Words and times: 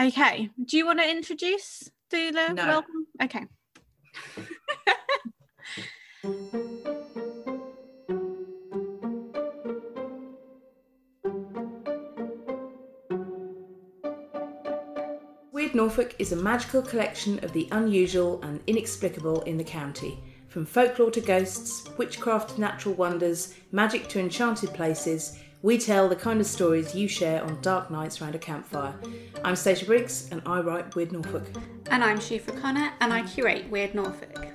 Okay. 0.00 0.48
Do 0.64 0.78
you 0.78 0.86
want 0.86 1.00
to 1.00 1.10
introduce 1.10 1.90
do 2.08 2.32
the 2.32 2.54
No. 2.54 2.66
welcome? 2.66 3.06
Okay. 3.22 3.42
Weird 15.52 15.74
Norfolk 15.74 16.14
is 16.18 16.32
a 16.32 16.36
magical 16.36 16.80
collection 16.80 17.38
of 17.44 17.52
the 17.52 17.68
unusual 17.70 18.40
and 18.42 18.60
inexplicable 18.66 19.42
in 19.42 19.58
the 19.58 19.64
county. 19.64 20.18
From 20.48 20.64
folklore 20.64 21.10
to 21.10 21.20
ghosts, 21.20 21.86
witchcraft 21.98 22.54
to 22.54 22.60
natural 22.60 22.94
wonders, 22.94 23.54
magic 23.70 24.08
to 24.08 24.18
enchanted 24.18 24.72
places, 24.72 25.38
we 25.62 25.76
tell 25.76 26.08
the 26.08 26.16
kind 26.16 26.40
of 26.40 26.46
stories 26.46 26.94
you 26.94 27.06
share 27.06 27.44
on 27.44 27.60
dark 27.60 27.90
nights 27.90 28.20
round 28.20 28.34
a 28.34 28.38
campfire. 28.38 28.94
I'm 29.44 29.56
Stacia 29.56 29.84
Briggs 29.84 30.30
and 30.32 30.40
I 30.46 30.60
write 30.60 30.94
Weird 30.94 31.12
Norfolk. 31.12 31.46
And 31.90 32.02
I'm 32.02 32.18
Siofra 32.18 32.58
Connor 32.60 32.92
and 33.00 33.12
I 33.12 33.22
curate 33.26 33.68
Weird 33.70 33.94
Norfolk. 33.94 34.46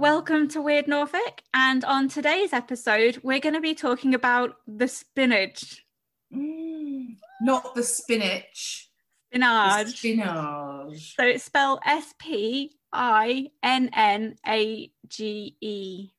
Welcome 0.00 0.48
to 0.48 0.60
Weird 0.60 0.86
Norfolk, 0.86 1.40
and 1.54 1.82
on 1.82 2.08
today's 2.08 2.52
episode, 2.52 3.20
we're 3.22 3.40
going 3.40 3.54
to 3.54 3.60
be 3.60 3.74
talking 3.74 4.14
about 4.14 4.56
the 4.66 4.86
spinach. 4.86 5.82
Mm, 6.30 7.16
not 7.40 7.74
the 7.74 7.82
spinach. 7.82 8.90
Spinach. 9.34 9.96
Spinach. 9.96 11.16
So 11.16 11.24
it's 11.26 11.44
spelled 11.44 11.80
S 11.84 12.14
P 12.18 12.76
I 12.92 13.50
N 13.62 13.90
N 13.92 14.36
A 14.46 14.90
G 15.08 15.56
E. 15.60 16.10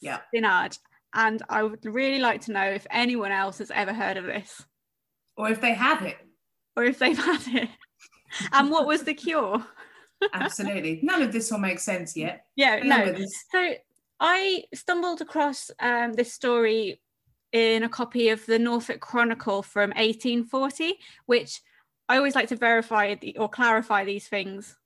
Yeah. 0.00 0.18
Spinach. 0.28 0.76
And 1.14 1.42
I 1.48 1.62
would 1.62 1.84
really 1.84 2.18
like 2.18 2.42
to 2.42 2.52
know 2.52 2.64
if 2.64 2.86
anyone 2.90 3.32
else 3.32 3.58
has 3.58 3.70
ever 3.70 3.92
heard 3.92 4.16
of 4.16 4.24
this 4.24 4.64
Or 5.36 5.50
if 5.50 5.60
they 5.60 5.74
have 5.74 6.02
it. 6.02 6.16
or 6.76 6.84
if 6.84 6.98
they've 6.98 7.16
had 7.18 7.42
it. 7.48 7.68
and 8.52 8.70
what 8.70 8.86
was 8.86 9.02
the 9.04 9.14
cure? 9.14 9.64
Absolutely. 10.32 11.00
None 11.02 11.22
of 11.22 11.32
this 11.32 11.50
will 11.50 11.58
make 11.58 11.80
sense 11.80 12.16
yet. 12.16 12.44
Yeah, 12.56 12.78
on 12.80 12.88
no. 12.88 13.14
So 13.50 13.74
I 14.20 14.64
stumbled 14.74 15.20
across 15.20 15.70
um, 15.80 16.12
this 16.14 16.32
story 16.32 17.00
in 17.52 17.82
a 17.82 17.88
copy 17.88 18.28
of 18.30 18.44
the 18.46 18.58
Norfolk 18.58 19.00
Chronicle 19.00 19.62
from 19.62 19.90
1840, 19.90 20.94
which 21.26 21.60
I 22.08 22.16
always 22.16 22.34
like 22.34 22.48
to 22.48 22.56
verify 22.56 23.14
the, 23.14 23.36
or 23.38 23.48
clarify 23.48 24.04
these 24.04 24.28
things. 24.28 24.76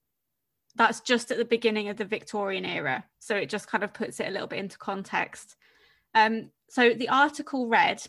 That's 0.74 1.00
just 1.00 1.30
at 1.30 1.38
the 1.38 1.44
beginning 1.44 1.88
of 1.88 1.96
the 1.96 2.04
Victorian 2.04 2.64
era. 2.64 3.04
So 3.18 3.34
it 3.36 3.48
just 3.48 3.68
kind 3.68 3.82
of 3.82 3.94
puts 3.94 4.20
it 4.20 4.28
a 4.28 4.30
little 4.30 4.46
bit 4.46 4.58
into 4.58 4.78
context. 4.78 5.56
Um, 6.14 6.50
so 6.68 6.92
the 6.94 7.08
article 7.08 7.68
read 7.68 8.02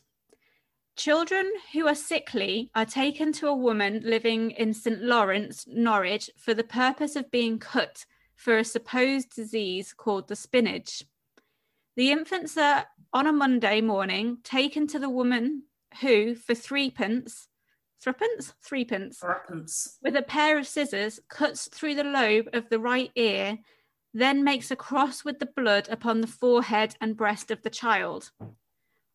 Children 0.98 1.52
who 1.74 1.88
are 1.88 1.94
sickly 1.94 2.72
are 2.74 2.84
taken 2.84 3.32
to 3.34 3.48
a 3.48 3.56
woman 3.56 4.02
living 4.04 4.50
in 4.50 4.74
St. 4.74 5.00
Lawrence, 5.00 5.66
Norwich, 5.68 6.32
for 6.38 6.56
the 6.56 6.64
purpose 6.64 7.16
of 7.16 7.30
being 7.30 7.60
cut 7.60 8.04
for 8.36 8.58
a 8.58 8.64
supposed 8.64 9.30
disease 9.36 9.94
called 9.94 10.28
the 10.28 10.36
spinnage. 10.36 11.06
The 11.96 12.10
infants 12.12 12.58
are 12.58 12.88
on 13.14 13.28
a 13.28 13.32
Monday 13.32 13.80
morning 13.80 14.40
taken 14.44 14.88
to 14.88 14.98
the 14.98 15.10
woman 15.10 15.64
who, 16.02 16.34
for 16.34 16.56
threepence, 16.56 17.48
threepence, 18.02 18.54
threepence, 18.64 19.20
Threepence. 19.20 19.98
with 20.04 20.16
a 20.16 20.22
pair 20.22 20.58
of 20.58 20.68
scissors, 20.68 21.20
cuts 21.30 21.68
through 21.68 21.96
the 21.96 22.04
lobe 22.04 22.50
of 22.54 22.70
the 22.70 22.80
right 22.80 23.12
ear, 23.16 23.58
then 24.14 24.44
makes 24.44 24.72
a 24.72 24.76
cross 24.76 25.24
with 25.26 25.40
the 25.40 25.50
blood 25.56 25.88
upon 25.90 26.22
the 26.22 26.28
forehead 26.28 26.96
and 27.02 27.18
breast 27.18 27.52
of 27.52 27.62
the 27.64 27.70
child. 27.70 28.32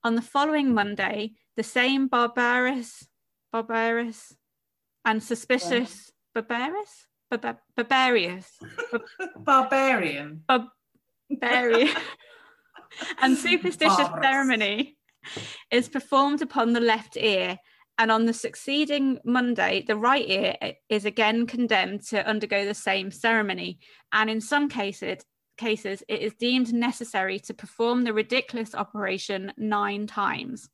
On 0.04 0.14
the 0.14 0.22
following 0.22 0.74
Monday, 0.74 1.32
the 1.56 1.62
same 1.62 2.08
barbarous, 2.08 3.06
barbarous, 3.52 4.34
and 5.04 5.22
suspicious, 5.22 6.10
barbarous, 6.34 7.06
Barba- 7.30 7.60
barbarious, 7.76 8.58
Barbarian. 9.36 10.44
barbarian, 10.46 11.88
and 13.22 13.36
superstitious 13.38 13.96
Barbarous. 13.96 14.24
ceremony 14.24 14.98
is 15.70 15.88
performed 15.88 16.42
upon 16.42 16.72
the 16.74 16.80
left 16.80 17.16
ear. 17.16 17.58
And 17.98 18.10
on 18.10 18.24
the 18.26 18.32
succeeding 18.32 19.18
Monday, 19.24 19.84
the 19.86 19.96
right 19.96 20.28
ear 20.28 20.56
is 20.88 21.04
again 21.04 21.46
condemned 21.46 22.02
to 22.08 22.26
undergo 22.26 22.64
the 22.64 22.74
same 22.74 23.10
ceremony. 23.10 23.78
And 24.12 24.30
in 24.30 24.40
some 24.40 24.68
cases, 24.68 25.18
cases, 25.58 26.02
it 26.08 26.20
is 26.20 26.34
deemed 26.34 26.72
necessary 26.72 27.38
to 27.40 27.54
perform 27.54 28.04
the 28.04 28.12
ridiculous 28.12 28.74
operation 28.74 29.52
nine 29.56 30.06
times. 30.06 30.68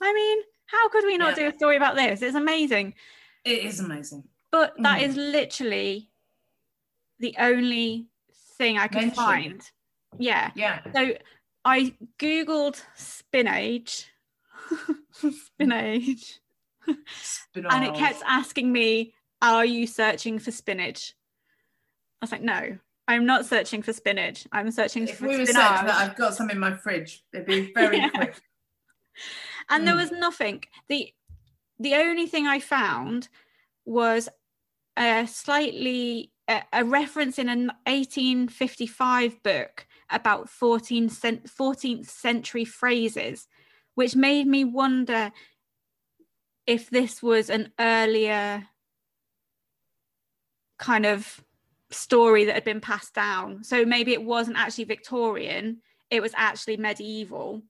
I 0.00 0.12
mean, 0.12 0.38
how 0.66 0.88
could 0.88 1.04
we 1.04 1.16
not 1.16 1.36
Yeah. 1.36 1.48
do 1.50 1.54
a 1.54 1.58
story 1.58 1.76
about 1.76 1.96
this? 1.96 2.22
It's 2.22 2.36
amazing. 2.36 2.94
It 3.44 3.64
is 3.64 3.80
amazing. 3.80 4.28
But 4.50 4.74
that 4.78 5.00
Mm. 5.00 5.02
is 5.02 5.16
literally 5.16 6.10
the 7.18 7.34
only 7.38 8.08
thing 8.56 8.78
I 8.78 8.88
could 8.88 9.14
find. 9.14 9.68
Yeah. 10.18 10.52
Yeah. 10.54 10.80
So 10.92 11.18
I 11.64 11.94
googled 12.18 12.82
spinach, 12.94 14.06
spinach, 15.12 16.40
Spinach. 17.20 17.72
and 17.72 17.84
it 17.84 17.94
kept 17.94 18.22
asking 18.26 18.72
me, 18.72 19.14
"Are 19.42 19.64
you 19.64 19.86
searching 19.86 20.38
for 20.38 20.50
spinach?" 20.50 21.14
I 22.20 22.24
was 22.24 22.32
like, 22.32 22.42
"No, 22.42 22.78
I'm 23.08 23.26
not 23.26 23.46
searching 23.46 23.82
for 23.82 23.92
spinach. 23.92 24.46
I'm 24.52 24.70
searching 24.70 25.04
If 25.08 25.18
for 25.18 25.28
we 25.28 25.38
were 25.38 25.46
spinach." 25.46 25.54
that, 25.56 25.88
I've 26.10 26.16
got 26.16 26.34
some 26.34 26.50
in 26.50 26.58
my 26.58 26.74
fridge. 26.76 27.22
It'd 27.32 27.46
be 27.46 27.72
very 27.74 27.96
Yeah. 28.00 28.10
quick. 28.10 28.40
and 29.70 29.86
there 29.86 29.94
Mm. 29.94 29.98
was 30.02 30.10
nothing 30.12 30.62
the 30.88 31.10
the 31.78 31.94
only 31.94 32.26
thing 32.26 32.46
i 32.46 32.58
found 32.60 33.28
was 33.86 34.28
a 34.98 35.26
slightly 35.26 36.32
a, 36.48 36.62
a 36.72 36.84
reference 36.84 37.38
in 37.38 37.48
an 37.48 37.72
1855 37.86 39.42
book 39.42 39.86
about 40.10 40.48
14 40.50 41.08
cent, 41.08 41.46
14th 41.46 42.06
century 42.08 42.64
phrases 42.64 43.48
which 43.96 44.14
made 44.14 44.46
me 44.46 44.64
wonder 44.64 45.32
if 46.66 46.88
this 46.90 47.22
was 47.22 47.50
an 47.50 47.72
earlier 47.80 48.68
kind 50.78 51.06
of 51.06 51.42
story 51.90 52.44
that 52.44 52.54
had 52.54 52.64
been 52.64 52.80
passed 52.80 53.14
down 53.14 53.64
so 53.64 53.84
maybe 53.84 54.12
it 54.12 54.22
wasn't 54.22 54.56
actually 54.56 54.84
victorian 54.84 55.80
it 56.10 56.20
was 56.20 56.32
actually 56.36 56.76
medieval 56.76 57.62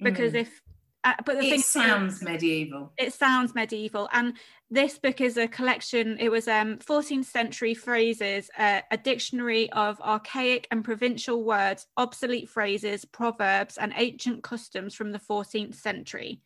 because 0.00 0.32
Mm. 0.32 0.40
if 0.40 0.62
uh, 1.04 1.14
but 1.24 1.38
the 1.38 1.46
it 1.46 1.50
thing 1.50 1.60
sounds 1.60 2.22
medieval. 2.22 2.92
it 2.96 3.12
sounds 3.12 3.54
medieval 3.54 4.08
and 4.12 4.34
this 4.70 4.98
book 4.98 5.20
is 5.20 5.36
a 5.36 5.48
collection 5.48 6.16
it 6.20 6.30
was 6.30 6.46
um 6.48 6.78
14th 6.78 7.24
century 7.24 7.74
phrases 7.74 8.50
uh, 8.58 8.80
a 8.90 8.96
dictionary 8.96 9.70
of 9.72 10.00
archaic 10.00 10.68
and 10.70 10.84
provincial 10.84 11.42
words 11.44 11.86
obsolete 11.96 12.48
phrases 12.48 13.04
proverbs 13.04 13.78
and 13.78 13.92
ancient 13.96 14.42
customs 14.42 14.94
from 14.94 15.12
the 15.12 15.18
14th 15.18 15.74
century 15.74 16.40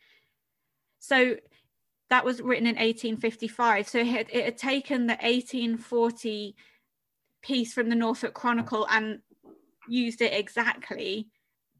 so 0.98 1.36
that 2.08 2.24
was 2.24 2.40
written 2.40 2.66
in 2.66 2.76
1855 2.76 3.88
so 3.88 3.98
it 3.98 4.06
had, 4.06 4.26
it 4.32 4.44
had 4.44 4.58
taken 4.58 5.06
the 5.06 5.14
1840 5.14 6.56
piece 7.42 7.72
from 7.72 7.88
the 7.88 7.94
norfolk 7.94 8.34
chronicle 8.34 8.86
and 8.90 9.20
used 9.88 10.20
it 10.20 10.32
exactly 10.32 11.28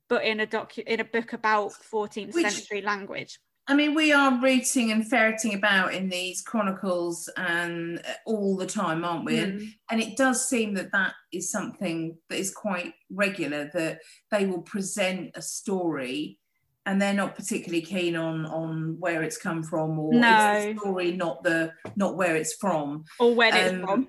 but 0.09 0.25
in 0.25 0.41
a 0.41 0.47
docu 0.47 0.83
in 0.87 1.01
a 1.01 1.05
book 1.05 1.33
about 1.33 1.73
14th 1.73 2.35
Which- 2.35 2.47
century 2.47 2.83
language 2.83 3.39
I 3.69 3.75
mean, 3.75 3.95
we 3.95 4.13
are 4.13 4.41
rooting 4.41 4.93
and 4.93 5.05
ferreting 5.11 5.53
about 5.55 5.93
in 5.93 6.09
these 6.09 6.41
chronicles 6.41 7.29
and 7.37 7.99
uh, 7.99 8.13
all 8.25 8.57
the 8.57 8.65
time, 8.65 9.05
aren't 9.05 9.25
we? 9.25 9.39
And, 9.41 9.61
Mm. 9.61 9.69
and 9.91 10.01
it 10.01 10.17
does 10.17 10.49
seem 10.49 10.75
that 10.75 10.93
that 10.93 11.15
is 11.33 11.51
something 11.51 12.17
that 12.31 12.39
is 12.39 12.55
quite 12.55 12.95
regular. 13.11 13.69
That 13.75 14.03
they 14.31 14.47
will 14.47 14.63
present 14.63 15.33
a 15.35 15.43
story, 15.43 16.39
and 16.87 17.03
they're 17.03 17.13
not 17.13 17.35
particularly 17.35 17.83
keen 17.83 18.17
on 18.17 18.47
on 18.47 18.97
where 19.01 19.23
it's 19.23 19.37
come 19.37 19.63
from 19.63 19.99
or 19.99 20.15
No. 20.15 20.53
it's 20.53 20.75
the 20.75 20.81
story, 20.81 21.13
not 21.13 21.43
the 21.43 21.73
not 21.97 22.17
where 22.17 22.37
it's 22.37 22.55
from. 22.55 23.05
or 23.19 23.35
when 23.35 23.53
Um, 23.53 23.61
it's 23.61 23.85
from. 23.85 24.09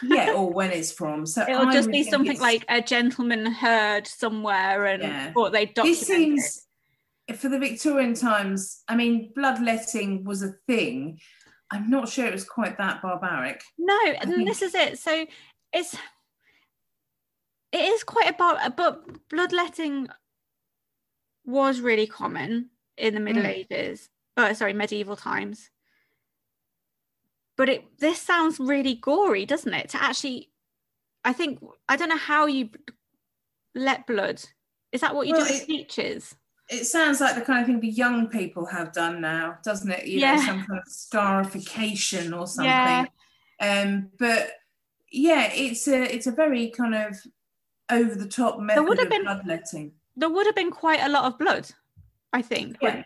Yeah, 0.16 0.32
or 0.32 0.52
when 0.52 0.70
it's 0.70 0.92
from. 0.92 1.26
So 1.26 1.42
It'll 1.42 1.66
I 1.66 1.72
just 1.72 1.90
be 1.90 2.04
something 2.04 2.32
it's- 2.36 2.40
like 2.42 2.64
a 2.68 2.80
gentleman 2.80 3.46
heard 3.46 4.06
somewhere 4.06 4.84
and 4.86 5.02
Yeah. 5.02 5.32
thought 5.32 5.52
they 5.52 5.64
this 5.66 5.74
documented. 5.74 6.06
seems 6.06 6.66
for 7.36 7.48
the 7.48 7.58
Victorian 7.58 8.14
times. 8.14 8.82
I 8.88 8.94
mean, 8.94 9.32
bloodletting 9.34 10.24
was 10.24 10.42
a 10.42 10.52
thing. 10.68 11.18
I'm 11.70 11.90
not 11.90 12.08
sure 12.08 12.26
it 12.26 12.32
was 12.32 12.44
quite 12.44 12.78
that 12.78 13.02
barbaric. 13.02 13.62
No, 13.78 13.98
and 14.20 14.30
think- 14.32 14.48
this 14.48 14.62
is 14.62 14.74
it. 14.74 14.98
So 14.98 15.26
it's 15.72 15.96
it 17.72 17.80
is 17.80 18.02
quite 18.04 18.30
about 18.30 18.76
but 18.76 19.28
bloodletting 19.28 20.08
was 21.48 21.80
really 21.80 22.06
common 22.06 22.68
in 22.98 23.14
the 23.14 23.20
Middle 23.20 23.42
Mm. 23.42 23.48
Ages. 23.72 24.10
Oh, 24.36 24.52
sorry, 24.52 24.74
medieval 24.74 25.16
times. 25.16 25.70
But 27.56 27.68
it 27.68 27.98
this 27.98 28.20
sounds 28.20 28.60
really 28.60 28.94
gory, 28.94 29.46
doesn't 29.46 29.72
it? 29.74 29.88
To 29.90 30.02
actually 30.02 30.50
I 31.24 31.32
think 31.32 31.58
I 31.88 31.96
don't 31.96 32.08
know 32.10 32.16
how 32.16 32.46
you 32.46 32.70
let 33.74 34.06
blood. 34.06 34.42
Is 34.92 35.00
that 35.00 35.14
what 35.14 35.26
you 35.26 35.34
Well, 35.34 35.46
do 35.46 35.52
it- 35.54 35.62
speeches? 35.62 36.36
It 36.70 36.84
sounds 36.84 37.18
like 37.20 37.34
the 37.34 37.40
kind 37.40 37.60
of 37.60 37.66
thing 37.66 37.80
the 37.80 37.88
young 37.88 38.28
people 38.28 38.66
have 38.66 38.92
done 38.92 39.22
now, 39.22 39.56
doesn't 39.64 39.90
it? 39.90 40.06
You 40.06 40.20
Yeah. 40.20 40.36
know, 40.36 40.42
some 40.42 40.66
kind 40.66 40.80
of 40.80 40.86
scarification 40.86 42.34
or 42.34 42.46
something. 42.54 42.66
Yeah. 42.70 43.06
Um, 43.60 44.10
but 44.18 44.52
yeah, 45.10 45.50
it's 45.52 45.88
a 45.88 46.02
it's 46.14 46.26
a 46.26 46.32
very 46.32 46.68
kind 46.70 46.94
of 46.94 47.16
over 47.90 48.14
the 48.14 48.28
top 48.28 48.60
method 48.60 48.84
would 48.84 48.98
have 48.98 49.06
of 49.06 49.10
been- 49.10 49.22
bloodletting. 49.24 49.94
There 50.18 50.28
would 50.28 50.46
have 50.46 50.54
been 50.56 50.70
quite 50.70 51.00
a 51.00 51.08
lot 51.08 51.24
of 51.24 51.38
blood, 51.38 51.68
I 52.32 52.42
think. 52.42 52.76
Yeah. 52.82 53.02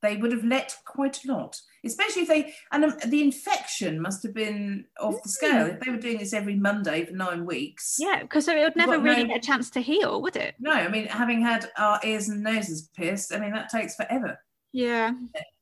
They 0.00 0.16
would 0.18 0.32
have 0.32 0.44
let 0.44 0.76
quite 0.84 1.24
a 1.24 1.32
lot, 1.32 1.58
especially 1.82 2.22
if 2.22 2.28
they 2.28 2.52
and 2.72 2.84
um, 2.84 2.94
the 3.06 3.22
infection 3.22 4.02
must 4.02 4.22
have 4.22 4.34
been 4.34 4.84
off 5.00 5.14
the 5.22 5.28
scale. 5.30 5.64
If 5.66 5.80
they 5.80 5.90
were 5.90 5.96
doing 5.96 6.18
this 6.18 6.34
every 6.34 6.56
Monday 6.56 7.06
for 7.06 7.12
nine 7.14 7.46
weeks, 7.46 7.96
Yeah, 7.98 8.20
because 8.20 8.46
it 8.46 8.58
would 8.58 8.76
never 8.76 8.98
really 8.98 9.22
no- 9.22 9.28
get 9.28 9.38
a 9.42 9.46
chance 9.46 9.70
to 9.70 9.80
heal, 9.80 10.20
would 10.20 10.36
it? 10.36 10.56
no, 10.58 10.72
I 10.72 10.88
mean, 10.88 11.06
having 11.06 11.40
had 11.40 11.70
our 11.78 12.00
ears 12.04 12.28
and 12.28 12.42
noses 12.42 12.90
pierced, 12.94 13.32
I 13.34 13.38
mean 13.38 13.52
that 13.52 13.70
takes 13.70 13.94
forever. 13.96 14.38
Yeah. 14.72 15.12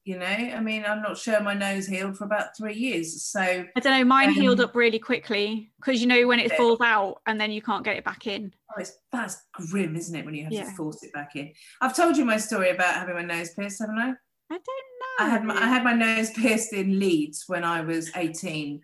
You 0.05 0.19
know, 0.19 0.27
I 0.27 0.59
mean, 0.61 0.85
I'm 0.85 1.01
not 1.01 1.17
sure 1.17 1.41
my 1.41 1.55
nose 1.55 1.87
healed 1.87 2.17
for 2.19 2.25
about 2.25 2.57
three 2.57 2.75
years. 2.75 3.23
So 3.23 3.41
I 3.41 3.81
don't 3.81 3.99
know. 3.99 4.05
Mine 4.05 4.31
healed 4.31 4.59
Um, 4.59 4.65
up 4.67 4.75
really 4.75 4.99
quickly 4.99 5.71
because 5.81 6.01
you 6.01 6.09
know 6.09 6.27
when 6.27 6.41
it 6.41 6.53
falls 6.57 6.81
out 6.81 7.21
and 7.27 7.41
then 7.41 7.53
you 7.53 7.63
can't 7.63 7.85
get 7.85 7.97
it 7.97 8.05
back 8.05 8.27
in. 8.27 8.53
oh, 8.77 8.81
it's, 8.81 8.99
that's 9.13 9.37
grim, 9.53 9.95
isn't 9.95 10.15
it? 10.17 10.25
When 10.25 10.35
you 10.35 10.43
have 10.45 10.53
Yeah. 10.53 10.65
to 10.65 10.71
force 10.73 11.05
it 11.05 11.13
back 11.13 11.37
in. 11.37 11.53
I've 11.81 11.95
told 11.95 12.17
you 12.17 12.25
my 12.25 12.37
story 12.39 12.71
about 12.71 12.95
having 12.95 13.15
my 13.15 13.23
nose 13.23 13.51
pierced, 13.55 13.79
haven't 13.81 13.99
I? 13.99 14.09
I 14.51 14.59
don't 14.59 14.61
know. 14.61 15.25
I 15.25 15.29
had 15.29 15.45
my, 15.45 15.55
I 15.55 15.67
had 15.67 15.85
my 15.85 15.93
nose 15.93 16.31
pierced 16.31 16.73
in 16.73 16.99
Leeds 16.99 17.45
when 17.47 17.63
I 17.63 17.83
was 17.83 18.11
18, 18.17 18.81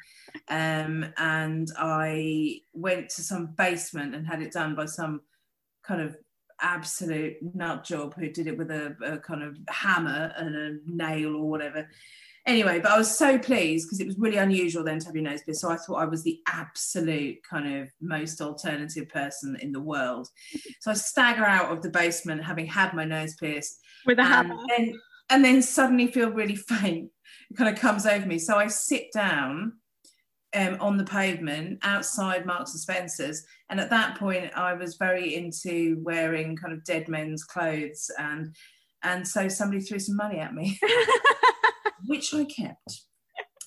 um, 0.48 1.04
and 1.16 1.68
I 1.76 2.60
went 2.74 3.08
to 3.10 3.22
some 3.22 3.46
basement 3.56 4.14
and 4.14 4.24
had 4.26 4.40
it 4.40 4.52
done 4.52 4.74
by 4.76 4.84
some 4.86 5.22
kind 5.82 6.00
of 6.00 6.16
absolute 6.60 7.36
nut 7.54 7.84
job 7.84 8.14
who 8.14 8.28
did 8.28 8.46
it 8.46 8.56
with 8.56 8.70
a, 8.70 8.96
a 9.04 9.18
kind 9.18 9.42
of 9.42 9.56
hammer 9.68 10.32
and 10.36 10.56
a 10.56 10.76
nail 10.86 11.36
or 11.36 11.48
whatever. 11.48 11.88
Anyway, 12.46 12.80
but 12.80 12.92
I 12.92 12.98
was 12.98 13.16
so 13.16 13.38
pleased 13.38 13.86
because 13.86 14.00
it 14.00 14.06
was 14.06 14.18
really 14.18 14.38
unusual 14.38 14.82
then 14.82 14.98
to 15.00 15.06
have 15.06 15.14
your 15.14 15.24
nose 15.24 15.42
pierced. 15.42 15.60
So 15.60 15.70
I 15.70 15.76
thought 15.76 15.96
I 15.96 16.06
was 16.06 16.22
the 16.22 16.40
absolute 16.46 17.42
kind 17.42 17.82
of 17.82 17.90
most 18.00 18.40
alternative 18.40 19.08
person 19.10 19.58
in 19.60 19.70
the 19.70 19.80
world. 19.80 20.28
So 20.80 20.90
I 20.90 20.94
stagger 20.94 21.44
out 21.44 21.70
of 21.70 21.82
the 21.82 21.90
basement 21.90 22.42
having 22.42 22.66
had 22.66 22.94
my 22.94 23.04
nose 23.04 23.34
pierced 23.34 23.80
with 24.06 24.18
a 24.18 24.22
and 24.22 24.48
hammer. 24.48 24.56
then 24.68 24.98
and 25.30 25.44
then 25.44 25.60
suddenly 25.60 26.06
feel 26.06 26.30
really 26.30 26.56
faint. 26.68 27.10
It 27.50 27.56
kind 27.56 27.74
of 27.74 27.78
comes 27.78 28.06
over 28.06 28.24
me. 28.24 28.38
So 28.38 28.56
I 28.56 28.68
sit 28.68 29.12
down 29.12 29.74
um, 30.54 30.76
on 30.80 30.96
the 30.96 31.04
pavement 31.04 31.78
outside 31.82 32.46
Marks 32.46 32.72
and 32.72 32.80
Spencers, 32.80 33.44
and 33.70 33.80
at 33.80 33.90
that 33.90 34.18
point 34.18 34.50
I 34.56 34.74
was 34.74 34.96
very 34.96 35.34
into 35.34 35.98
wearing 36.02 36.56
kind 36.56 36.72
of 36.72 36.84
dead 36.84 37.08
men's 37.08 37.44
clothes, 37.44 38.10
and 38.18 38.54
and 39.02 39.26
so 39.26 39.48
somebody 39.48 39.80
threw 39.80 39.98
some 39.98 40.16
money 40.16 40.38
at 40.38 40.54
me, 40.54 40.78
which 42.06 42.34
I 42.34 42.44
kept. 42.44 43.02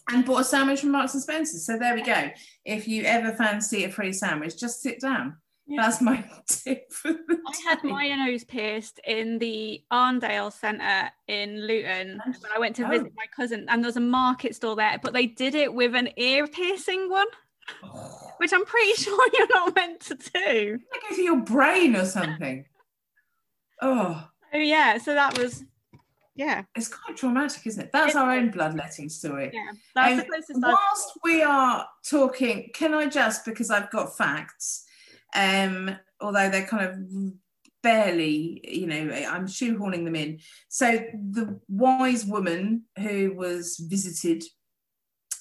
And 0.10 0.26
bought 0.26 0.42
a 0.42 0.44
sandwich 0.44 0.82
from 0.82 0.92
Marks 0.92 1.14
and 1.14 1.24
Spencers. 1.24 1.66
So 1.66 1.78
there 1.78 1.96
we 1.96 2.02
go. 2.02 2.32
If 2.66 2.86
you 2.86 3.04
ever 3.04 3.32
fancy 3.32 3.86
a 3.86 3.90
free 3.90 4.12
sandwich, 4.12 4.60
just 4.60 4.82
sit 4.82 5.00
down. 5.00 5.38
Yeah. 5.72 5.84
That's 5.84 6.02
my 6.02 6.24
tip. 6.48 6.92
For 6.92 7.14
the 7.14 7.38
I 7.48 7.70
had 7.70 7.84
my 7.84 8.10
nose 8.10 8.44
pierced 8.44 9.00
in 9.08 9.40
the 9.40 9.82
Arndale 9.92 10.52
Centre 10.52 11.10
in 11.28 11.66
Luton 11.66 12.20
when 12.26 12.52
I 12.54 12.60
went 12.60 12.76
to 12.76 12.86
Oh. 12.86 12.90
visit 12.90 13.14
my 13.16 13.26
cousin, 13.36 13.66
and 13.70 13.82
there 13.82 13.88
was 13.88 13.96
a 13.98 14.02
market 14.02 14.54
store 14.56 14.76
there, 14.76 15.00
but 15.02 15.14
they 15.14 15.28
did 15.28 15.56
it 15.56 15.74
with 15.74 15.96
an 15.96 16.10
ear 16.18 16.46
piercing 16.48 17.10
one, 17.10 17.28
which 18.38 18.52
I'm 18.52 18.66
pretty 18.66 18.94
sure 19.02 19.28
you're 19.34 19.48
not 19.48 19.76
meant 19.76 20.02
to 20.02 20.16
do. 20.16 20.80
Like 20.92 21.02
go 21.10 21.16
for 21.16 21.22
your 21.22 21.40
brain 21.42 21.96
or 21.96 22.06
something. 22.06 22.66
Oh, 23.82 24.28
Oh 24.54 24.58
yeah, 24.58 24.98
so 24.98 25.14
that 25.14 25.38
was, 25.38 25.64
yeah, 26.36 26.64
it's 26.76 26.90
quite 26.90 27.16
traumatic, 27.16 27.66
isn't 27.66 27.86
it? 27.86 27.90
That's 27.94 28.16
It 28.16 28.18
our 28.18 28.32
own 28.34 28.52
bloodletting 28.52 29.08
story. 29.08 29.50
yeah. 29.54 29.72
That's 29.96 30.16
the 30.18 30.22
Um, 30.24 30.28
closest 30.30 30.64
I've 30.66 30.74
Whilst 30.74 31.12
we 31.24 31.42
are 31.44 31.88
talking, 32.04 32.70
can 32.74 32.94
I 32.94 33.06
just 33.06 33.46
because 33.46 33.72
I've 33.72 33.90
got 33.92 34.18
facts, 34.18 34.84
um, 35.34 35.96
although 36.20 36.50
they're 36.50 36.66
kind 36.66 36.86
of 36.88 37.34
barely, 37.84 38.62
you 38.64 38.86
know, 38.88 39.12
I'm 39.28 39.48
shoehorning 39.48 40.06
them 40.06 40.16
in. 40.16 40.40
So 40.70 40.92
the 41.32 41.60
wise 41.68 42.26
woman 42.26 42.84
who 43.00 43.34
was 43.36 43.78
visited 43.78 44.44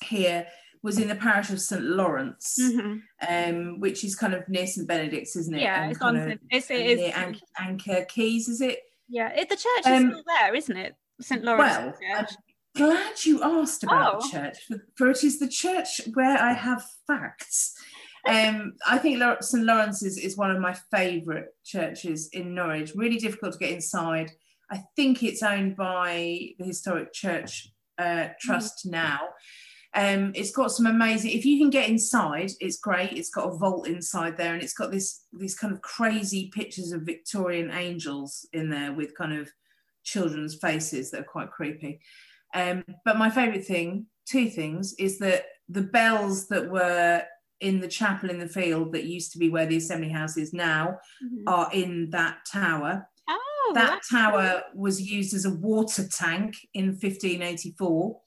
here 0.03 0.47
was 0.83 0.99
in 0.99 1.09
the 1.09 1.15
parish 1.15 1.51
of 1.51 1.61
St 1.61 1.83
Lawrence, 1.83 2.59
Mhm. 2.59 3.03
um, 3.29 3.81
which 3.81 4.03
is 4.03 4.17
kind 4.17 4.33
of 4.33 4.49
near 4.49 4.67
St 4.67 4.89
Benedict's, 4.89 5.37
isn't 5.37 5.55
it? 5.55 5.61
Yeah, 5.61 5.83
And 5.83 5.93
it's 5.93 6.01
on. 6.01 6.17
of 6.17 6.39
It's 6.51 6.71
it 6.71 6.99
is. 6.99 7.13
An- 7.15 7.39
Anchor 7.59 8.07
Keys, 8.09 8.49
is 8.49 8.63
it? 8.63 8.79
Yeah, 9.09 9.29
it, 9.35 9.51
the 9.51 9.57
church 9.57 9.81
is 9.81 9.87
Um, 9.87 10.11
still 10.11 10.23
there, 10.27 10.55
isn't 10.55 10.77
it? 10.77 10.95
St 11.21 11.45
Lawrence 11.45 11.99
Well, 12.01 12.17
I'm 12.17 12.27
glad 12.75 13.25
you 13.27 13.43
asked 13.43 13.85
about 13.85 14.15
Oh. 14.15 14.21
the 14.23 14.29
church, 14.31 14.59
for 14.97 15.11
it 15.11 15.23
is 15.23 15.39
the 15.39 15.49
church 15.49 16.01
where 16.15 16.39
I 16.39 16.55
have 16.55 16.83
facts. 17.07 17.75
Um, 18.27 18.75
I 18.87 18.99
think 18.99 19.23
St 19.41 19.65
Lawrence's 19.65 20.19
is 20.19 20.37
one 20.37 20.51
of 20.51 20.61
my 20.61 20.75
favourite 20.91 21.47
churches 21.65 22.29
in 22.33 22.55
Norwich. 22.55 22.93
Really 22.95 23.17
difficult 23.17 23.53
to 23.53 23.59
get 23.59 23.71
inside. 23.71 24.31
I 24.71 24.83
think 24.95 25.23
it's 25.23 25.43
owned 25.43 25.77
by 25.77 26.53
the 26.59 26.65
Historic 26.65 27.13
Church 27.13 27.69
uh, 27.99 28.29
Trust 28.41 28.87
now. 28.87 29.21
Um, 29.95 30.31
it's 30.37 30.53
got 30.53 30.71
some 30.71 30.87
amazing. 30.87 31.33
If 31.33 31.45
you 31.45 31.59
can 31.59 31.71
get 31.71 31.89
inside, 31.89 32.53
it's 32.61 32.79
great. 32.79 33.13
It's 33.13 33.31
got 33.31 33.49
a 33.49 33.57
vault 33.57 33.89
inside 33.89 34.37
there, 34.37 34.55
and 34.55 34.63
it's 34.63 34.75
got 34.75 34.93
this 34.93 35.25
these 35.33 35.57
kind 35.57 35.73
of 35.73 35.83
crazy 35.83 36.51
pictures 36.55 36.93
of 36.93 37.03
Victorian 37.03 37.73
angels 37.73 38.47
in 38.53 38.71
there 38.71 38.93
with 38.93 39.17
kind 39.17 39.33
of 39.33 39.51
children's 40.05 40.55
faces 40.55 41.11
that 41.11 41.23
are 41.23 41.25
quite 41.25 41.51
creepy. 41.51 42.01
Um, 42.55 42.85
but 43.05 43.19
my 43.19 43.31
favourite 43.31 43.67
thing, 43.67 44.07
two 44.27 44.49
things, 44.49 44.95
is 44.95 45.19
that 45.19 45.47
the 45.69 45.83
bells 45.83 46.49
that 46.49 46.71
were 46.71 47.25
in 47.61 47.81
the 47.81 47.89
chapel 47.89 48.31
in 48.31 48.39
the 48.39 48.49
field 48.49 48.93
that 48.93 49.05
used 49.05 49.33
to 49.33 49.39
be 49.39 49.49
where 49.51 49.67
the 49.67 49.77
assembly 49.77 50.09
house 50.09 50.37
is 50.37 50.53
now 50.53 50.99
Mhm. 51.23 51.43
are 51.47 51.71
in 51.73 52.11
that 52.11 52.39
tower. 52.51 53.09
Oh, 53.29 53.73
that 53.75 54.01
tower 54.11 54.63
was 54.75 55.01
used 55.03 55.35
as 55.35 55.45
a 55.45 55.55
water 55.55 56.07
tank 56.09 56.57
in 56.75 56.95
1584. 56.97 58.21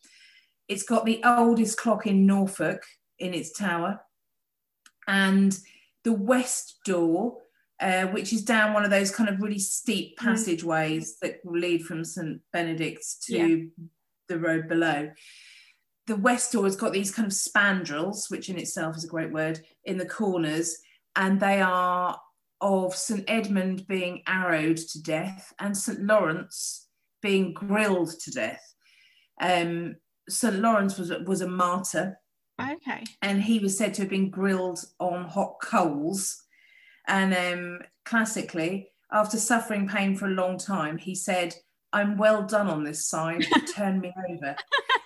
It's 0.67 0.83
got 0.83 1.05
the 1.05 1.21
oldest 1.25 1.77
clock 1.77 2.05
in 2.07 2.25
Norfolk 2.25 2.83
in 3.19 3.33
its 3.33 3.51
tower. 3.51 4.01
And 5.07 5.57
the 6.03 6.13
west 6.13 6.79
door, 6.85 7.41
uh, 7.79 8.07
which 8.07 8.31
is 8.31 8.43
down 8.45 8.73
one 8.73 8.85
of 8.85 8.91
those 8.91 9.11
kind 9.11 9.29
of 9.29 9.41
really 9.41 9.59
steep 9.59 10.17
Mm. 10.19 10.23
passageways 10.25 11.17
that 11.19 11.39
lead 11.43 11.85
from 11.85 12.05
St. 12.05 12.39
Benedict's 12.53 13.15
to 13.25 13.37
Yeah. 13.37 13.65
the 14.29 14.39
road 14.39 14.69
below. 14.69 15.11
The 16.07 16.15
west 16.17 16.51
door 16.51 16.65
has 16.65 16.75
got 16.75 16.91
these 16.91 17.13
kind 17.13 17.25
of 17.25 17.31
spandrels, 17.31 18.29
which 18.29 18.49
in 18.49 18.57
itself 18.57 18.97
is 18.97 19.05
a 19.05 19.09
great 19.09 19.31
word, 19.31 19.61
in 19.85 19.97
the 19.97 20.05
corners, 20.05 20.77
and 21.15 21.39
they 21.39 21.61
are 21.61 22.19
of 22.61 22.95
St. 22.95 23.23
Edmund 23.27 23.87
being 23.87 24.23
arrowed 24.27 24.77
to 24.77 25.01
death 25.01 25.53
and 25.59 25.75
St. 25.75 26.01
Lawrence 26.01 26.87
being 27.21 27.53
grilled 27.53 28.11
to 28.21 28.31
death. 28.31 28.73
Um, 29.41 29.95
St. 30.29 30.55
Lawrence 30.55 30.97
was, 30.97 31.11
was 31.25 31.41
a 31.41 31.47
martyr 31.47 32.17
okay. 32.59 33.03
and 33.21 33.41
he 33.41 33.59
was 33.59 33.77
said 33.77 33.93
to 33.95 34.03
have 34.03 34.09
been 34.09 34.29
grilled 34.29 34.79
on 34.99 35.25
hot 35.25 35.55
coals. 35.61 36.41
And 37.07 37.33
um, 37.33 37.79
classically, 38.05 38.89
after 39.11 39.37
suffering 39.37 39.87
pain 39.87 40.15
for 40.15 40.27
a 40.27 40.31
long 40.31 40.57
time, 40.57 40.97
he 40.97 41.15
said, 41.15 41.53
I'm 41.93 42.17
well 42.17 42.43
done 42.43 42.67
on 42.67 42.83
this 42.83 43.05
side, 43.05 43.45
turn 43.75 43.99
me 44.01 44.13
over. 44.29 44.55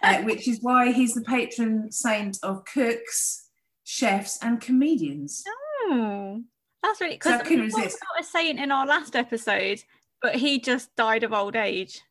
Uh, 0.03 0.21
which 0.23 0.47
is 0.47 0.59
why 0.61 0.91
he's 0.91 1.13
the 1.13 1.21
patron 1.21 1.91
saint 1.91 2.37
of 2.43 2.63
cooks, 2.65 3.49
chefs, 3.83 4.39
and 4.41 4.59
comedians. 4.61 5.43
Oh, 5.89 6.41
that's 6.81 7.01
really 7.01 7.19
So 7.21 7.31
I 7.31 7.37
because 7.39 7.49
we 7.51 7.67
about 7.67 7.91
a 8.19 8.23
saint 8.23 8.59
in 8.59 8.71
our 8.71 8.85
last 8.87 9.15
episode, 9.15 9.83
but 10.21 10.35
he 10.35 10.59
just 10.59 10.95
died 10.95 11.23
of 11.23 11.33
old 11.33 11.55
age. 11.55 12.01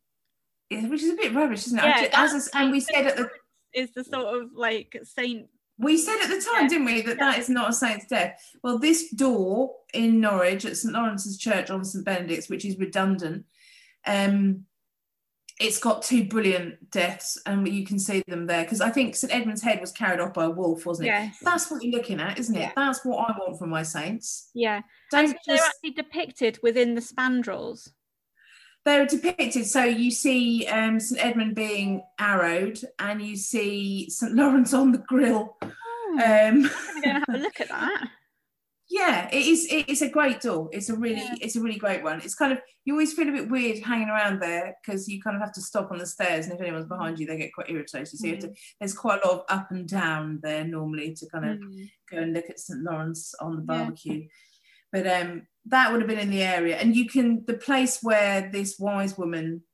Yeah, 0.70 0.86
Which 0.88 1.02
is 1.02 1.12
a 1.12 1.16
bit 1.16 1.32
rubbish, 1.34 1.66
isn't 1.68 1.78
it? 1.78 1.84
Yeah, 1.84 1.94
I 1.96 2.02
ju- 2.04 2.10
as 2.12 2.50
I- 2.54 2.62
and 2.62 2.72
we 2.72 2.80
said 2.80 3.06
at 3.06 3.16
the 3.16 3.30
Is 3.72 3.92
the 3.92 4.04
sort 4.04 4.42
of 4.42 4.50
like 4.54 4.96
saint? 5.04 5.48
we 5.78 5.96
said 5.96 6.20
at 6.22 6.28
the 6.28 6.40
time, 6.40 6.62
Yeah. 6.64 6.68
didn't 6.68 6.84
we, 6.86 7.00
that 7.02 7.18
that 7.18 7.38
is 7.38 7.48
not 7.48 7.70
a 7.70 7.72
saint's 7.72 8.06
death. 8.06 8.40
Well, 8.62 8.78
this 8.78 9.10
door 9.10 9.74
in 9.94 10.20
Norwich 10.20 10.64
at 10.64 10.76
St 10.76 10.92
Lawrence's 10.94 11.38
Church 11.38 11.70
on 11.70 11.84
St 11.84 12.04
Benedict's, 12.04 12.48
which 12.48 12.64
is 12.64 12.78
redundant, 12.78 13.44
um, 14.06 14.64
it's 15.58 15.78
got 15.78 16.02
two 16.02 16.24
brilliant 16.28 16.90
deaths, 16.90 17.38
and 17.46 17.66
you 17.66 17.86
can 17.86 17.98
see 17.98 18.22
them 18.28 18.46
there 18.46 18.62
because 18.64 18.80
I 18.82 18.90
think 18.90 19.16
St 19.16 19.32
Edmund's 19.34 19.62
head 19.62 19.80
was 19.80 19.90
carried 19.90 20.20
off 20.20 20.34
by 20.34 20.44
a 20.44 20.50
wolf, 20.50 20.84
wasn't 20.84 21.08
it? 21.08 21.12
Yes. 21.12 21.36
That's 21.42 21.70
what 21.70 21.82
you're 21.82 21.92
looking 21.96 22.20
at, 22.20 22.38
isn't 22.38 22.54
it? 22.54 22.60
Yeah. 22.60 22.72
That's 22.76 23.04
what 23.04 23.16
I 23.30 23.38
want 23.38 23.58
from 23.58 23.70
my 23.70 23.82
saints. 23.82 24.50
Yeah. 24.54 24.82
Don't 25.10 25.24
And 25.24 25.28
they're 25.46 25.56
just 25.56 25.66
actually 25.68 25.92
depicted 25.92 26.58
within 26.62 26.94
the 26.94 27.00
spandrels. 27.00 27.88
they're 28.84 29.06
depicted. 29.06 29.66
So 29.66 29.82
you 29.84 30.10
see 30.10 30.66
um, 30.66 31.00
St 31.00 31.24
Edmund 31.24 31.54
being 31.54 32.02
arrowed, 32.20 32.78
and 32.98 33.22
you 33.22 33.34
see 33.36 34.10
St 34.10 34.34
Lawrence 34.34 34.74
on 34.74 34.92
the 34.92 34.98
grill. 34.98 35.56
Oh, 35.62 35.68
Um, 36.12 36.20
I'm 36.20 37.02
going 37.02 37.02
to 37.02 37.08
have 37.12 37.24
a 37.30 37.38
look 37.38 37.60
at 37.62 37.68
that. 37.68 38.08
yeah, 38.88 39.28
it 39.32 39.46
is. 39.46 39.66
It 39.70 39.88
is 39.88 40.02
a 40.02 40.08
great 40.08 40.40
door. 40.40 40.68
It's 40.72 40.88
a 40.90 40.96
really, 40.96 41.16
Yeah. 41.16 41.34
it's 41.40 41.56
a 41.56 41.60
really 41.60 41.78
great 41.78 42.02
one. 42.04 42.20
It's 42.20 42.34
kind 42.36 42.52
of 42.52 42.60
you 42.84 42.92
always 42.94 43.12
feel 43.14 43.28
a 43.28 43.32
bit 43.32 43.50
weird 43.50 43.78
hanging 43.80 44.08
around 44.08 44.40
there 44.40 44.76
because 44.80 45.08
you 45.08 45.20
kind 45.20 45.34
of 45.34 45.42
have 45.42 45.52
to 45.54 45.60
stop 45.60 45.90
on 45.90 45.98
the 45.98 46.06
stairs, 46.06 46.46
and 46.46 46.54
if 46.54 46.60
anyone's 46.60 46.86
behind 46.86 47.18
you, 47.18 47.26
they 47.26 47.36
get 47.36 47.52
quite 47.52 47.68
irritated. 47.68 48.08
So 48.08 48.26
you 48.26 48.34
have 48.34 48.42
to, 48.44 48.54
there's 48.78 48.94
quite 48.94 49.20
a 49.24 49.26
lot 49.26 49.40
of 49.40 49.44
up 49.48 49.70
and 49.72 49.88
down 49.88 50.38
there 50.42 50.64
normally 50.64 51.14
to 51.14 51.26
kind 51.28 51.44
of 51.50 51.58
Mm. 51.58 51.90
go 52.10 52.16
and 52.18 52.32
look 52.32 52.48
at 52.48 52.60
St 52.60 52.80
Lawrence 52.82 53.34
on 53.40 53.56
the 53.56 53.62
Yeah. 53.62 53.78
barbecue. 53.84 54.28
But 54.92 55.06
um, 55.08 55.46
that 55.66 55.90
would 55.90 56.00
have 56.00 56.08
been 56.08 56.20
in 56.20 56.30
the 56.30 56.42
area, 56.42 56.76
and 56.76 56.94
you 56.94 57.06
can 57.08 57.44
the 57.46 57.54
place 57.54 57.98
where 58.02 58.48
this 58.52 58.78
wise 58.78 59.18
woman 59.18 59.64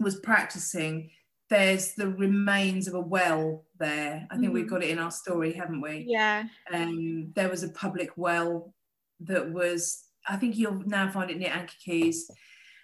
was 0.00 0.18
practicing. 0.20 1.10
There's 1.50 1.94
the 1.94 2.08
remains 2.08 2.88
of 2.88 2.94
a 2.94 3.00
well 3.00 3.64
there. 3.78 4.26
I 4.30 4.36
think 4.36 4.52
we've 4.52 4.66
Mhm. 4.66 4.70
got 4.70 4.82
it 4.84 4.90
in 4.90 4.98
our 4.98 5.10
story, 5.10 5.52
haven't 5.52 5.80
we? 5.80 6.04
Yeah. 6.08 6.48
um, 6.72 7.32
there 7.34 7.48
was 7.48 7.62
a 7.62 7.70
public 7.70 8.10
well 8.16 8.74
that 9.20 9.50
was 9.52 10.04
i 10.28 10.36
think 10.36 10.56
you'll 10.56 10.82
now 10.86 11.10
find 11.10 11.30
it 11.30 11.38
near 11.38 11.50
anchor 11.50 11.74
keys 11.84 12.30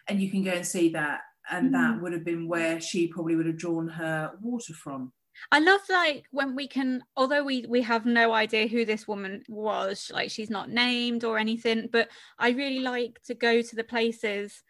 and 0.08 0.20
you 0.22 0.30
can 0.30 0.42
go 0.42 0.50
and 0.52 0.66
see 0.66 0.88
that 0.88 1.20
and 1.50 1.72
that 1.74 2.00
would 2.00 2.12
have 2.12 2.24
been 2.24 2.48
where 2.48 2.80
she 2.80 3.06
probably 3.08 3.36
would 3.36 3.46
have 3.46 3.56
drawn 3.58 3.86
her 3.86 4.32
water 4.40 4.72
from 4.74 5.12
I 5.52 5.58
love 5.58 5.80
like 5.88 6.26
when 6.30 6.54
we 6.54 6.68
can, 6.68 7.02
although 7.16 7.42
we 7.44 7.66
we 7.68 7.82
have 7.82 8.06
no 8.06 8.32
idea 8.32 8.68
who 8.68 8.84
this 8.84 9.06
woman 9.08 9.42
was, 9.48 10.10
like 10.14 10.30
she's 10.30 10.48
not 10.50 10.70
named 10.70 11.24
or 11.24 11.38
anything, 11.38 11.88
but 11.92 12.08
I 12.38 12.50
really 12.50 12.78
like 12.80 13.20
to 13.24 13.34
go 13.34 13.60
to 13.62 13.76
the 13.76 13.84
places 13.84 14.62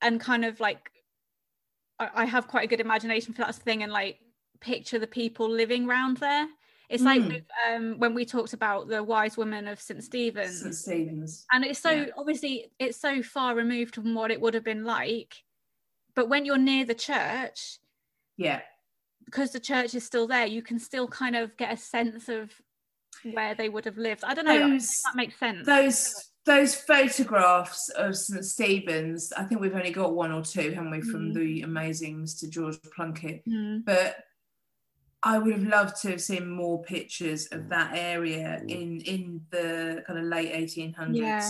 and 0.00 0.20
kind 0.20 0.44
of 0.44 0.60
like 0.60 0.90
I, 2.02 2.22
I 2.22 2.24
have 2.24 2.48
quite 2.48 2.64
a 2.64 2.68
good 2.68 2.80
imagination 2.80 3.32
for 3.32 3.42
that 3.42 3.54
thing 3.54 3.82
and 3.82 3.92
like 3.92 4.18
picture 4.60 4.98
the 4.98 5.06
people 5.06 5.48
living 5.48 5.86
round 5.86 6.18
there. 6.18 6.48
It's 6.88 7.04
like 7.04 7.22
Mm. 7.22 7.28
with, 7.28 7.44
um, 7.68 7.98
when 7.98 8.14
we 8.14 8.24
talked 8.24 8.52
about 8.52 8.88
the 8.88 9.02
wise 9.02 9.36
woman 9.36 9.66
of 9.66 9.80
St 9.80 10.02
Stephen's, 10.04 10.60
st 10.60 10.74
stephen's 10.74 11.46
and 11.52 11.64
it's 11.64 11.78
so 11.78 11.90
Yeah. 11.90 12.06
obviously 12.18 12.70
it's 12.78 12.98
so 12.98 13.22
far 13.22 13.54
removed 13.54 13.94
from 13.94 14.14
what 14.14 14.30
it 14.30 14.40
would 14.40 14.54
have 14.54 14.64
been 14.64 14.84
like. 14.84 15.44
But 16.14 16.28
when 16.28 16.44
you're 16.44 16.58
near 16.58 16.84
the 16.84 16.94
church, 16.94 17.78
yeah 18.36 18.60
because 19.24 19.52
the 19.52 19.60
church 19.60 19.94
is 19.94 20.04
still 20.04 20.26
there, 20.26 20.46
you 20.46 20.62
can 20.62 20.78
still 20.78 21.08
kind 21.08 21.36
of 21.36 21.56
get 21.56 21.72
a 21.72 21.76
sense 21.76 22.28
of 22.28 22.60
where 23.32 23.54
they 23.54 23.68
would 23.68 23.84
have 23.84 23.96
lived. 23.96 24.24
I 24.24 24.34
don't 24.34 24.44
know. 24.44 24.68
those 24.70 25.00
that 25.04 25.16
makes 25.16 25.38
sense. 25.38 25.66
those 25.66 26.31
those 26.44 26.74
photographs 26.74 27.88
of 27.90 28.16
st 28.16 28.44
stephen's 28.44 29.32
i 29.34 29.44
think 29.44 29.60
we've 29.60 29.74
only 29.76 29.92
got 29.92 30.14
one 30.14 30.32
or 30.32 30.42
two 30.42 30.70
haven't 30.72 30.90
we 30.90 31.00
from 31.00 31.30
Mm. 31.30 31.34
the 31.34 31.62
amazing 31.62 32.22
mr 32.24 32.48
george 32.50 32.78
plunkett 32.94 33.42
Mm. 33.46 33.84
but 33.84 34.16
I 35.24 35.38
would 35.38 35.52
have 35.52 35.62
loved 35.62 36.02
to 36.02 36.10
have 36.10 36.20
seen 36.20 36.50
more 36.50 36.82
pictures 36.82 37.46
of 37.52 37.68
that 37.68 37.96
area 37.96 38.60
in 38.66 39.00
in 39.02 39.40
the 39.50 40.02
kind 40.04 40.18
of 40.18 40.24
late 40.24 40.52
1800s 40.52 41.14
Yeah. 41.16 41.48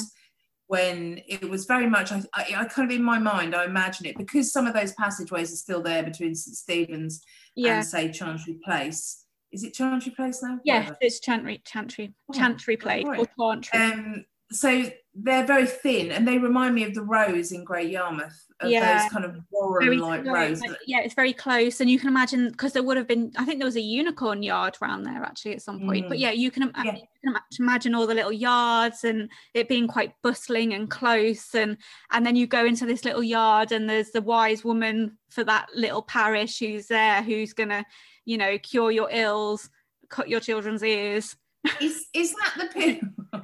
when 0.67 1.23
it 1.27 1.49
was 1.49 1.65
very 1.65 1.89
much 1.89 2.13
I, 2.13 2.23
I, 2.35 2.45
I 2.59 2.65
kind 2.67 2.91
of 2.91 2.95
in 2.95 3.03
my 3.03 3.19
mind 3.19 3.55
I 3.55 3.65
imagine 3.65 4.05
it 4.05 4.19
because 4.19 4.53
some 4.53 4.67
of 4.67 4.75
those 4.75 4.93
passageways 4.93 5.55
are 5.55 5.57
still 5.57 5.81
there 5.83 6.03
between 6.03 6.35
St 6.35 6.55
Stephen's 6.55 7.23
Yeah. 7.57 7.77
and 7.77 7.87
say 7.87 8.13
Chantry 8.13 8.59
Place. 8.63 9.25
Is 9.53 9.65
it 9.65 9.73
Chantry 9.73 10.13
Place 10.13 10.43
now? 10.43 10.61
Yes, 10.65 10.81
Whatever. 10.85 10.99
it's 11.01 11.21
Chantry, 11.21 11.63
Chantry, 11.65 12.15
Oh, 12.29 12.35
Chantry 12.39 12.77
Place 12.77 13.07
or. 13.39 13.57
Chantry. 13.57 13.81
Um, 13.81 14.25
so 14.53 14.85
they're 15.15 15.45
very 15.47 15.67
thin 15.67 16.11
and 16.11 16.27
they 16.27 16.39
remind 16.39 16.75
me 16.75 16.85
of 16.85 16.95
the 16.95 17.03
rows 17.03 17.53
in 17.53 17.65
Great 17.65 17.91
Yarmouth, 17.91 18.47
of 18.61 18.71
Yeah. 18.71 19.03
those 19.03 19.13
kind 19.13 19.25
of 19.27 19.37
Warren-like 19.51 20.23
close, 20.23 20.61
rows. 20.67 20.77
yeah, 20.87 21.01
it's 21.01 21.13
very 21.15 21.35
close, 21.35 21.81
and 21.83 21.91
you 21.91 21.99
can 21.99 22.09
imagine 22.09 22.51
because 22.51 22.73
there 22.73 22.83
would 22.83 22.97
have 22.97 23.07
been. 23.07 23.31
I 23.37 23.45
think 23.45 23.59
there 23.59 23.67
was 23.67 23.77
a 23.77 23.81
unicorn 23.83 24.43
yard 24.43 24.77
around 24.81 25.03
there 25.03 25.23
actually 25.23 25.53
at 25.53 25.61
some 25.63 25.81
point. 25.81 26.09
But 26.09 26.17
Mm. 26.17 26.21
yeah, 26.21 26.31
you 26.31 26.51
can, 26.51 26.73
Yeah. 26.83 26.95
you 26.95 27.07
can 27.23 27.31
ima- 27.31 27.45
imagine 27.61 27.95
all 27.95 28.07
the 28.07 28.15
little 28.15 28.33
yards 28.33 29.05
and 29.05 29.29
it 29.53 29.69
being 29.69 29.87
quite 29.87 30.15
bustling 30.23 30.73
and 30.73 30.89
close, 30.91 31.55
and 31.55 31.77
and 32.11 32.25
then 32.25 32.35
you 32.37 32.47
go 32.47 32.65
into 32.65 32.87
this 32.87 33.05
little 33.05 33.23
yard 33.23 33.71
and 33.73 33.91
there's 33.91 34.13
the 34.13 34.23
wise 34.23 34.65
woman 34.65 35.19
for 35.29 35.45
that 35.45 35.67
little 35.75 36.03
parish 36.03 36.59
who's 36.59 36.87
there, 36.87 37.23
who's 37.23 37.53
gonna, 37.53 37.85
you 38.25 38.39
know, 38.39 38.57
cure 38.59 38.91
your 38.91 39.09
ills, 39.13 39.69
cut 40.09 40.29
your 40.31 40.41
children's 40.41 40.83
ears. 40.83 41.37
is 41.81 42.07
is 42.15 42.35
that 42.35 42.55
the 42.59 42.67
period? 42.75 43.01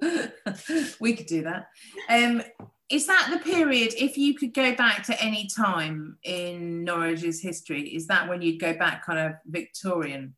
we 1.00 1.14
could 1.14 1.26
do 1.26 1.42
that. 1.42 1.68
Um, 2.08 2.42
is 2.88 3.06
that 3.06 3.28
the 3.32 3.38
period? 3.38 3.94
If 3.96 4.18
you 4.18 4.34
could 4.34 4.52
go 4.52 4.74
back 4.74 5.04
to 5.04 5.22
any 5.22 5.48
time 5.56 6.18
in 6.24 6.84
Norwich's 6.84 7.40
history, 7.40 7.82
is 7.82 8.06
that 8.08 8.28
when 8.28 8.42
you'd 8.42 8.60
go 8.60 8.74
back, 8.74 9.04
kind 9.06 9.18
of 9.18 9.32
Victorian? 9.46 10.34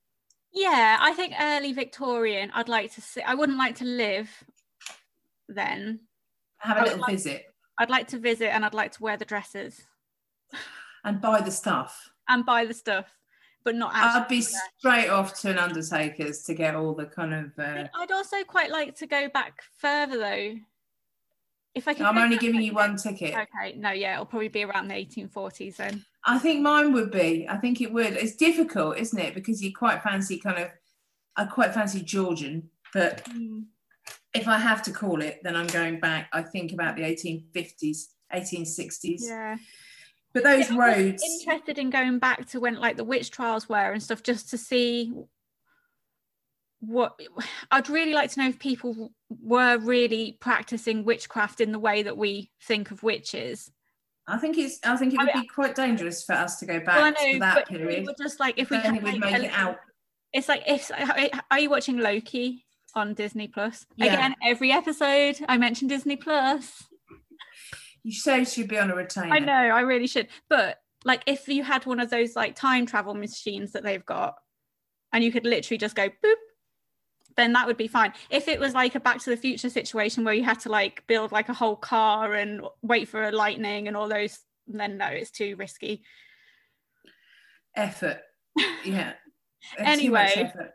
Yeah, 0.52 0.98
I 1.00 1.14
think 1.14 1.32
early 1.40 1.72
Victorian. 1.72 2.50
I'd 2.54 2.68
like 2.68 2.92
to 2.94 3.00
see. 3.00 3.22
I 3.22 3.34
wouldn't 3.34 3.56
like 3.56 3.76
to 3.76 3.84
live 3.84 4.28
then. 5.48 6.00
Have 6.58 6.78
a 6.78 6.82
little 6.82 6.98
like- 7.00 7.10
visit 7.10 7.46
I'd 7.78 7.90
like 7.90 8.08
to 8.08 8.18
visit 8.18 8.54
and 8.54 8.64
I'd 8.64 8.74
like 8.74 8.92
to 8.92 9.02
wear 9.02 9.16
the 9.16 9.24
dresses 9.24 9.82
and 11.04 11.20
buy 11.20 11.40
the 11.40 11.50
stuff. 11.50 12.10
and 12.28 12.44
buy 12.44 12.64
the 12.64 12.74
stuff, 12.74 13.06
but 13.64 13.74
not 13.74 13.92
actually. 13.94 14.20
I'd 14.22 14.28
be 14.28 14.40
straight 14.40 15.08
off 15.08 15.40
to 15.40 15.50
an 15.50 15.58
undertaker's 15.58 16.42
to 16.44 16.54
get 16.54 16.74
all 16.74 16.94
the 16.94 17.06
kind 17.06 17.34
of. 17.34 17.58
Uh, 17.58 17.88
I'd 17.94 18.12
also 18.12 18.42
quite 18.46 18.70
like 18.70 18.96
to 18.96 19.06
go 19.06 19.28
back 19.28 19.62
further 19.78 20.18
though. 20.18 20.54
If 21.74 21.88
I 21.88 21.94
can, 21.94 22.04
I'm 22.04 22.18
only 22.18 22.36
giving 22.36 22.60
you 22.60 22.74
one 22.74 22.96
ticket. 22.96 23.30
Okay, 23.34 23.76
no, 23.78 23.90
yeah, 23.90 24.14
it'll 24.14 24.26
probably 24.26 24.48
be 24.48 24.64
around 24.64 24.88
the 24.88 24.94
1840s 24.94 25.76
then. 25.76 26.04
I 26.24 26.38
think 26.38 26.60
mine 26.60 26.92
would 26.92 27.10
be. 27.10 27.46
I 27.48 27.56
think 27.56 27.80
it 27.80 27.92
would. 27.92 28.12
It's 28.12 28.36
difficult, 28.36 28.98
isn't 28.98 29.18
it? 29.18 29.34
Because 29.34 29.62
you 29.62 29.72
quite 29.74 30.02
fancy 30.02 30.38
kind 30.38 30.58
of. 30.58 30.68
I 31.34 31.46
quite 31.46 31.72
fancy 31.72 32.02
Georgian, 32.02 32.68
but 32.92 33.26
if 34.34 34.48
I 34.48 34.58
have 34.58 34.82
to 34.82 34.92
call 34.92 35.22
it, 35.22 35.40
then 35.42 35.56
I'm 35.56 35.66
going 35.68 35.98
back. 35.98 36.28
I 36.32 36.42
think 36.42 36.72
about 36.72 36.96
the 36.96 37.02
1850s, 37.02 38.08
1860s. 38.34 39.20
Yeah. 39.20 39.56
But 40.34 40.44
those 40.44 40.70
Yeah, 40.70 40.76
I 40.76 40.78
was 40.78 40.96
roads, 40.98 41.22
Interested 41.40 41.78
in 41.78 41.90
going 41.90 42.18
back 42.18 42.46
to 42.50 42.60
when 42.60 42.76
like 42.76 42.96
the 42.96 43.04
witch 43.04 43.30
trials 43.30 43.68
were 43.68 43.92
and 43.92 44.02
stuff, 44.02 44.22
just 44.22 44.48
to 44.50 44.58
see 44.58 45.12
what 46.80 47.18
I'd 47.70 47.88
really 47.88 48.12
like 48.12 48.30
to 48.32 48.40
know 48.40 48.48
if 48.48 48.58
people 48.58 49.12
were 49.28 49.78
really 49.78 50.36
practicing 50.40 51.04
witchcraft 51.04 51.60
in 51.60 51.70
the 51.72 51.78
way 51.78 52.02
that 52.02 52.16
we 52.16 52.50
think 52.60 52.90
of 52.90 53.02
witches. 53.02 53.70
I 54.26 54.38
think 54.38 54.56
it's. 54.58 54.78
I 54.84 54.96
think 54.96 55.14
it 55.14 55.20
I 55.20 55.24
would 55.24 55.34
mean- 55.34 55.42
be 55.42 55.48
quite 55.48 55.74
dangerous 55.74 56.24
for 56.24 56.32
us 56.34 56.58
to 56.60 56.66
go 56.66 56.80
back 56.80 56.96
Well, 56.96 57.04
I 57.18 57.32
to 57.32 57.38
that 57.40 57.54
but 57.54 57.70
we 57.70 57.78
period. 57.78 58.06
were 58.06 58.14
just 58.20 58.40
like 58.40 58.54
if 58.58 58.70
we 58.70 58.80
can 58.80 59.02
like, 59.02 59.18
make 59.18 59.34
it 59.44 59.52
out. 59.52 59.78
it's 60.32 60.48
like 60.48 60.62
if 60.66 60.90
are 61.50 61.58
you 61.58 61.68
watching 61.70 61.98
Loki 61.98 62.64
on 62.94 63.14
Disney 63.14 63.48
Plus? 63.48 63.84
Yeah. 63.96 64.06
Again, 64.14 64.34
every 64.44 64.72
episode 64.72 65.38
I 65.48 65.56
mention 65.58 65.88
Disney 65.88 66.16
Plus. 66.16 66.84
You 68.04 68.12
so 68.12 68.44
should 68.44 68.68
be 68.68 68.78
on 68.78 68.90
a 68.90 68.96
retainer. 68.96 69.34
I 69.34 69.38
know, 69.38 69.52
I 69.52 69.80
really 69.80 70.06
should. 70.06 70.28
But 70.48 70.78
like 71.04 71.22
if 71.26 71.48
you 71.48 71.62
had 71.62 71.86
one 71.86 72.00
of 72.00 72.10
those 72.10 72.36
like 72.36 72.54
time 72.54 72.86
travel 72.86 73.14
machines 73.14 73.72
that 73.72 73.82
they've 73.82 74.04
got 74.04 74.34
and 75.12 75.22
you 75.22 75.32
could 75.32 75.44
literally 75.44 75.78
just 75.78 75.94
go 75.94 76.08
boop, 76.08 76.34
then 77.36 77.52
that 77.52 77.66
would 77.66 77.76
be 77.76 77.88
fine. 77.88 78.12
If 78.30 78.48
it 78.48 78.60
was 78.60 78.74
like 78.74 78.94
a 78.94 79.00
back 79.00 79.20
to 79.20 79.30
the 79.30 79.36
future 79.36 79.70
situation 79.70 80.24
where 80.24 80.34
you 80.34 80.44
had 80.44 80.60
to 80.60 80.68
like 80.68 81.04
build 81.06 81.32
like 81.32 81.48
a 81.48 81.54
whole 81.54 81.76
car 81.76 82.34
and 82.34 82.62
wait 82.82 83.08
for 83.08 83.22
a 83.24 83.32
lightning 83.32 83.88
and 83.88 83.96
all 83.96 84.08
those, 84.08 84.38
then 84.66 84.98
no, 84.98 85.06
it's 85.06 85.30
too 85.30 85.56
risky. 85.56 86.02
Effort. 87.76 88.20
Yeah. 88.84 89.12
Anyway. 89.78 90.32
effort. 90.34 90.72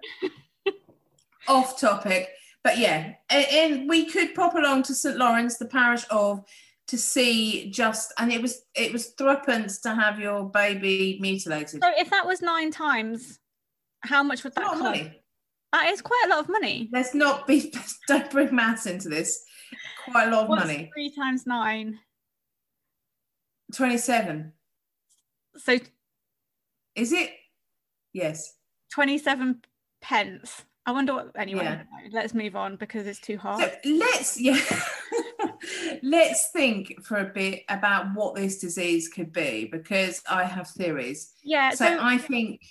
Off 1.49 1.77
topic. 1.79 2.29
But 2.63 2.77
yeah, 2.77 3.15
and 3.29 3.87
we 3.87 4.09
could 4.09 4.33
pop 4.33 4.55
along 4.55 4.83
to 4.83 4.95
St 4.95 5.17
Lawrence, 5.17 5.57
the 5.57 5.65
parish 5.65 6.05
of, 6.09 6.43
to 6.87 6.97
see 6.97 7.69
just, 7.71 8.13
and 8.17 8.31
it 8.31 8.41
was 8.41 8.61
it 8.75 8.93
was 8.93 9.07
threepence 9.17 9.79
to 9.81 9.93
have 9.93 10.19
your 10.19 10.49
baby 10.49 11.17
mutilated. 11.21 11.81
So 11.83 11.91
if 11.97 12.09
that 12.09 12.25
was 12.25 12.41
nine 12.41 12.71
times, 12.71 13.39
how 14.01 14.23
much 14.23 14.43
would 14.43 14.53
that 14.55 14.63
cost? 14.65 14.81
money. 14.81 15.11
That 15.73 15.87
is 15.89 16.01
quite 16.01 16.23
a 16.27 16.29
lot 16.29 16.39
of 16.39 16.49
money. 16.49 16.89
Let's 16.93 17.13
not 17.13 17.45
be. 17.45 17.73
Don't 18.07 18.29
bring 18.31 18.55
maths 18.55 18.85
into 18.85 19.09
this. 19.09 19.43
Quite 20.09 20.29
a 20.29 20.31
lot 20.31 20.43
of 20.43 20.49
What's 20.49 20.65
money. 20.65 20.89
three 20.93 21.13
times 21.13 21.45
nine? 21.45 21.99
Twenty-seven. 23.75 24.53
So 25.57 25.77
Is 26.95 27.11
it? 27.11 27.31
Yes. 28.13 28.53
27 28.93 29.61
pence. 30.01 30.63
I 30.85 30.91
wonder 30.91 31.13
what. 31.15 31.31
Anyway, 31.35 31.63
Yeah. 31.63 31.83
let's 32.11 32.33
move 32.33 32.55
on 32.55 32.77
because 32.77 33.05
it's 33.05 33.19
too 33.19 33.37
hard. 33.37 33.59
So 33.59 33.71
let's 33.89 34.39
yeah. 34.41 34.57
Let's 36.09 36.49
think 36.51 37.03
for 37.03 37.17
a 37.17 37.25
bit 37.25 37.63
about 37.69 38.13
what 38.13 38.35
this 38.35 38.59
disease 38.59 39.07
could 39.07 39.31
be 39.33 39.69
because 39.71 40.21
I 40.29 40.43
have 40.43 40.67
theories. 40.69 41.33
yeah. 41.43 41.71
So, 41.71 41.85
So, 41.85 41.97
I 41.99 42.17
think, 42.17 42.61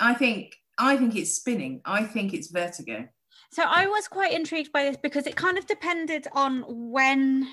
I 0.00 0.14
think, 0.14 0.56
I 0.78 0.96
think 0.96 1.16
it's 1.16 1.34
spinning. 1.34 1.80
I 1.84 2.04
think 2.04 2.34
it's 2.34 2.48
vertigo. 2.48 3.08
so 3.52 3.62
I 3.66 3.86
was 3.86 4.08
quite 4.08 4.32
intrigued 4.32 4.72
by 4.72 4.84
this 4.84 4.96
because 4.96 5.26
it 5.26 5.36
kind 5.36 5.58
of 5.58 5.66
depended 5.66 6.26
on 6.32 6.64
when 6.66 7.48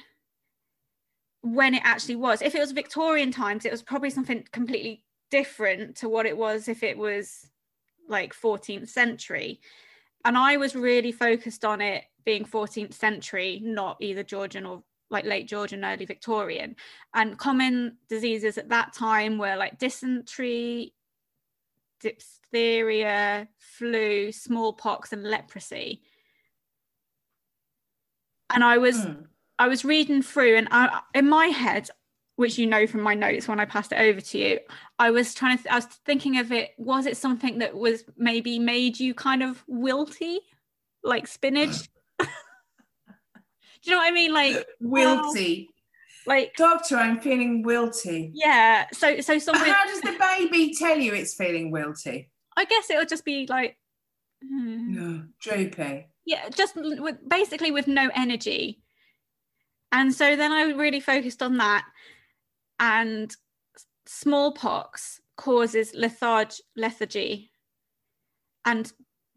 when 1.42 1.76
it 1.76 1.82
actually 1.84 2.16
was. 2.16 2.42
If 2.42 2.56
it 2.56 2.60
was 2.60 2.72
Victorian 2.72 3.32
times, 3.32 3.66
it 3.66 3.72
was 3.72 3.84
probably 3.84 4.10
something 4.10 4.44
completely 4.52 5.06
different 5.32 5.96
to 5.98 6.10
what 6.10 6.26
it 6.26 6.38
was 6.38 6.68
if 6.68 6.84
it 6.84 6.98
was 6.98 7.50
like 8.08 8.34
14th 8.34 8.88
century 8.88 9.60
and 10.24 10.38
i 10.38 10.58
was 10.58 10.76
really 10.76 11.12
focused 11.12 11.66
on 11.66 11.82
it 11.82 12.04
being 12.26 12.46
14th 12.46 12.94
century 12.94 13.60
not 13.64 13.98
either 14.00 14.24
georgian 14.24 14.66
or 14.66 14.84
like 15.10 15.26
late 15.26 15.48
georgian 15.48 15.86
early 15.86 16.06
victorian 16.06 16.76
and 17.14 17.38
common 17.38 17.98
diseases 18.10 18.58
at 18.58 18.70
that 18.70 18.94
time 18.94 19.38
were 19.38 19.56
like 19.56 19.78
dysentery 19.78 20.94
diphtheria 22.00 23.48
flu 23.58 24.32
smallpox 24.32 25.14
and 25.14 25.24
leprosy 25.24 26.02
and 28.50 28.64
i 28.64 28.78
was 28.78 28.98
mm. 29.06 29.26
i 29.60 29.68
was 29.68 29.86
reading 29.86 30.22
through 30.22 30.56
and 30.58 30.68
I, 30.72 31.02
in 31.14 31.30
my 31.30 31.48
head 31.48 31.90
which 32.36 32.58
you 32.58 32.68
know 32.68 32.86
from 32.86 33.02
my 33.02 33.14
notes 33.14 33.48
when 33.48 33.60
I 33.60 33.66
passed 33.66 33.92
it 33.92 34.00
over 34.00 34.20
to 34.20 34.38
you, 34.38 34.60
I 35.00 35.12
was 35.12 35.34
trying 35.34 35.58
to, 35.58 35.64
th- 35.64 35.72
I 35.72 35.78
was 35.78 35.86
thinking 35.86 36.38
of 36.38 36.52
it, 36.52 36.72
was 36.78 37.06
it 37.06 37.18
something 37.18 37.60
that 37.60 37.76
was 37.76 38.04
maybe 38.18 38.60
made 38.60 39.00
you 39.00 39.14
kind 39.14 39.42
of 39.42 39.64
wilty, 39.68 40.38
like 41.04 41.28
spinach? 41.28 41.90
Do 43.86 43.92
you 43.92 43.98
know 43.98 44.02
what 44.02 44.12
I 44.12 44.12
mean? 44.12 44.34
Like 44.34 44.68
wilty. 44.82 45.68
like 46.26 46.56
doctor, 46.58 46.98
I'm 46.98 47.20
feeling 47.20 47.64
wilty. 47.64 48.32
Yeah. 48.34 48.88
So 48.92 49.22
so 49.22 49.38
something. 49.38 49.72
How 49.72 49.86
does 49.86 50.02
the 50.02 50.18
baby 50.20 50.74
tell 50.74 50.98
you 50.98 51.14
it's 51.14 51.36
feeling 51.36 51.72
wilty? 51.72 52.30
I 52.58 52.66
guess 52.66 52.90
it'll 52.90 53.06
just 53.06 53.24
be 53.24 53.46
like. 53.48 53.78
Hmm. 54.44 54.94
No, 54.94 55.24
droopy. 55.40 56.08
Yeah, 56.26 56.50
just 56.50 56.76
with 56.76 57.18
basically 57.30 57.72
with 57.72 57.88
no 57.88 58.10
energy. 58.16 58.82
And 59.92 60.14
so 60.14 60.36
then 60.36 60.52
I 60.52 60.72
really 60.72 61.00
focused 61.00 61.44
on 61.44 61.58
that 61.58 61.86
and 62.80 63.34
smallpox 64.08 65.22
causes 65.38 65.94
lethargy, 65.94 66.64
lethargy 66.76 67.52
and 68.66 68.92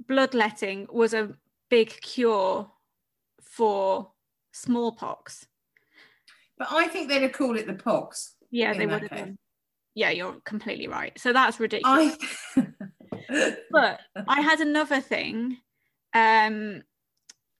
bloodletting 0.07 0.87
was 0.90 1.12
a 1.12 1.35
big 1.69 1.88
cure 2.00 2.71
for 3.43 4.11
smallpox. 4.59 5.47
But 6.59 6.69
I 6.71 6.88
think 6.88 7.09
they'd 7.09 7.23
have 7.23 7.33
called 7.33 7.57
it 7.57 7.67
the 7.67 7.75
pox. 7.75 8.35
Yeah, 8.50 8.73
they 8.75 8.87
would 8.87 9.03
have 9.03 9.11
been. 9.11 9.38
Yeah, 9.95 10.11
you're 10.11 10.41
completely 10.45 10.88
right. 10.88 11.19
So 11.19 11.33
that's 11.33 11.61
ridiculous. 11.61 12.17
I... 12.57 12.67
but 13.71 14.00
I 14.27 14.41
had 14.41 14.61
another 14.61 15.00
thing. 15.00 15.59
Um, 16.15 16.83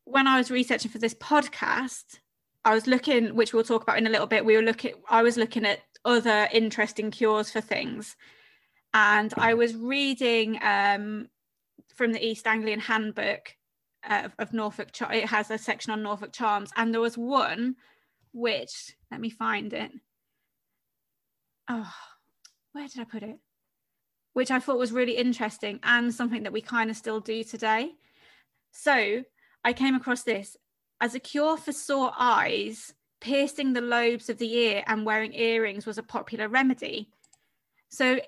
when 0.05 0.26
I 0.26 0.38
was 0.38 0.50
researching 0.50 0.90
for 0.90 0.99
this 0.99 1.14
podcast, 1.14 2.21
I 2.64 2.75
was 2.75 2.87
looking, 2.87 3.35
which 3.35 3.52
we'll 3.52 3.64
talk 3.64 3.83
about 3.83 3.99
in 3.99 4.07
a 4.07 4.11
little 4.11 4.26
bit. 4.26 4.45
We 4.45 4.57
were 4.57 4.62
looking, 4.62 4.95
I 5.09 5.23
was 5.23 5.37
looking 5.37 5.64
at 5.64 5.81
other 6.05 6.49
interesting 6.52 7.11
cures 7.11 7.50
for 7.50 7.61
things. 7.61 8.17
And 8.95 9.33
I 9.37 9.55
was 9.55 9.76
reading 9.76 10.59
um, 10.62 11.28
from 11.95 12.12
the 12.12 12.25
East 12.25 12.47
Anglian 12.47 12.81
Handbook 12.81 13.55
Uh, 14.09 14.23
of, 14.25 14.35
of 14.38 14.55
Norfolk. 14.55 14.88
It 15.12 15.27
has 15.27 15.50
a 15.50 15.59
section 15.59 15.93
on 15.93 16.03
Norfolk 16.03 16.33
charms, 16.33 16.71
and 16.77 16.95
there 16.95 17.00
was 17.00 17.19
one 17.19 17.77
which 18.33 18.97
let 19.11 19.21
me 19.21 19.29
find 19.29 19.73
it. 19.75 19.93
Oh, 21.69 21.93
where 22.73 22.88
did 22.88 23.00
I 23.00 23.05
put 23.05 23.23
it? 23.23 23.38
Which 24.33 24.50
I 24.50 24.61
thought 24.61 24.79
was 24.79 24.93
really 24.93 25.17
interesting 25.17 25.79
and 25.83 26.15
something 26.15 26.45
that 26.45 26.53
we 26.53 26.62
kind 26.62 26.88
of 26.88 26.97
still 26.97 27.21
do 27.21 27.45
today. 27.45 27.93
So 28.71 29.25
I 29.62 29.73
came 29.75 29.95
across 29.95 30.23
this 30.23 30.57
as 31.00 31.15
a 31.15 31.21
cure 31.21 31.59
for 31.59 31.73
sore 31.73 32.12
eyes, 32.19 32.95
piercing 33.21 33.75
the 33.75 33.83
lobes 33.83 34.31
of 34.31 34.38
the 34.38 34.55
ear 34.55 34.85
and 34.87 35.05
wearing 35.05 35.35
earrings 35.35 35.85
was 35.85 35.99
a 35.99 36.03
popular 36.03 36.49
remedy. 36.49 37.11
So, 37.91 38.21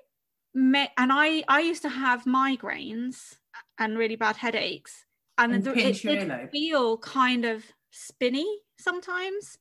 and 0.53 0.87
I, 0.97 1.43
I 1.47 1.61
used 1.61 1.81
to 1.81 1.89
have 1.89 2.25
migraines 2.25 3.37
and 3.79 3.97
really 3.97 4.15
bad 4.15 4.37
headaches, 4.37 5.05
and, 5.41 5.53
and 5.53 5.77
it 5.77 6.01
did 6.01 6.49
feel 6.51 6.97
kind 6.97 7.45
of 7.45 7.63
spinny 7.91 8.47
sometimes, 8.77 9.57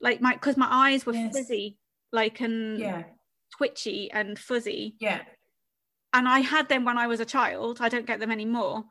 like 0.00 0.20
my 0.20 0.34
because 0.34 0.56
my 0.56 0.68
eyes 0.70 1.06
were 1.06 1.14
yes. 1.14 1.36
fuzzy, 1.36 1.78
like 2.12 2.40
and 2.40 2.78
yeah. 2.78 3.04
twitchy 3.56 4.10
and 4.10 4.38
fuzzy. 4.38 4.96
Yeah. 5.00 5.20
And 6.12 6.28
I 6.28 6.40
had 6.40 6.68
them 6.68 6.84
when 6.84 6.98
I 6.98 7.06
was 7.06 7.20
a 7.20 7.24
child. 7.24 7.78
I 7.80 7.88
don't 7.88 8.06
get 8.06 8.20
them 8.20 8.30
anymore. 8.30 8.84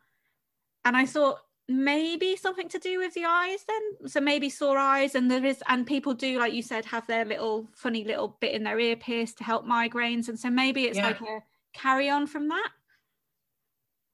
And 0.83 0.97
I 0.97 1.05
thought 1.05 1.39
maybe 1.67 2.35
something 2.35 2.67
to 2.67 2.79
do 2.79 2.99
with 2.99 3.13
the 3.13 3.23
eyes 3.23 3.63
then 3.65 4.09
so 4.09 4.19
maybe 4.19 4.49
sore 4.49 4.77
eyes 4.77 5.15
and 5.15 5.31
there 5.31 5.45
is 5.45 5.63
and 5.69 5.87
people 5.87 6.13
do 6.13 6.37
like 6.37 6.53
you 6.53 6.61
said 6.61 6.83
have 6.83 7.05
their 7.07 7.23
little 7.23 7.69
funny 7.73 8.03
little 8.03 8.35
bit 8.41 8.53
in 8.53 8.63
their 8.63 8.77
ear 8.77 8.95
pierced 8.95 9.37
to 9.37 9.43
help 9.43 9.65
migraines 9.65 10.27
and 10.27 10.37
so 10.37 10.49
maybe 10.49 10.83
it's 10.83 10.97
yeah. 10.97 11.07
like 11.07 11.21
a 11.21 11.39
carry 11.73 12.09
on 12.09 12.27
from 12.27 12.49
that 12.49 12.69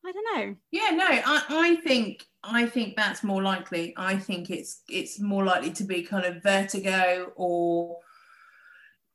i 0.07 0.11
don't 0.11 0.35
know 0.35 0.55
yeah 0.71 0.89
no 0.91 1.05
I, 1.05 1.43
I 1.49 1.75
think 1.75 2.25
i 2.43 2.65
think 2.65 2.95
that's 2.95 3.23
more 3.23 3.43
likely 3.43 3.93
i 3.97 4.15
think 4.15 4.49
it's 4.49 4.81
it's 4.89 5.19
more 5.19 5.43
likely 5.43 5.71
to 5.71 5.83
be 5.83 6.03
kind 6.03 6.25
of 6.25 6.41
vertigo 6.41 7.31
or 7.35 7.97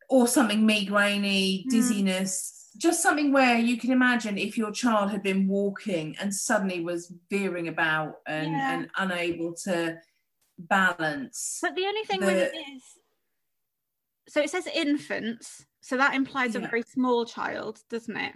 or 0.08 0.26
something 0.26 0.66
migrainey 0.66 1.62
hmm. 1.64 1.68
dizziness 1.70 2.50
mm 2.50 2.58
just 2.76 3.02
something 3.02 3.32
where 3.32 3.58
you 3.58 3.76
can 3.76 3.90
imagine 3.92 4.38
if 4.38 4.56
your 4.56 4.70
child 4.70 5.10
had 5.10 5.22
been 5.22 5.46
walking 5.46 6.16
and 6.18 6.34
suddenly 6.34 6.80
was 6.80 7.12
veering 7.30 7.68
about 7.68 8.20
and, 8.26 8.52
yeah. 8.52 8.74
and 8.74 8.88
unable 8.96 9.52
to 9.52 9.98
balance. 10.58 11.58
But 11.62 11.74
the 11.74 11.84
only 11.84 12.02
thing 12.04 12.20
the, 12.20 12.26
with 12.26 12.36
it 12.36 12.54
is, 12.54 12.82
so 14.28 14.40
it 14.40 14.50
says 14.50 14.66
infants, 14.66 15.66
so 15.80 15.96
that 15.96 16.14
implies 16.14 16.54
yeah. 16.54 16.62
a 16.62 16.68
very 16.68 16.82
small 16.82 17.26
child, 17.26 17.80
doesn't 17.90 18.16
it? 18.16 18.34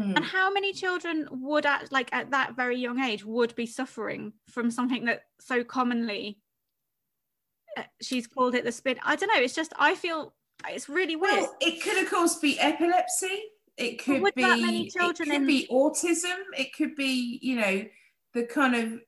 Mm. 0.00 0.16
And 0.16 0.24
how 0.24 0.52
many 0.52 0.72
children 0.72 1.28
would 1.30 1.66
at 1.66 1.92
like 1.92 2.12
at 2.12 2.30
that 2.30 2.56
very 2.56 2.78
young 2.78 3.00
age 3.00 3.24
would 3.24 3.54
be 3.54 3.66
suffering 3.66 4.32
from 4.48 4.70
something 4.70 5.04
that 5.04 5.22
so 5.40 5.62
commonly 5.62 6.38
uh, 7.76 7.82
she's 8.00 8.26
called 8.26 8.54
it 8.54 8.64
the 8.64 8.72
spin? 8.72 8.96
I 9.04 9.16
don't 9.16 9.28
know. 9.28 9.42
It's 9.42 9.54
just 9.54 9.72
I 9.78 9.94
feel 9.94 10.34
it's 10.68 10.88
really 10.88 11.16
weird. 11.16 11.40
Well, 11.40 11.56
it 11.60 11.82
could, 11.82 12.02
of 12.02 12.10
course, 12.10 12.36
be 12.36 12.58
epilepsy. 12.58 13.42
It 13.76 14.02
could 14.02 14.22
be. 14.34 14.42
it 14.42 14.92
could 15.16 15.28
in... 15.28 15.46
be 15.46 15.68
autism. 15.70 16.36
It 16.56 16.74
could 16.74 16.94
be, 16.96 17.38
you 17.42 17.56
know, 17.56 17.84
the 18.34 18.44
kind 18.44 18.74
of 18.74 19.00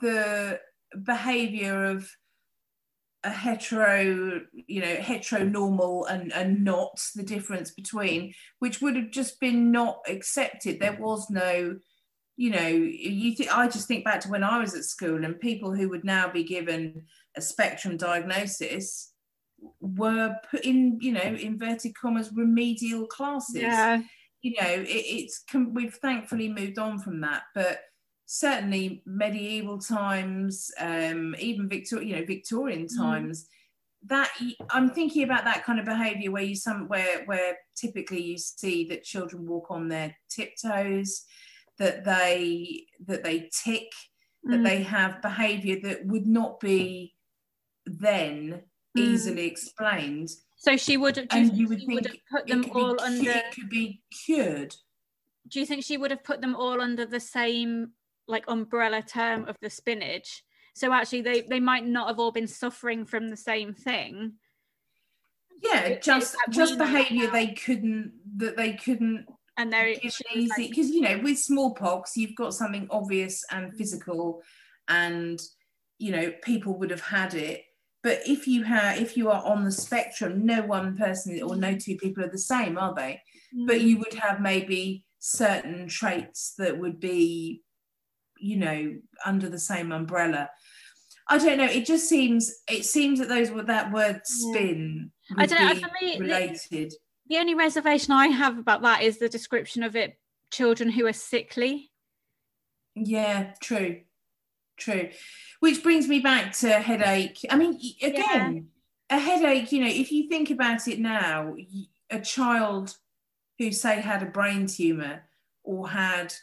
the 0.00 0.60
behaviour 1.04 1.84
of 1.86 2.10
a 3.24 3.30
hetero, 3.30 4.40
you 4.66 4.80
know, 4.80 4.96
heteronormal 4.96 6.10
and 6.10 6.32
and 6.32 6.64
not 6.64 7.00
the 7.14 7.22
difference 7.22 7.70
between, 7.70 8.34
which 8.58 8.80
would 8.80 8.96
have 8.96 9.10
just 9.10 9.38
been 9.40 9.70
not 9.70 10.00
accepted. 10.08 10.80
There 10.80 10.96
was 10.98 11.30
no, 11.30 11.78
you 12.36 12.50
know, 12.50 12.66
you. 12.66 13.34
Th- 13.34 13.50
I 13.50 13.68
just 13.68 13.86
think 13.86 14.04
back 14.04 14.20
to 14.20 14.30
when 14.30 14.44
I 14.44 14.58
was 14.58 14.74
at 14.74 14.84
school 14.84 15.24
and 15.24 15.38
people 15.38 15.74
who 15.74 15.88
would 15.90 16.04
now 16.04 16.30
be 16.30 16.44
given 16.44 17.04
a 17.36 17.40
spectrum 17.40 17.96
diagnosis 17.96 19.12
were 19.80 20.36
put 20.50 20.64
in, 20.64 20.98
you 21.00 21.12
know, 21.12 21.20
inverted 21.20 21.94
commas, 21.94 22.30
remedial 22.34 23.06
classes. 23.06 23.62
Yeah. 23.62 24.02
You 24.42 24.54
know, 24.60 24.68
it, 24.68 24.88
it's 24.88 25.44
we've 25.54 25.94
thankfully 25.94 26.48
moved 26.48 26.78
on 26.78 26.98
from 26.98 27.20
that, 27.20 27.42
but 27.54 27.80
certainly 28.26 29.02
medieval 29.06 29.78
times, 29.78 30.70
um, 30.78 31.34
even 31.38 31.68
Victor, 31.68 32.02
you 32.02 32.16
know, 32.16 32.24
Victorian 32.24 32.86
mm. 32.86 32.96
times. 32.96 33.44
Mm. 33.44 33.46
That 34.04 34.30
I'm 34.70 34.90
thinking 34.90 35.22
about 35.22 35.44
that 35.44 35.64
kind 35.64 35.78
of 35.78 35.84
behaviour 35.84 36.32
where 36.32 36.42
you 36.42 36.56
some 36.56 36.88
where 36.88 37.24
where 37.26 37.56
typically 37.76 38.20
you 38.20 38.36
see 38.36 38.84
that 38.88 39.04
children 39.04 39.46
walk 39.46 39.70
on 39.70 39.88
their 39.88 40.16
tiptoes, 40.28 41.22
that 41.78 42.04
they 42.04 42.86
that 43.06 43.22
they 43.22 43.48
tick, 43.64 43.92
that 44.44 44.60
mm. 44.60 44.64
they 44.64 44.82
have 44.82 45.22
behaviour 45.22 45.76
that 45.84 46.04
would 46.04 46.26
not 46.26 46.58
be 46.58 47.14
then 47.86 48.62
Mm. 48.96 49.00
easily 49.00 49.46
explained. 49.46 50.30
So 50.56 50.76
she 50.76 50.96
would, 50.96 51.14
do 51.14 51.26
and 51.30 51.56
you, 51.56 51.68
would, 51.68 51.78
think 51.78 51.92
would 51.92 52.06
have 52.06 52.16
put 52.30 52.46
them 52.46 52.70
all 52.74 52.94
be, 52.94 53.02
under. 53.02 53.30
It 53.30 53.54
could 53.54 53.68
be 53.68 54.02
cured. 54.24 54.76
Do 55.48 55.60
you 55.60 55.66
think 55.66 55.84
she 55.84 55.96
would 55.96 56.10
have 56.10 56.22
put 56.22 56.40
them 56.40 56.54
all 56.54 56.80
under 56.80 57.04
the 57.04 57.18
same 57.18 57.92
like 58.28 58.44
umbrella 58.48 59.02
term 59.02 59.46
of 59.48 59.56
the 59.60 59.70
spinnage? 59.70 60.44
So 60.74 60.92
actually, 60.92 61.22
they 61.22 61.42
they 61.42 61.60
might 61.60 61.86
not 61.86 62.08
have 62.08 62.18
all 62.18 62.32
been 62.32 62.48
suffering 62.48 63.04
from 63.04 63.28
the 63.28 63.36
same 63.36 63.74
thing. 63.74 64.34
Yeah, 65.62 65.98
just 65.98 66.36
just 66.50 66.78
behaviour 66.78 67.28
they 67.28 67.48
couldn't 67.48 68.12
that 68.38 68.56
they 68.56 68.72
couldn't 68.72 69.26
and 69.56 69.72
they're 69.72 69.94
easy 70.34 70.68
because 70.68 70.90
you 70.90 71.02
know 71.02 71.18
with 71.22 71.38
smallpox 71.38 72.16
you've 72.16 72.34
got 72.34 72.54
something 72.54 72.86
obvious 72.90 73.44
and 73.50 73.74
physical 73.76 74.42
and 74.88 75.40
you 75.98 76.10
know 76.10 76.32
people 76.42 76.78
would 76.78 76.90
have 76.90 77.02
had 77.02 77.34
it 77.34 77.62
but 78.02 78.20
if 78.26 78.46
you 78.46 78.62
have 78.62 78.98
if 78.98 79.16
you 79.16 79.30
are 79.30 79.44
on 79.44 79.64
the 79.64 79.72
spectrum 79.72 80.44
no 80.46 80.62
one 80.62 80.96
person 80.96 81.40
or 81.42 81.54
no 81.56 81.76
two 81.76 81.96
people 81.96 82.24
are 82.24 82.30
the 82.30 82.38
same 82.38 82.78
are 82.78 82.94
they 82.94 83.20
mm. 83.54 83.66
but 83.66 83.80
you 83.82 83.98
would 83.98 84.14
have 84.14 84.40
maybe 84.40 85.04
certain 85.18 85.86
traits 85.86 86.54
that 86.58 86.78
would 86.78 86.98
be 86.98 87.62
you 88.42 88.56
know 88.56 88.94
under 89.24 89.48
the 89.48 89.58
same 89.58 89.92
umbrella 89.92 90.50
i 91.28 91.38
don't 91.38 91.58
know 91.58 91.64
it 91.64 91.86
just 91.86 92.08
seems 92.08 92.62
it 92.68 92.84
seems 92.84 93.18
that 93.18 93.28
those 93.28 93.50
were 93.50 93.62
that 93.62 93.92
word 93.92 94.20
spin 94.24 95.10
yeah. 95.30 95.36
i 95.42 95.46
don't 95.46 95.60
know 95.60 95.88
for 95.88 95.90
me 96.00 96.18
related 96.18 96.90
the, 96.90 96.96
the 97.28 97.38
only 97.38 97.54
reservation 97.54 98.12
i 98.12 98.26
have 98.26 98.58
about 98.58 98.82
that 98.82 99.02
is 99.02 99.18
the 99.18 99.28
description 99.28 99.82
of 99.82 99.96
it 99.96 100.16
children 100.52 100.90
who 100.90 101.06
are 101.06 101.12
sickly. 101.12 101.90
Yeah, 102.94 103.54
true, 103.60 104.02
true. 104.76 105.08
Which 105.58 105.82
brings 105.82 106.06
me 106.06 106.20
back 106.20 106.52
to 106.58 106.70
headache. 106.70 107.40
I 107.50 107.56
mean, 107.56 107.80
again, 108.02 108.68
a 109.10 109.18
headache. 109.18 109.72
You 109.72 109.80
know, 109.80 109.90
if 109.90 110.12
you 110.12 110.28
think 110.28 110.50
about 110.50 110.86
it 110.86 111.00
now, 111.00 111.56
a 112.10 112.20
child 112.20 112.94
who 113.58 113.72
say 113.72 114.00
had 114.00 114.22
a 114.22 114.26
brain 114.26 114.66
tumor 114.66 115.22
or 115.64 115.88
had 115.88 116.34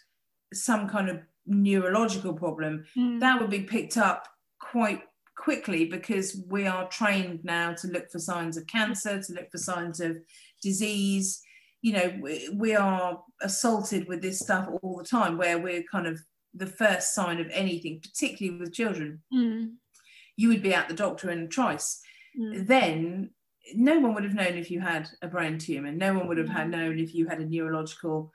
some 0.53 0.89
kind 0.89 1.09
of 1.09 1.19
neurological 1.45 2.33
problem, 2.33 2.85
Mm. 2.97 3.19
that 3.19 3.39
would 3.39 3.49
be 3.49 3.61
picked 3.61 3.97
up 3.97 4.27
quite 4.59 5.03
quickly 5.35 5.85
because 5.85 6.43
we 6.47 6.67
are 6.67 6.87
trained 6.89 7.43
now 7.43 7.73
to 7.73 7.87
look 7.87 8.11
for 8.11 8.19
signs 8.19 8.57
of 8.57 8.67
cancer, 8.67 9.21
to 9.21 9.33
look 9.33 9.49
for 9.51 9.57
signs 9.57 9.99
of 9.99 10.17
disease. 10.61 11.41
You 11.81 11.93
know, 11.93 12.19
we, 12.21 12.49
we 12.53 12.75
are 12.75 13.23
assaulted 13.41 14.07
with 14.07 14.21
this 14.21 14.39
stuff 14.39 14.67
all 14.81 14.97
the 14.97 15.03
time 15.05 15.37
where 15.37 15.57
we're 15.57 15.83
kind 15.89 16.07
of 16.07 16.19
the 16.53 16.67
first 16.67 17.15
sign 17.15 17.39
of 17.39 17.47
anything, 17.51 18.01
particularly 18.01 18.59
with 18.59 18.73
children. 18.73 19.21
Mm. 19.33 19.75
You 20.35 20.49
would 20.49 20.61
be 20.61 20.73
at 20.73 20.87
the 20.89 20.93
doctor 20.93 21.31
in 21.31 21.39
a 21.43 21.47
trice. 21.47 22.01
Mm. 22.37 22.67
Then 22.67 23.29
no 23.75 23.99
one 23.99 24.13
would 24.13 24.23
have 24.23 24.33
known 24.35 24.57
if 24.57 24.69
you 24.69 24.79
had 24.81 25.09
a 25.21 25.27
brain 25.27 25.57
tumor. 25.57 25.91
No 25.91 26.13
one 26.15 26.27
would 26.27 26.37
have 26.37 26.49
had 26.49 26.69
known 26.69 26.99
if 26.99 27.13
you 27.15 27.27
had 27.27 27.39
a 27.39 27.45
neurological 27.45 28.33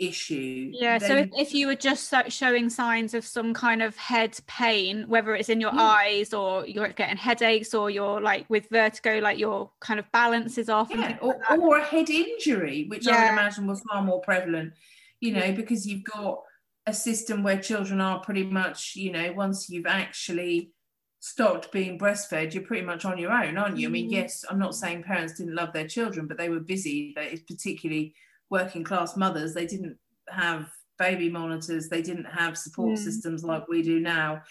issue. 0.00 0.70
Yeah, 0.72 0.98
so 0.98 1.16
if, 1.18 1.28
if 1.36 1.54
you 1.54 1.66
were 1.66 1.74
just 1.76 2.12
showing 2.28 2.70
signs 2.70 3.12
of 3.14 3.24
some 3.24 3.52
kind 3.54 3.82
of 3.82 3.94
head 3.96 4.36
pain, 4.46 5.04
whether 5.08 5.34
it's 5.36 5.48
in 5.50 5.60
your 5.60 5.70
Mm. 5.72 5.78
eyes 5.78 6.32
or 6.34 6.66
you're 6.66 6.88
getting 6.88 7.16
headaches 7.18 7.74
or 7.74 7.90
you're 7.90 8.20
like 8.20 8.48
with 8.48 8.68
vertigo, 8.70 9.18
like 9.20 9.38
your 9.38 9.70
kind 9.80 10.00
of 10.00 10.10
balance 10.10 10.58
is 10.58 10.68
off. 10.68 10.90
yeah, 10.90 11.16
or, 11.20 11.38
like 11.48 11.58
or 11.60 11.78
a 11.78 11.84
head 11.84 12.08
injury, 12.10 12.86
which 12.88 13.06
I 13.06 13.22
would 13.24 13.32
imagine 13.32 13.66
was 13.66 13.82
far 13.82 14.02
more 14.02 14.20
prevalent, 14.22 14.72
you 15.20 15.32
know, 15.32 15.52
because 15.52 15.86
you've 15.86 16.04
got 16.04 16.40
a 16.86 16.94
system 16.94 17.42
where 17.42 17.60
children 17.60 18.00
are 18.00 18.20
pretty 18.20 18.42
much, 18.44 18.96
you 18.96 19.12
know, 19.12 19.32
once 19.32 19.68
you've 19.68 19.86
actually 19.86 20.72
stopped 21.20 21.70
being 21.70 21.98
breastfed, 21.98 22.54
you're 22.54 22.62
pretty 22.62 22.84
much 22.86 23.04
on 23.04 23.18
your 23.18 23.30
own, 23.30 23.58
aren't 23.58 23.76
you? 23.76 23.86
I 23.88 23.90
mean, 23.90 24.08
Mhm. 24.08 24.12
yes, 24.12 24.44
I'm 24.48 24.58
not 24.58 24.74
saying 24.74 25.02
parents 25.02 25.34
didn't 25.34 25.54
love 25.54 25.74
their 25.74 25.86
children, 25.86 26.26
but 26.26 26.38
they 26.38 26.48
were 26.48 26.60
busy. 26.60 27.12
They, 27.14 27.36
particularly 27.46 28.14
working 28.50 28.84
class 28.84 29.16
mothers, 29.16 29.54
they 29.54 29.66
didn't 29.66 29.96
have 30.28 30.70
baby 30.98 31.30
monitors, 31.30 31.88
they 31.88 32.02
didn't 32.02 32.26
have 32.26 32.58
support 32.58 32.98
Mm. 32.98 33.02
systems 33.02 33.42
like 33.44 33.66
we 33.68 33.82
do 33.82 34.00
now. 34.00 34.42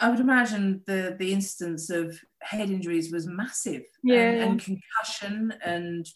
I 0.00 0.10
would 0.10 0.20
imagine 0.20 0.82
the 0.86 1.16
the 1.18 1.32
instance 1.32 1.88
of 1.88 2.20
head 2.42 2.68
injuries 2.70 3.10
was 3.10 3.26
massive, 3.26 3.82
and- 4.02 4.12
Yeah. 4.12 4.30
and, 4.44 4.60
concussion, 4.62 5.54
and 5.64 6.06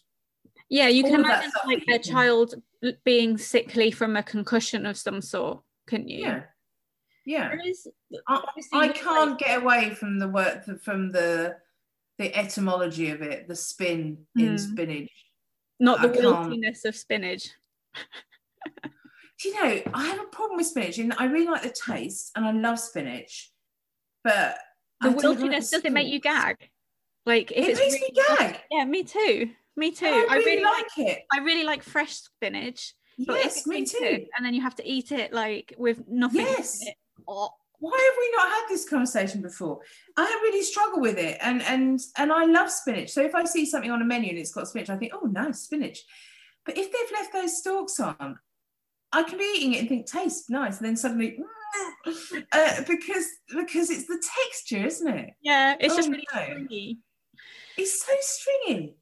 Yeah, 0.69 0.87
you 0.89 1.03
can 1.03 1.15
all 1.15 1.21
of 1.21 1.27
that 1.27 1.43
imagine 1.45 1.87
like 1.87 2.05
you 2.07 2.13
child 2.13 2.61
being 3.03 3.37
sickly 3.37 3.89
from 3.89 4.15
a 4.15 4.21
concussion 4.23 4.85
of 4.85 4.97
some 4.97 5.21
sort, 5.21 5.63
couldn't 5.87 6.09
you? 6.09 6.19
yeah, 6.19 6.43
yeah. 7.25 7.55
Is, 7.65 7.87
I, 8.27 8.43
I 8.73 8.87
can't 8.89 9.31
like- 9.31 9.39
get 9.39 9.63
away 9.63 9.95
from 9.95 10.19
the 10.19 10.27
work 10.27 10.65
from 10.81 11.11
the 11.11 11.57
the 12.19 12.35
etymology 12.37 13.09
of 13.09 13.23
it, 13.23 13.47
the 13.47 13.55
spin 13.55 14.27
in 14.37 14.49
Hmm. 14.51 14.57
spinach. 14.57 15.09
Not 15.79 16.01
the 16.01 16.09
wiltiness 16.09 16.85
of 16.85 16.95
spinach. 16.95 17.49
Do 19.41 19.49
you 19.49 19.55
know, 19.63 19.81
I 19.93 20.05
have 20.07 20.19
a 20.21 20.25
problem 20.27 20.57
with 20.57 20.67
spinach, 20.67 20.97
and 20.99 21.13
I 21.17 21.25
really 21.25 21.47
like 21.47 21.63
the 21.63 21.69
taste, 21.85 22.31
and 22.35 22.45
I 22.45 22.51
love 22.51 22.79
spinach, 22.79 23.51
but 24.23 24.57
The 25.01 25.09
I 25.09 25.11
like 25.11 25.17
wiltiness 25.25 25.71
does 25.71 25.83
it 25.83 25.91
make 25.91 26.07
you 26.07 26.19
gag? 26.19 26.57
Like 27.25 27.51
if 27.51 27.65
It 27.67 27.71
it's 27.71 27.79
makes 27.79 27.93
really 27.93 28.11
me 28.15 28.23
gag. 28.37 28.59
Yeah, 28.71 28.85
me 28.85 29.03
too. 29.03 29.49
Me 29.75 29.91
too. 29.91 30.05
and 30.05 30.15
I, 30.29 30.35
I 30.35 30.37
really, 30.37 30.63
like, 30.63 30.85
it. 30.97 31.23
I 31.33 31.39
really 31.39 31.63
like 31.63 31.81
fresh 31.83 32.13
spinach. 32.13 32.93
Yes, 33.17 33.65
me 33.65 33.85
too. 33.85 33.97
cooked 33.99 34.29
and 34.37 34.45
then 34.45 34.53
you 34.53 34.61
have 34.61 34.75
to 34.75 34.87
eat 34.87 35.11
it 35.11 35.33
like 35.33 35.73
with 35.77 36.07
nothing 36.07 36.41
Yes. 36.41 36.81
in 36.81 36.89
it. 36.89 36.95
Oh, 37.27 37.49
Why 37.83 37.91
have 37.91 38.17
we 38.17 38.31
not 38.37 38.47
had 38.49 38.65
this 38.69 38.87
conversation 38.87 39.41
before? 39.41 39.81
I 40.15 40.23
really 40.43 40.63
struggle 40.63 41.01
with 41.01 41.17
it, 41.17 41.37
and 41.41 41.61
and 41.63 41.99
and 42.17 42.31
I 42.31 42.45
love 42.45 42.71
spinach. 42.71 43.09
So 43.09 43.21
if 43.21 43.35
I 43.35 43.43
see 43.43 43.65
something 43.65 43.91
on 43.91 44.01
a 44.01 44.05
menu 44.05 44.29
and 44.29 44.37
it's 44.39 44.53
got 44.53 44.69
spinach, 44.69 44.89
I 44.89 44.95
think, 44.95 45.11
oh, 45.13 45.25
nice 45.25 45.59
spinach. 45.63 45.99
But 46.65 46.77
if 46.77 46.85
they've 46.93 47.11
left 47.19 47.33
those 47.33 47.57
stalks 47.57 47.99
on, 47.99 48.39
I 49.11 49.23
can 49.23 49.37
be 49.37 49.53
eating 49.57 49.73
it 49.73 49.79
and 49.81 49.89
think 49.89 50.05
tastes 50.05 50.49
nice, 50.49 50.77
and 50.77 50.85
then 50.87 50.95
suddenly, 50.95 51.37
uh, 52.53 52.81
because 52.87 53.25
because 53.53 53.89
it's 53.89 54.07
the 54.07 54.23
texture, 54.41 54.85
isn't 54.87 55.07
it? 55.13 55.31
yeah, 55.41 55.75
it's 55.77 55.93
just 55.97 56.07
Oh, 56.07 56.11
really 56.11 56.27
no. 56.33 56.41
stringy. 56.41 56.99
It's 57.77 58.05
so 58.05 58.13
stringy. 58.21 58.95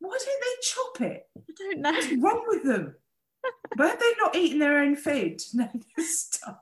Why 0.00 0.18
don't 0.18 0.42
they 0.42 0.56
chop 0.62 1.00
it? 1.12 1.28
I 1.38 1.52
don't 1.56 1.80
know. 1.80 1.92
What's 1.92 2.12
wrong 2.14 2.44
with 2.48 2.64
them? 2.64 2.96
Why 3.76 3.86
have 3.86 4.00
they 4.00 4.12
not 4.20 4.34
eaten 4.34 4.58
their 4.58 4.78
own 4.80 4.96
food 4.96 5.40
know 5.54 5.68
this 5.96 6.22
stuff? 6.22 6.56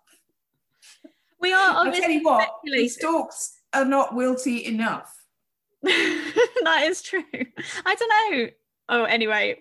We 1.40 1.52
are 1.52 1.76
obviously 1.76 2.04
I 2.04 2.06
tell 2.06 2.10
you 2.16 2.24
what, 2.24 2.50
the 2.64 2.88
stalks 2.88 3.60
are 3.72 3.84
not 3.84 4.10
wilty 4.10 4.62
enough. 4.62 5.14
that 5.82 6.82
is 6.84 7.02
true. 7.02 7.22
I 7.32 7.94
don't 7.94 8.32
know. 8.32 8.48
Oh, 8.88 9.04
anyway, 9.04 9.58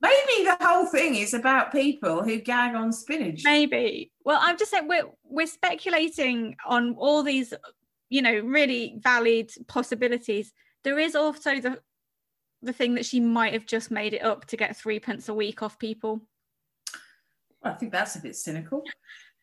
Maybe 0.00 0.44
the 0.44 0.56
whole 0.60 0.86
thing 0.86 1.16
is 1.16 1.34
about 1.34 1.72
people 1.72 2.22
who 2.22 2.38
gag 2.38 2.76
on 2.76 2.92
spinach. 2.92 3.42
maybe. 3.44 4.12
Well, 4.24 4.38
I'm 4.40 4.56
just 4.56 4.70
saying 4.70 4.86
we're 4.86 5.10
we're 5.24 5.48
speculating 5.48 6.56
on 6.64 6.94
all 6.94 7.22
these, 7.24 7.52
you 8.08 8.22
know, 8.22 8.38
really 8.38 8.96
valid 8.98 9.50
possibilities. 9.66 10.52
There 10.84 10.98
is 11.00 11.16
also 11.16 11.60
the 11.60 11.80
the 12.62 12.72
thing 12.72 12.94
that 12.94 13.06
she 13.06 13.18
might 13.18 13.52
have 13.52 13.66
just 13.66 13.90
made 13.90 14.14
it 14.14 14.22
up 14.22 14.46
to 14.46 14.56
get 14.56 14.76
three 14.76 15.00
pence 15.00 15.28
a 15.28 15.34
week 15.34 15.62
off 15.62 15.78
people. 15.78 16.20
I 17.62 17.72
think 17.72 17.90
that's 17.90 18.14
a 18.14 18.20
bit 18.20 18.36
cynical. 18.36 18.84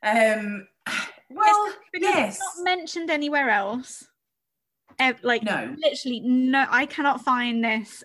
Um, 0.04 0.68
well, 1.36 1.74
Because 1.92 2.08
yes. 2.16 2.38
it's 2.38 2.58
not 2.58 2.64
mentioned 2.64 3.10
anywhere 3.10 3.50
else. 3.50 4.08
Ev- 5.00 5.24
like 5.24 5.44
No. 5.44 5.76
literally 5.78 6.22
no 6.22 6.66
I 6.70 6.86
cannot 6.86 7.22
find 7.26 7.64
this 7.64 8.04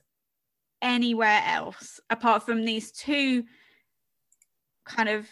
anywhere 0.82 1.40
else 1.46 2.00
apart 2.10 2.42
from 2.42 2.64
these 2.64 2.90
two 2.90 3.44
kind 4.84 5.08
of 5.08 5.28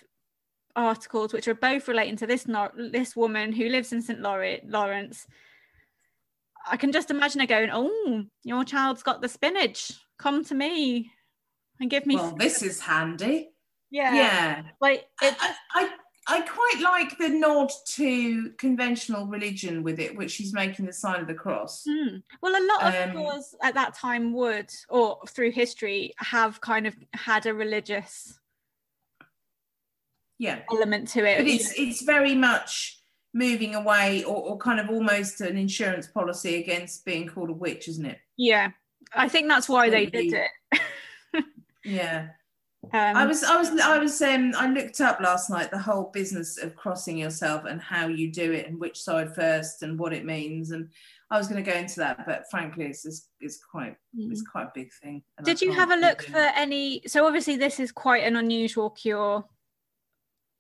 articles 0.77 1.33
which 1.33 1.49
are 1.49 1.55
both 1.55 1.89
relating 1.89 2.17
to 2.17 2.27
this 2.29 2.47
not 2.47 2.73
this 2.77 3.17
woman 3.17 3.53
who 3.53 3.69
lives 3.69 3.93
in 3.93 4.01
St. 4.03 4.21
Lawrence. 4.21 5.27
I 6.71 6.77
can 6.77 6.93
just 6.93 7.11
imagine 7.11 7.41
her 7.41 7.47
going, 7.47 7.71
"Oh, 7.73 8.25
your 8.45 8.63
child's 8.65 9.03
got 9.03 9.21
the 9.23 9.29
spinnage. 9.29 9.91
Come 10.19 10.45
to 10.45 10.55
me 10.55 11.11
and 11.81 11.91
give 11.91 12.07
me." 12.07 12.15
Well, 12.17 12.37
this 12.37 12.63
is 12.63 12.79
handy. 12.81 13.51
yeah, 13.91 14.15
Yeah. 14.15 14.63
like 14.81 15.09
I, 15.21 15.27
it 15.29 15.35
just 15.41 15.59
I, 15.75 15.85
I 15.85 15.91
quite 16.37 16.81
like 16.83 17.17
the 17.19 17.29
nod 17.31 17.71
to 17.87 18.51
conventional 18.59 19.27
religion 19.27 19.83
with 19.83 19.99
it, 19.99 20.17
which 20.17 20.31
she's 20.31 20.53
making 20.53 20.85
the 20.87 20.93
sign 20.93 21.21
of 21.21 21.27
the 21.27 21.35
cross. 21.35 21.85
Mm. 21.89 22.23
Well, 22.43 22.53
a 22.53 22.65
lot 22.67 22.95
of 22.95 23.11
Um, 23.11 23.23
laws 23.23 23.55
at 23.63 23.75
that 23.75 23.95
time 23.95 24.33
would, 24.35 24.71
or 24.91 25.19
through 25.29 25.53
history, 25.53 26.13
have 26.19 26.61
kind 26.61 26.87
of 26.87 26.95
had 27.15 27.47
a 27.47 27.55
religious 27.55 28.39
Yeah. 30.39 30.63
element 30.71 31.09
to 31.09 31.25
it. 31.25 31.39
But 31.39 31.47
it's 31.49 31.73
it's 31.79 32.03
very 32.03 32.35
much 32.35 33.01
moving 33.35 33.75
away 33.75 34.25
or, 34.25 34.37
or 34.37 34.59
kind 34.59 34.81
of 34.81 34.89
almost 34.91 35.41
an 35.41 35.57
insurance 35.57 36.07
policy 36.07 36.57
against 36.57 37.05
being 37.05 37.27
called 37.29 37.51
a 37.51 37.53
witch, 37.53 37.89
isn't 37.89 38.07
it? 38.07 38.19
yeah, 38.37 38.71
I 39.13 39.29
think 39.29 39.49
that's 39.49 39.69
why 39.69 39.89
they 39.91 40.07
did 40.07 40.33
it. 40.35 40.51
Yeah. 41.85 42.29
Um, 42.93 43.17
I 43.17 43.27
was 43.27 43.43
I 43.45 43.57
was 43.57 43.69
I 43.81 43.99
was 43.99 44.21
um 44.23 44.53
I 44.57 44.69
looked 44.69 45.01
up 45.01 45.21
last 45.21 45.51
night 45.51 45.71
the 45.71 45.79
whole 45.79 46.11
business 46.13 46.59
of 46.59 46.75
crossing 46.77 47.19
yourself 47.19 47.65
and 47.65 47.81
how 47.81 48.09
you 48.09 48.33
do 48.33 48.53
it 48.53 48.67
and 48.67 48.81
which 48.81 49.01
side 49.01 49.35
first 49.35 49.83
and 49.83 49.99
what 49.99 50.13
it 50.13 50.25
means 50.25 50.71
and 50.71 50.89
I 51.31 51.37
was 51.37 51.49
going 51.49 51.63
to 51.63 51.71
go 51.71 51.77
into 51.77 51.97
that 51.97 52.25
but 52.27 52.45
frankly 52.51 52.87
it's 52.87 53.05
it's, 53.05 53.29
it's 53.41 53.59
quite 53.59 53.97
it's 54.17 54.43
quite 54.43 54.65
a 54.65 54.73
big 54.75 54.93
thing. 55.03 55.23
I 55.39 55.43
Did 55.43 55.61
you 55.61 55.73
have 55.73 55.91
a 55.91 55.97
look 55.97 56.23
for 56.23 56.39
any? 56.39 57.03
So 57.07 57.27
obviously 57.27 57.57
this 57.57 57.79
is 57.79 57.93
quite 57.93 58.25
an 58.25 58.37
unusual 58.37 58.91
cure, 58.91 59.45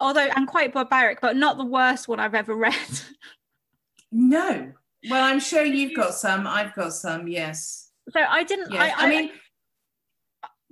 although 0.01 0.29
and 0.37 0.47
quite 0.47 0.73
barbaric, 0.73 1.21
but 1.21 1.37
not 1.37 1.57
the 1.57 1.65
worst 1.65 2.09
one 2.09 2.21
I've 2.21 2.35
ever 2.35 2.55
read. 2.57 2.75
No. 4.13 4.73
Well, 5.09 5.25
I'm 5.25 5.41
sure 5.41 5.65
you've 5.65 5.97
got 5.97 6.15
some. 6.15 6.47
I've 6.47 6.75
got 6.75 6.93
some. 6.93 7.29
Yes. 7.29 7.91
So 8.11 8.21
I 8.21 8.45
didn't. 8.45 8.73
Yes. 8.73 8.95
I, 8.97 9.07
I, 9.07 9.09
mean, 9.09 9.29
I 9.29 9.33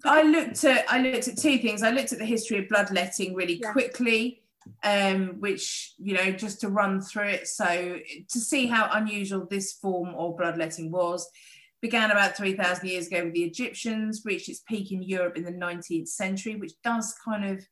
looked 0.04 0.64
at 0.64 0.84
I 0.90 1.00
looked 1.00 1.28
at 1.28 1.38
two 1.38 1.58
things. 1.58 1.82
I 1.82 1.90
looked 1.90 2.12
at 2.12 2.18
the 2.18 2.24
history 2.24 2.58
of 2.58 2.68
bloodletting 2.68 3.34
really 3.34 3.60
Yeah. 3.62 3.72
quickly, 3.72 4.42
um, 4.82 5.40
which 5.40 5.94
you 5.98 6.14
know 6.14 6.32
just 6.32 6.60
to 6.60 6.68
run 6.68 7.00
through 7.00 7.28
it. 7.28 7.48
So 7.48 7.98
to 8.28 8.38
see 8.40 8.66
how 8.66 8.88
unusual 8.92 9.46
this 9.46 9.72
form 9.72 10.14
of 10.14 10.36
bloodletting 10.36 10.90
was, 10.90 11.28
began 11.80 12.10
about 12.10 12.36
three 12.36 12.54
thousand 12.54 12.88
years 12.88 13.06
ago 13.06 13.24
with 13.24 13.34
the 13.34 13.44
Egyptians, 13.44 14.22
reached 14.24 14.48
its 14.48 14.60
peak 14.60 14.92
in 14.92 15.02
Europe 15.02 15.36
in 15.36 15.44
the 15.44 15.52
19th 15.52 16.08
century, 16.08 16.56
which 16.56 16.72
does 16.82 17.14
kind 17.24 17.44
of 17.44 17.66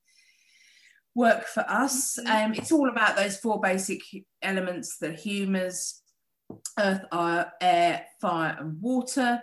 work 1.14 1.46
for 1.46 1.64
us. 1.68 2.18
Mhm. 2.18 2.46
Um, 2.46 2.54
it's 2.54 2.72
all 2.72 2.88
about 2.88 3.16
those 3.16 3.36
four 3.36 3.60
basic 3.60 4.00
elements: 4.42 4.98
the 4.98 5.12
humours, 5.12 6.02
earth, 6.78 7.02
air, 7.60 8.06
fire, 8.20 8.56
and 8.58 8.80
water, 8.80 9.42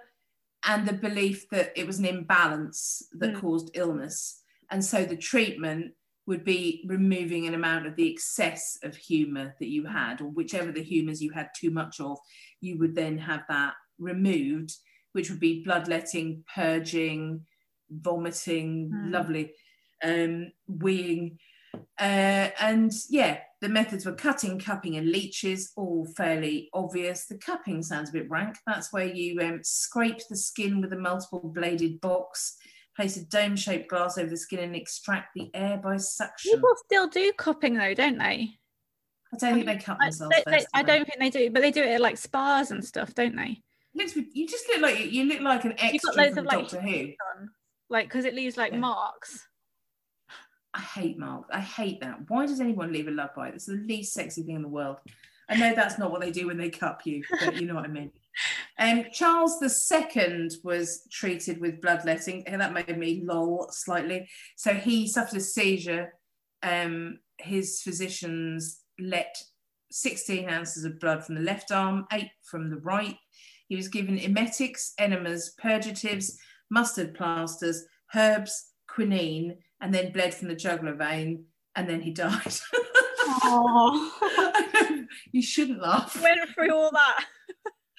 and 0.66 0.88
the 0.88 0.94
belief 0.94 1.50
that 1.50 1.72
it 1.76 1.88
was 1.88 2.00
an 2.00 2.06
imbalance 2.06 3.02
that 3.14 3.34
Mm. 3.34 3.40
caused 3.42 3.72
illness. 3.74 4.44
And 4.70 4.84
so 4.84 5.04
the 5.06 5.18
treatment 5.18 5.94
would 6.28 6.44
be 6.44 6.84
removing 6.88 7.48
an 7.48 7.54
amount 7.56 7.88
of 7.88 7.96
the 7.96 8.10
excess 8.12 8.78
of 8.84 8.96
humour 8.96 9.56
that 9.60 9.70
you 9.70 9.86
had, 9.86 10.22
or 10.22 10.30
whichever 10.30 10.72
the 10.72 10.84
humours 10.84 11.22
you 11.22 11.32
had 11.32 11.50
too 11.60 11.72
much 11.72 12.00
of, 12.00 12.18
you 12.62 12.78
would 12.78 12.96
then 12.96 13.18
have 13.18 13.44
that 13.50 13.74
removed, 13.98 14.76
which 15.14 15.30
would 15.30 15.40
be 15.40 15.64
bloodletting, 15.64 16.44
purging, 16.54 17.46
vomiting, 17.90 18.90
Mm. 18.92 19.12
lovely, 19.12 19.54
um, 20.04 20.52
weeing. 20.70 21.38
Uh, 22.00 22.50
and 22.60 22.92
yeah, 23.10 23.40
the 23.62 23.70
methods 23.70 24.06
were 24.06 24.14
cutting, 24.14 24.58
cupping, 24.60 24.96
and 24.98 25.10
leeches, 25.12 25.72
all 25.76 26.06
fairly 26.18 26.70
obvious. 26.74 27.28
The 27.28 27.38
cupping 27.38 27.84
sounds 27.84 28.10
a 28.10 28.14
bit 28.14 28.30
rank. 28.30 28.58
That's 28.66 28.92
where 28.92 29.06
you 29.06 29.40
um, 29.42 29.60
scrape 29.64 30.20
the 30.30 30.36
skin 30.36 30.82
with 30.82 30.92
a 30.94 30.98
multiple 30.98 31.52
bladed 31.54 32.02
box, 32.02 32.56
place 32.96 33.18
a 33.18 33.26
dome 33.26 33.56
shaped 33.56 33.90
glass 33.90 34.18
over 34.18 34.30
the 34.30 34.38
skin, 34.38 34.60
and 34.60 34.76
extract 34.76 35.30
the 35.36 35.52
air 35.54 35.78
by 35.78 35.98
suction. 35.98 36.54
People 36.54 36.70
still 36.86 37.08
do 37.08 37.32
cupping 37.38 37.76
though, 37.76 37.94
don't 37.94 38.18
they? 38.18 38.50
I 39.34 39.38
don't 39.38 39.54
think 39.54 39.66
they 39.68 39.78
cut 39.78 39.98
themselves 40.00 40.36
they- 40.46 40.58
they-. 40.58 40.66
I 40.74 40.84
don't 40.84 41.06
think 41.06 41.20
they 41.20 41.30
do, 41.30 41.52
but 41.52 41.62
they 41.62 41.72
do 41.72 41.84
it 41.84 41.90
at 41.92 42.02
like 42.02 42.18
spas 42.18 42.72
and 42.72 42.84
stuff, 42.84 43.14
don't 43.14 43.36
they? 43.36 43.62
You 43.94 44.48
just 44.48 44.68
look 44.70 44.82
like 44.82 45.12
you 45.12 45.26
look 45.26 45.42
like 45.42 45.66
an 45.66 45.72
You've 45.72 46.02
got 46.02 46.18
extra 46.18 46.24
loads 46.24 46.30
from 46.36 46.40
of 46.40 46.46
like 46.46 46.60
Doctor 46.60 46.82
Who. 46.82 46.90
on, 47.38 47.50
like 47.90 48.06
because 48.08 48.26
it 48.26 48.34
leaves 48.34 48.58
like 48.58 48.72
Yeah. 48.72 48.80
marks. 48.80 49.48
I 50.74 50.80
hate 50.80 51.18
Mark. 51.18 51.46
I 51.52 51.60
hate 51.60 52.02
that. 52.02 52.30
Why 52.30 52.46
does 52.46 52.62
anyone 52.62 52.94
leave 52.94 53.08
a 53.08 53.12
love 53.12 53.36
bite? 53.36 53.54
It's 53.56 53.66
the 53.66 53.74
least 53.74 54.14
sexy 54.14 54.44
thing 54.44 54.56
in 54.56 54.62
the 54.62 54.68
world. 54.68 54.98
I 55.50 55.56
know 55.56 55.76
that's 55.76 56.00
not 56.00 56.12
what 56.12 56.22
they 56.22 56.32
do 56.32 56.48
when 56.48 56.58
they 56.58 56.70
cup 56.70 57.06
you, 57.06 57.24
but 57.42 57.58
you 57.58 57.68
know 57.68 57.76
what 57.76 57.86
I 57.86 57.90
mean. 57.90 58.12
Um, 58.80 59.06
Charles 59.12 59.62
II 59.62 60.50
was 60.64 61.06
treated 61.12 61.60
with 61.60 61.82
bloodletting, 61.82 62.48
and 62.48 62.62
that 62.62 62.74
made 62.74 62.98
me 62.98 63.22
lol 63.24 63.68
slightly. 63.70 64.28
So 64.56 64.74
he 64.74 65.08
suffered 65.08 65.38
a 65.38 65.42
seizure. 65.42 66.14
Um, 66.64 67.20
his 67.38 67.82
physicians 67.82 68.80
let 68.98 69.38
16 69.92 70.50
ounces 70.50 70.86
of 70.86 71.00
blood 71.00 71.24
from 71.24 71.36
the 71.36 71.42
left 71.42 71.72
arm, 71.72 72.08
eight 72.14 72.30
from 72.44 72.70
the 72.70 72.78
right. 72.78 73.18
He 73.68 73.76
was 73.76 73.90
given 73.90 74.18
emetics, 74.18 74.94
enemas, 74.98 75.54
purgatives, 75.58 76.40
mustard 76.70 77.14
plasters, 77.14 77.86
herbs, 78.16 78.72
quinine, 78.88 79.58
and 79.82 79.94
then 79.94 80.12
bled 80.12 80.34
from 80.34 80.48
the 80.48 80.56
jugular 80.56 80.94
vein, 80.94 81.46
and 81.76 81.90
then 81.90 82.02
he 82.02 82.12
died. 82.12 82.54
You 85.32 85.42
shouldn't 85.42 85.82
laugh. 85.82 86.22
went 86.22 86.50
through 86.54 86.74
all 86.74 86.92
that. 86.92 87.26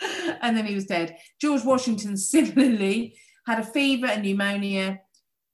and 0.43 0.57
then 0.57 0.67
he 0.67 0.75
was 0.75 0.87
dead. 0.87 1.17
George 1.41 1.65
Washington 1.65 2.17
similarly 2.17 3.17
had 3.47 3.59
a 3.59 3.65
fever 3.65 4.07
and 4.07 4.23
pneumonia, 4.23 5.01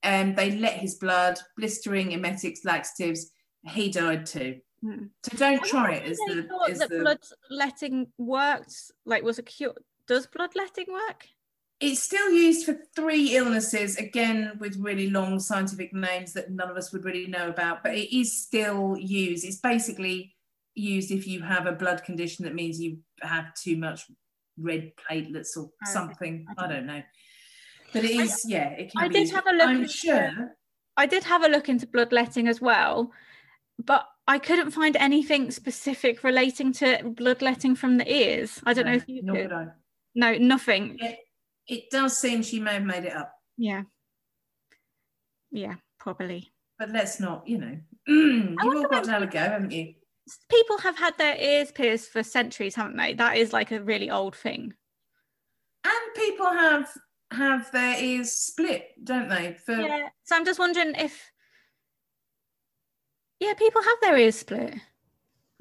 and 0.03 0.37
they 0.37 0.53
let 0.53 0.75
his 0.75 0.97
blood, 0.97 1.39
blistering, 1.57 2.13
emetics, 2.13 2.65
laxatives. 2.65 3.31
He 3.63 3.91
died 3.91 4.27
too. 4.27 4.59
Hmm. 4.83 5.07
So 5.25 5.37
don't 5.37 5.65
try 5.65 5.95
it 5.95 6.17
they 6.29 6.35
the, 6.35 6.43
thought 6.45 6.71
as 6.71 6.79
that 6.79 6.91
the 6.91 7.19
bloodletting 7.49 8.07
worked. 8.17 8.93
Like, 9.05 9.23
was 9.23 9.39
a 9.39 9.43
cure? 9.43 9.75
Does 10.07 10.27
bloodletting 10.27 10.87
work? 10.93 11.27
It's 11.81 12.03
still 12.03 12.31
used 12.33 12.67
for 12.67 12.77
three 12.97 13.37
illnesses, 13.37 13.97
again 13.97 14.53
with 14.59 14.77
really 14.77 15.11
long 15.11 15.39
scientific 15.39 15.93
names 15.93 16.33
that 16.33 16.51
none 16.51 16.71
of 16.71 16.77
us 16.77 16.93
would 16.93 17.05
really 17.05 17.27
know 17.27 17.49
about, 17.49 17.83
but 17.83 17.95
it 17.95 18.15
is 18.17 18.43
still 18.43 18.97
used. 18.99 19.45
It's 19.45 19.59
basically 19.61 20.35
used 20.75 21.11
if 21.11 21.27
you 21.27 21.41
have 21.43 21.67
a 21.67 21.73
blood 21.73 22.03
condition 22.05 22.45
that 22.45 22.55
means 22.55 22.81
you 22.81 22.99
have 23.23 23.55
too 23.55 23.77
much 23.77 24.03
red 24.61 24.93
platelets 24.97 25.57
or 25.57 25.71
something. 25.85 26.47
I 26.57 26.67
don't 26.67 26.87
know. 26.87 27.03
But 27.93 28.05
it 28.05 28.11
is, 28.11 28.45
I- 28.47 28.49
yeah, 28.49 28.69
it 28.71 28.91
can 28.93 29.05
I 29.05 29.09
be 29.09 29.15
did 29.15 29.31
have 29.31 29.47
a 29.47 29.53
look 29.53 29.69
I'm 29.69 29.77
into- 29.83 29.89
sure. 29.89 30.57
I 30.97 31.07
did 31.07 31.23
have 31.25 31.45
a 31.45 31.49
look 31.49 31.69
into 31.69 31.87
bloodletting 31.87 32.49
as 32.49 32.61
well, 32.61 33.13
but 33.85 34.05
I 34.27 34.41
couldn't 34.41 34.73
find 34.73 34.97
anything 34.97 35.53
specific 35.53 36.25
relating 36.25 36.73
to 36.75 37.15
bloodletting 37.17 37.77
from 37.77 37.99
the 37.99 38.13
ears. 38.13 38.61
I 38.67 38.75
don't 38.75 38.85
know 38.87 38.91
No, 38.93 38.97
if 38.97 39.09
you 39.09 39.23
nor 39.23 39.37
could. 39.37 39.73
No, 40.17 40.37
nothing. 40.39 40.99
It 41.69 41.91
does 41.91 42.17
seem 42.17 42.43
she 42.43 42.61
may 42.61 42.75
have 42.75 42.85
made 42.85 43.05
it 43.05 43.13
up, 43.15 43.33
Yeah. 43.57 43.83
Yeah, 45.51 45.75
probably. 45.99 46.51
but 46.79 46.91
let's 46.91 47.21
not, 47.21 47.47
you 47.49 47.59
know. 47.59 47.79
You've 48.07 48.59
all 48.63 48.89
got 48.89 49.05
to 49.05 49.11
have 49.11 49.23
a 49.23 49.27
go, 49.27 49.39
haven't 49.39 49.71
you? 49.71 49.95
People 50.51 50.79
have 50.79 50.99
had 50.99 51.17
their 51.17 51.37
ears 51.37 51.73
pierced 51.73 52.11
for 52.11 52.23
centuries, 52.23 52.75
haven't 52.75 52.97
they? 52.99 53.15
That 53.15 53.37
is 53.39 53.53
like 53.53 53.71
a 53.71 53.83
really 53.83 54.11
old 54.11 54.37
thing. 54.37 54.75
And 55.85 56.15
people 56.15 56.47
have 56.47 56.89
have 57.31 57.71
their 57.73 58.03
ears 58.03 58.33
split, 58.33 58.89
don't 59.05 59.29
they? 59.29 59.57
For 59.65 59.73
Yeah. 59.73 60.09
So 60.25 60.37
I'm 60.37 60.45
just 60.45 60.59
wondering 60.59 60.95
if 60.97 61.31
yeah, 63.41 63.55
people 63.55 63.83
have 63.83 63.97
their 64.03 64.17
ears 64.19 64.37
split. 64.37 64.75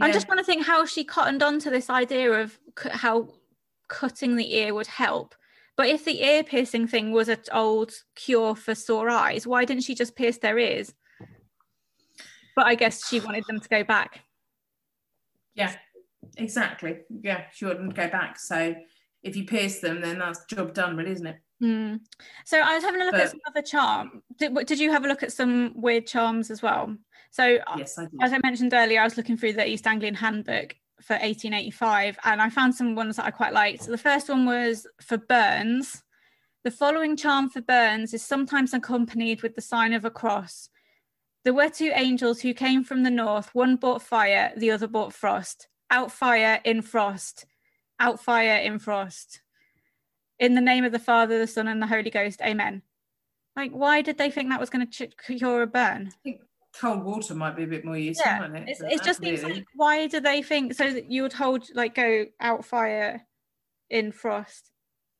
I'm 0.01 0.11
just 0.11 0.27
want 0.27 0.39
to 0.39 0.43
think 0.43 0.65
how 0.65 0.85
she 0.85 1.03
cottoned 1.03 1.41
on 1.41 1.59
to 1.59 1.69
this 1.69 1.89
idea 1.89 2.31
of 2.31 2.59
cu- 2.75 2.89
how 2.89 3.29
cutting 3.87 4.35
the 4.35 4.53
ear 4.55 4.73
would 4.73 4.87
help. 4.87 5.33
But 5.77 5.89
if 5.89 6.03
the 6.03 6.23
ear 6.23 6.43
piercing 6.43 6.87
thing 6.87 7.11
was 7.11 7.29
an 7.29 7.37
old 7.53 7.93
cure 8.15 8.55
for 8.55 8.73
sore 8.73 9.09
eyes, 9.09 9.45
why 9.45 9.63
didn't 9.63 9.83
she 9.83 9.93
just 9.93 10.15
pierce 10.15 10.37
their 10.39 10.57
ears? 10.57 10.93
But 12.55 12.65
I 12.65 12.73
guess 12.73 13.07
she 13.07 13.19
wanted 13.19 13.45
them 13.47 13.59
to 13.59 13.69
go 13.69 13.83
back. 13.83 14.21
Yeah, 15.53 15.75
exactly. 16.35 17.01
Yeah, 17.21 17.43
she 17.53 17.65
wouldn't 17.65 17.93
go 17.93 18.09
back. 18.09 18.39
So 18.39 18.75
if 19.21 19.35
you 19.35 19.45
pierce 19.45 19.79
them, 19.79 20.01
then 20.01 20.17
that's 20.17 20.45
job 20.45 20.73
done, 20.73 20.97
really, 20.97 21.11
isn't 21.11 21.27
it? 21.27 21.37
Hmm. 21.61 21.95
So 22.45 22.59
I 22.59 22.73
was 22.73 22.83
having 22.83 23.01
a 23.01 23.05
look 23.05 23.13
at 23.13 23.29
some 23.29 23.39
other 23.47 23.61
charm. 23.61 24.23
Did, 24.37 24.55
did 24.65 24.79
you 24.79 24.91
have 24.91 25.05
a 25.05 25.07
look 25.07 25.21
at 25.21 25.31
some 25.31 25.73
weird 25.75 26.07
charms 26.07 26.49
as 26.49 26.63
well? 26.63 26.95
So 27.29 27.59
Yes, 27.77 27.99
I 27.99 28.05
did. 28.05 28.19
as 28.21 28.33
I 28.33 28.39
mentioned 28.43 28.73
earlier, 28.73 29.01
I 29.01 29.03
was 29.03 29.17
looking 29.17 29.37
through 29.37 29.53
the 29.53 29.67
East 29.67 29.85
Anglian 29.85 30.15
Handbook 30.15 30.75
for 31.01 31.13
1885 31.13 32.17
and 32.23 32.41
I 32.41 32.49
found 32.49 32.75
some 32.75 32.95
ones 32.95 33.17
that 33.17 33.25
I 33.25 33.31
quite 33.31 33.53
liked. 33.53 33.83
So 33.83 33.91
the 33.91 33.97
first 33.97 34.29
one 34.29 34.45
was 34.45 34.87
for 35.01 35.17
burns. 35.17 36.03
The 36.63 36.71
following 36.71 37.15
charm 37.15 37.49
for 37.49 37.61
burns 37.61 38.13
is 38.13 38.21
sometimes 38.21 38.73
accompanied 38.73 39.41
with 39.41 39.55
the 39.55 39.61
sign 39.61 39.93
of 39.93 40.05
a 40.05 40.09
cross. 40.09 40.69
There 41.43 41.53
were 41.53 41.69
two 41.69 41.91
angels 41.93 42.41
who 42.41 42.53
came 42.53 42.83
from 42.83 43.03
the 43.03 43.09
north. 43.09 43.55
One 43.55 43.77
brought 43.77 44.01
fire, 44.01 44.51
the 44.57 44.71
other 44.71 44.87
brought 44.87 45.13
frost. 45.13 45.67
Out 45.89 46.11
fire, 46.11 46.59
in 46.65 46.81
frost. 46.81 47.45
Out 47.99 48.21
fire, 48.21 48.57
in 48.57 48.79
frost. 48.79 49.41
In 50.39 50.55
the 50.55 50.61
name 50.61 50.83
of 50.83 50.91
the 50.91 50.99
Father, 50.99 51.39
the 51.39 51.47
Son, 51.47 51.67
and 51.67 51.81
the 51.81 51.87
Holy 51.87 52.09
Ghost. 52.09 52.41
Amen. 52.41 52.81
Like, 53.55 53.71
why 53.71 54.01
did 54.01 54.17
they 54.17 54.29
think 54.29 54.49
that 54.49 54.59
was 54.59 54.69
going 54.69 54.85
to 54.85 55.07
cure 55.07 55.61
a 55.61 55.67
burn? 55.67 56.11
Cold 56.79 57.03
water 57.03 57.33
might 57.33 57.55
be 57.55 57.63
a 57.63 57.67
bit 57.67 57.85
more 57.85 57.97
useful, 57.97 58.31
Yeah, 58.31 58.53
it? 58.53 58.77
It's, 58.81 59.03
just 59.05 59.19
really- 59.21 59.41
like 59.41 59.65
why 59.75 60.07
do 60.07 60.19
they 60.19 60.41
think 60.43 60.73
so 60.73 60.91
that 60.91 61.09
you 61.11 61.23
would 61.23 61.33
hold 61.33 61.63
like 61.73 61.95
go 61.95 62.25
out 62.39 62.65
fire 62.65 63.25
in 63.89 64.11
frost? 64.11 64.71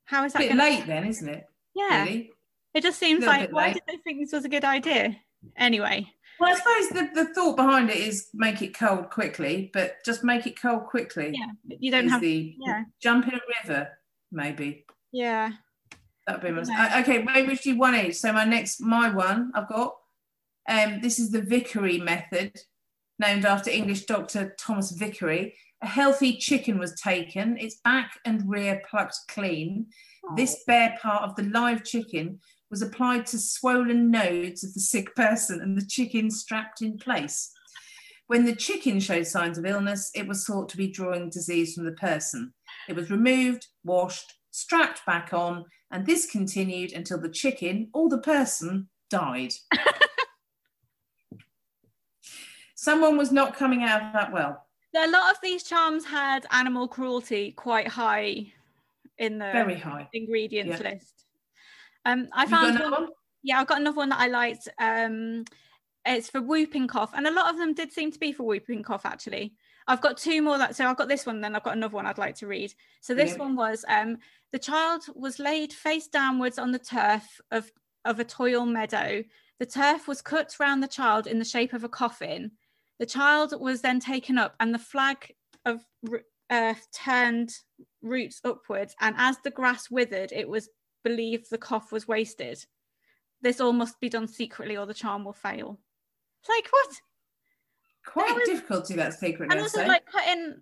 How 0.05 0.23
is 0.25 0.33
a 0.33 0.37
that 0.37 0.39
bit 0.43 0.49
gonna, 0.49 0.63
late 0.63 0.85
then, 0.85 1.05
isn't 1.05 1.27
it? 1.29 1.45
Yeah, 1.75 2.03
Really? 2.03 2.31
it 2.73 2.83
just 2.83 2.99
seems 2.99 3.25
like 3.25 3.51
why 3.51 3.67
late. 3.67 3.73
did 3.75 3.83
they 3.87 3.97
think 3.97 4.19
this 4.21 4.31
was 4.33 4.45
a 4.45 4.49
good 4.49 4.63
idea? 4.65 5.15
Anyway, 5.57 6.07
Well, 6.39 6.51
I 6.51 6.55
suppose 6.55 7.09
the, 7.13 7.23
the 7.23 7.33
thought 7.33 7.55
behind 7.55 7.89
it 7.89 7.97
is 7.97 8.29
make 8.33 8.61
it 8.61 8.77
cold 8.77 9.09
quickly, 9.09 9.69
but 9.73 9.95
just 10.05 10.23
make 10.23 10.47
it 10.47 10.59
cold 10.59 10.85
quickly. 10.85 11.33
yeah, 11.33 11.75
you 11.79 11.91
don't 11.91 12.09
have 12.09 12.21
the 12.21 12.55
yeah. 12.65 12.83
jump 13.01 13.27
in 13.27 13.33
a 13.35 13.39
river, 13.63 13.89
maybe. 14.31 14.85
yeah. 15.11 15.51
That'd 16.25 16.41
be 16.41 16.51
my 16.51 16.99
okay. 16.99 17.23
Maybe 17.23 17.47
we 17.47 17.55
should 17.55 17.63
do 17.71 17.77
one 17.77 17.95
each. 17.95 18.15
So 18.15 18.33
my 18.33 18.43
next, 18.43 18.81
my 18.81 19.09
one, 19.09 19.49
I've 19.55 19.69
got. 19.69 19.95
Um, 20.67 20.99
this 21.01 21.19
is 21.19 21.32
the 21.32 21.41
Vicary 21.41 21.97
method, 21.97 22.60
named 23.19 23.45
after 23.45 23.69
English 23.69 24.06
doctor 24.06 24.56
Thomas 24.60 24.91
Vicary. 24.91 25.56
A 25.82 25.88
healthy 25.88 26.38
chicken 26.38 26.80
was 26.80 26.99
taken, 26.99 27.58
its 27.58 27.80
back 27.84 28.19
and 28.25 28.49
rear 28.49 28.82
plucked 28.89 29.17
clean. 29.27 29.88
This 30.36 30.63
bare 30.65 30.97
part 31.01 31.23
of 31.23 31.36
the 31.36 31.43
live 31.43 31.84
chicken 31.84 32.39
was 32.69 32.82
applied 32.82 33.25
to 33.27 33.38
swollen 33.38 34.12
nodes 34.12 34.63
of 34.63 34.73
the 34.73 34.80
sick 34.80 35.15
person 35.15 35.62
and 35.62 35.77
the 35.77 35.86
chicken 35.86 36.30
strapped 36.30 36.82
in 36.82 36.97
place. 36.97 37.51
When 38.27 38.43
the 38.43 38.56
chicken 38.56 38.99
showed 38.99 39.25
signs 39.25 39.58
of 39.58 39.65
illness, 39.65 40.12
it 40.13 40.27
was 40.27 40.43
thought 40.43 40.67
to 40.69 40.77
be 40.77 40.88
drawing 40.88 41.30
disease 41.30 41.75
from 41.75 41.86
the 41.86 41.93
person. 41.93 42.53
It 42.89 42.95
was 42.95 43.10
removed, 43.10 43.67
washed, 43.86 44.34
strapped 44.51 45.06
back 45.06 45.32
on, 45.32 45.63
and 45.91 46.06
this 46.06 46.30
continued 46.30 46.91
until 46.91 47.21
the 47.21 47.30
chicken 47.30 47.89
or 47.93 48.10
the 48.10 48.17
person 48.17 48.89
died. 49.10 49.53
Someone 52.88 53.17
was 53.17 53.34
not 53.34 53.54
coming 53.54 53.84
out 53.84 54.02
of 54.02 54.13
that 54.13 54.32
well. 54.32 54.65
A 54.95 55.10
lot 55.10 55.30
of 55.30 55.38
these 55.43 55.62
charms 55.63 56.06
had 56.06 56.45
animal 56.52 56.88
cruelty 56.88 57.52
quite 57.52 57.86
high 57.89 58.54
in 59.17 59.39
the 59.39 59.52
Very 59.52 59.76
high. 59.76 60.08
ingredients 60.13 60.80
Yeah. 60.80 60.91
list. 60.91 61.26
Um, 62.06 62.30
I 62.32 62.43
You 62.43 62.50
found 62.50 62.80
one, 62.80 62.91
one? 62.91 63.10
yeah, 63.43 63.60
I've 63.60 63.67
got 63.67 63.82
another 63.82 63.97
one 63.97 64.08
that 64.08 64.21
I 64.21 64.28
liked. 64.28 64.69
Um, 64.80 65.43
it's 66.06 66.30
for 66.30 66.41
whooping 66.41 66.88
cough, 66.88 67.12
and 67.13 67.28
a 67.28 67.32
lot 67.32 67.50
of 67.50 67.58
them 67.58 67.73
did 67.73 67.91
seem 67.91 68.10
to 68.10 68.19
be 68.19 68.32
for 68.32 68.43
whooping 68.43 68.84
cough. 68.84 69.06
Actually, 69.06 69.54
I've 69.88 70.00
got 70.00 70.15
two 70.15 70.41
more 70.41 70.58
that. 70.58 70.78
So 70.78 70.88
I've 70.88 70.95
got 70.95 71.10
this 71.10 71.26
one, 71.26 71.41
then 71.41 71.58
I've 71.58 71.63
got 71.63 71.76
another 71.76 71.93
one 71.97 72.06
I'd 72.06 72.17
like 72.17 72.36
to 72.36 72.47
read. 72.47 72.73
So 73.02 73.13
this 73.13 73.32
Brilliant. 73.36 73.39
one 73.41 73.56
was 73.58 73.84
um, 73.89 74.19
the 74.54 74.60
child 74.60 75.04
was 75.13 75.39
laid 75.39 75.73
face 75.73 76.08
downwards 76.08 76.58
on 76.58 76.71
the 76.71 76.80
turf 76.80 77.41
of 77.52 77.69
of 78.06 78.21
a 78.21 78.23
toil 78.23 78.65
meadow. 78.65 79.26
The 79.60 79.65
turf 79.65 80.08
was 80.08 80.21
cut 80.21 80.56
round 80.58 80.82
the 80.82 80.88
child 80.88 81.28
in 81.28 81.38
the 81.38 81.43
shape 81.54 81.73
of 81.73 81.84
a 81.84 81.89
coffin. 81.89 82.52
The 82.99 83.05
child 83.05 83.53
was 83.60 83.81
then 83.81 83.99
taken 83.99 84.38
up, 84.38 84.55
and 84.60 84.73
the 84.73 84.79
flag 84.79 85.33
of 85.65 85.81
earth 86.51 86.88
turned 86.93 87.51
roots 88.01 88.41
upwards. 88.43 88.95
And 88.99 89.15
as 89.17 89.38
the 89.43 89.51
grass 89.51 89.89
withered, 89.91 90.31
it 90.31 90.47
was 90.49 90.69
believed 91.03 91.49
the 91.49 91.57
cough 91.57 91.91
was 91.91 92.07
wasted. 92.07 92.63
This 93.41 93.62
all 93.62 93.73
must 93.73 93.99
be 93.99 94.10
done 94.10 94.27
secretly, 94.27 94.77
or 94.77 94.86
the 94.86 94.93
charm 94.93 95.25
will 95.25 95.33
fail. 95.33 95.79
It's 96.41 96.49
like 96.49 96.67
what? 96.71 96.95
Quite 98.05 98.36
was- 98.36 98.47
difficult 98.49 98.86
to 98.86 98.93
do 98.93 98.97
that 98.97 99.13
secretly. 99.13 99.47
And 99.51 99.62
also, 99.62 99.86
like 99.86 100.05
putting 100.05 100.62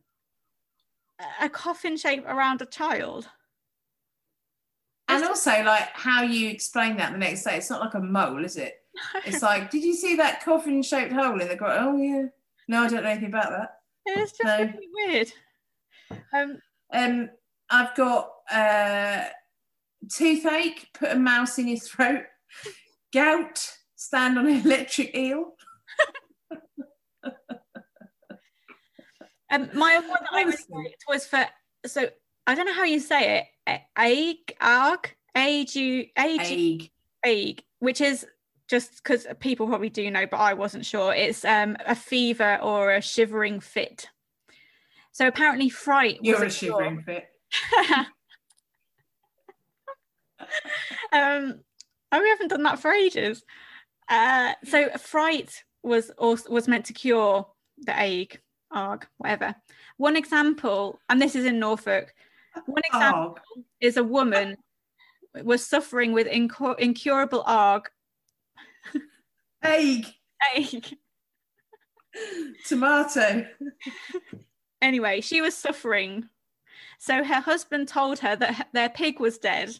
a 1.41 1.47
coffin 1.49 1.95
shape 1.95 2.25
around 2.25 2.61
a 2.61 2.65
child. 2.65 3.29
and 5.07 5.23
also, 5.23 5.51
like 5.63 5.89
how 5.93 6.23
you 6.23 6.49
explain 6.49 6.97
that 6.97 7.13
the 7.13 7.17
next 7.17 7.43
day. 7.43 7.57
It's 7.57 7.69
not 7.69 7.79
like 7.79 7.93
a 7.93 7.99
mole, 8.01 8.43
is 8.43 8.57
it? 8.57 8.81
It's 9.25 9.41
like, 9.49 9.69
did 9.71 9.83
you 9.83 9.93
see 9.95 10.15
that 10.15 10.43
coffin-shaped 10.43 11.11
hole 11.13 11.39
in 11.41 11.47
the 11.47 11.55
ground? 11.55 11.87
Oh 11.87 12.01
yeah. 12.01 12.25
No, 12.67 12.83
I 12.83 12.87
don't 12.87 13.03
know 13.03 13.09
anything 13.09 13.29
about 13.29 13.49
that. 13.51 13.69
It's 14.05 14.31
just 14.31 14.43
No. 14.43 14.57
really 14.57 14.89
weird. 14.93 15.31
Um, 16.33 16.59
Um, 16.93 17.29
I've 17.69 17.95
got 17.95 18.31
uh, 18.51 19.25
toothache. 20.09 20.89
Put 20.93 21.11
a 21.11 21.15
mouse 21.15 21.57
in 21.59 21.67
your 21.67 21.79
throat. 21.79 22.23
Gout. 23.13 23.71
Stand 23.95 24.37
on 24.37 24.47
an 24.47 24.61
electric 24.65 25.15
eel. 25.15 25.53
um, 29.51 29.69
my 29.73 29.95
other 29.95 30.07
one 30.09 30.19
that 30.21 30.33
I 30.33 30.41
really 30.43 30.57
liked 30.69 31.03
was 31.07 31.25
for 31.25 31.45
so 31.85 32.09
I 32.47 32.55
don't 32.55 32.65
know 32.65 32.73
how 32.73 32.83
you 32.83 32.99
say 32.99 33.39
it. 33.67 33.81
Aig, 33.97 34.55
arg, 34.61 35.15
age, 35.35 35.75
age, 35.77 36.91
ague, 37.25 37.63
which 37.79 38.01
is 38.01 38.25
just 38.67 39.03
because 39.03 39.27
people 39.39 39.67
probably 39.67 39.89
do 39.89 40.09
know, 40.09 40.25
but 40.25 40.37
I 40.37 40.53
wasn't 40.53 40.85
sure. 40.85 41.13
It's 41.13 41.45
um 41.45 41.77
a 41.85 41.95
fever 41.95 42.59
or 42.61 42.91
a 42.93 43.01
shivering 43.01 43.59
fit. 43.59 44.07
So 45.11 45.27
apparently, 45.27 45.69
fright. 45.69 46.19
was 46.19 46.27
You're 46.27 46.43
a 46.43 46.51
shivering 46.51 47.01
fit. 47.03 47.25
um, 51.13 51.61
oh, 52.11 52.21
we 52.21 52.29
haven't 52.29 52.49
done 52.49 52.63
that 52.63 52.79
for 52.79 52.91
ages. 52.91 53.43
Uh, 54.09 54.53
so 54.63 54.89
fright 54.97 55.63
was 55.83 56.09
also 56.17 56.49
was 56.49 56.67
meant 56.67 56.85
to 56.85 56.93
cure 56.93 57.47
the 57.79 57.97
ague, 57.97 58.39
arg, 58.71 59.07
whatever. 59.17 59.55
One 59.97 60.15
example, 60.15 60.99
and 61.09 61.21
this 61.21 61.35
is 61.35 61.45
in 61.45 61.59
Norfolk. 61.59 62.13
One 62.65 62.83
example 62.91 63.37
Oh, 63.57 63.63
is 63.81 63.97
a 63.97 64.03
woman 64.03 64.57
was 65.43 65.65
suffering 65.65 66.13
with 66.13 66.27
incu- 66.27 66.79
incurable 66.79 67.43
arg, 67.45 67.89
ague. 69.65 70.05
ague. 70.55 70.97
Tomato. 72.65 73.45
Anyway, 74.81 75.21
she 75.21 75.41
was 75.41 75.55
suffering. 75.55 76.29
So 76.99 77.23
her 77.23 77.41
husband 77.41 77.87
told 77.87 78.19
her 78.19 78.35
that 78.35 78.69
their 78.73 78.89
pig 78.89 79.19
was 79.19 79.37
dead. 79.37 79.79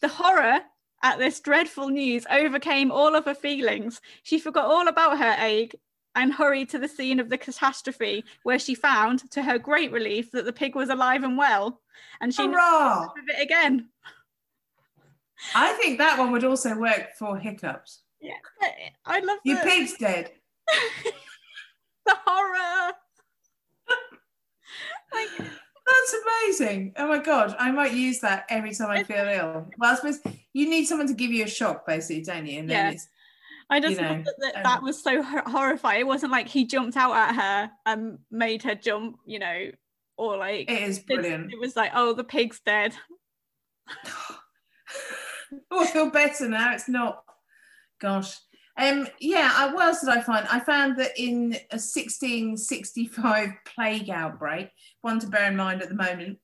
The 0.00 0.08
horror 0.08 0.60
at 1.02 1.18
this 1.18 1.40
dreadful 1.40 1.88
news 1.88 2.24
overcame 2.30 2.92
all 2.92 3.14
of 3.16 3.24
her 3.24 3.34
feelings. 3.34 4.00
She 4.22 4.38
forgot 4.38 4.66
all 4.66 4.86
about 4.86 5.18
her 5.18 5.36
ache 5.38 5.74
and 6.14 6.32
hurried 6.32 6.68
to 6.70 6.78
the 6.78 6.88
scene 6.88 7.18
of 7.18 7.30
the 7.30 7.38
catastrophe, 7.38 8.24
where 8.42 8.58
she 8.58 8.74
found, 8.74 9.30
to 9.30 9.42
her 9.42 9.58
great 9.58 9.90
relief, 9.90 10.30
that 10.32 10.44
the 10.44 10.52
pig 10.52 10.74
was 10.74 10.90
alive 10.90 11.24
and 11.24 11.38
well. 11.38 11.80
And 12.20 12.34
she 12.34 12.46
never 12.46 12.54
Hurrah! 12.60 13.06
thought 13.06 13.14
it 13.28 13.42
again. 13.42 13.88
I 15.54 15.72
think 15.72 15.98
that 15.98 16.18
one 16.18 16.30
would 16.32 16.44
also 16.44 16.78
work 16.78 17.14
for 17.18 17.38
hiccups. 17.38 18.02
Yeah, 18.22 18.34
I 19.04 19.20
love 19.20 19.38
Your 19.44 19.58
the, 19.58 19.62
pig's 19.64 19.94
dead. 19.98 20.30
the 22.06 22.14
horror. 22.24 22.92
like, 25.12 25.28
That's 25.38 26.14
amazing. 26.46 26.94
Oh 26.96 27.08
my 27.08 27.18
god, 27.18 27.56
I 27.58 27.72
might 27.72 27.92
use 27.92 28.20
that 28.20 28.46
every 28.48 28.74
time 28.74 28.90
I 28.90 29.02
feel 29.02 29.26
ill. 29.28 29.70
Well, 29.78 29.92
I 29.92 29.94
suppose 29.96 30.20
you 30.52 30.70
need 30.70 30.84
someone 30.84 31.08
to 31.08 31.14
give 31.14 31.32
you 31.32 31.44
a 31.44 31.48
shock, 31.48 31.86
basically, 31.86 32.22
don't 32.22 32.46
you? 32.46 32.60
And 32.60 32.70
Yeah. 32.70 32.94
I 33.70 33.80
just 33.80 33.98
you 33.98 34.06
love 34.06 34.18
know, 34.18 34.24
that, 34.38 34.54
that, 34.64 34.78
um, 34.78 34.84
was 34.84 35.02
so 35.02 35.22
horrifying. 35.22 36.00
It 36.00 36.06
wasn't 36.06 36.30
like 36.30 36.46
he 36.46 36.66
jumped 36.66 36.96
out 36.96 37.14
at 37.14 37.34
her 37.34 37.70
and 37.86 38.18
made 38.30 38.62
her 38.64 38.74
jump, 38.74 39.16
you 39.24 39.38
know, 39.38 39.70
or 40.18 40.36
like 40.36 40.70
it 40.70 40.82
is 40.82 40.98
brilliant. 40.98 41.52
It 41.52 41.58
was 41.58 41.74
like, 41.74 41.90
oh, 41.94 42.12
the 42.12 42.22
pig's 42.22 42.60
dead. 42.60 42.94
oh, 45.70 45.80
I 45.80 45.86
feel 45.86 46.10
better 46.10 46.48
now. 46.48 46.74
It's 46.74 46.88
not. 46.88 47.24
Gosh. 48.02 48.36
Um, 48.76 49.06
yeah, 49.20 49.52
I, 49.54 49.72
what 49.72 49.84
else 49.84 50.00
did 50.00 50.08
I 50.08 50.20
find? 50.20 50.46
I 50.50 50.58
found 50.58 50.98
that 50.98 51.12
in 51.16 51.54
a 51.70 51.78
1665 51.78 53.50
plague 53.64 54.10
outbreak, 54.10 54.70
one 55.02 55.20
to 55.20 55.28
bear 55.28 55.48
in 55.48 55.56
mind 55.56 55.82
at 55.82 55.88
the 55.88 55.94
moment, 55.94 56.38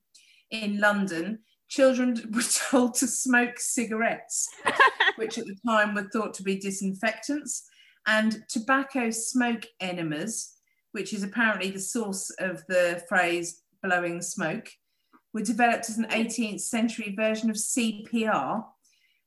in 0.51 0.79
London, 0.79 1.39
children 1.67 2.15
were 2.33 2.41
told 2.69 2.93
to 2.95 3.07
smoke 3.07 3.59
cigarettes, 3.59 4.47
which 5.17 5.37
at 5.37 5.45
the 5.45 5.57
time 5.67 5.93
were 5.93 6.09
thought 6.13 6.33
to 6.35 6.43
be 6.43 6.57
disinfectants, 6.57 7.67
and 8.07 8.41
tobacco 8.47 9.09
smoke 9.09 9.65
enemas, 9.81 10.55
which 10.93 11.13
is 11.13 11.23
apparently 11.23 11.71
the 11.71 11.79
source 11.79 12.29
of 12.39 12.63
the 12.67 13.03
phrase 13.09 13.63
blowing 13.83 14.21
smoke, 14.21 14.69
were 15.33 15.41
developed 15.41 15.89
as 15.89 15.97
an 15.97 16.07
18th 16.09 16.61
century 16.61 17.13
version 17.17 17.49
of 17.49 17.57
CPR 17.57 18.63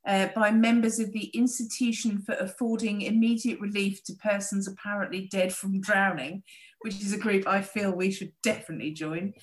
uh, 0.05 0.27
by 0.35 0.51
members 0.51 0.99
of 0.99 1.11
the 1.13 1.25
Institution 1.33 2.19
for 2.19 2.33
Affording 2.33 3.01
Immediate 3.01 3.59
Relief 3.59 4.03
to 4.03 4.13
Persons 4.13 4.67
Apparently 4.67 5.27
Dead 5.31 5.53
from 5.53 5.79
Drowning, 5.79 6.43
which 6.81 7.01
is 7.01 7.13
a 7.13 7.17
group 7.17 7.47
I 7.47 7.61
feel 7.61 7.91
we 7.91 8.11
should 8.11 8.33
definitely 8.41 8.91
join, 8.91 9.33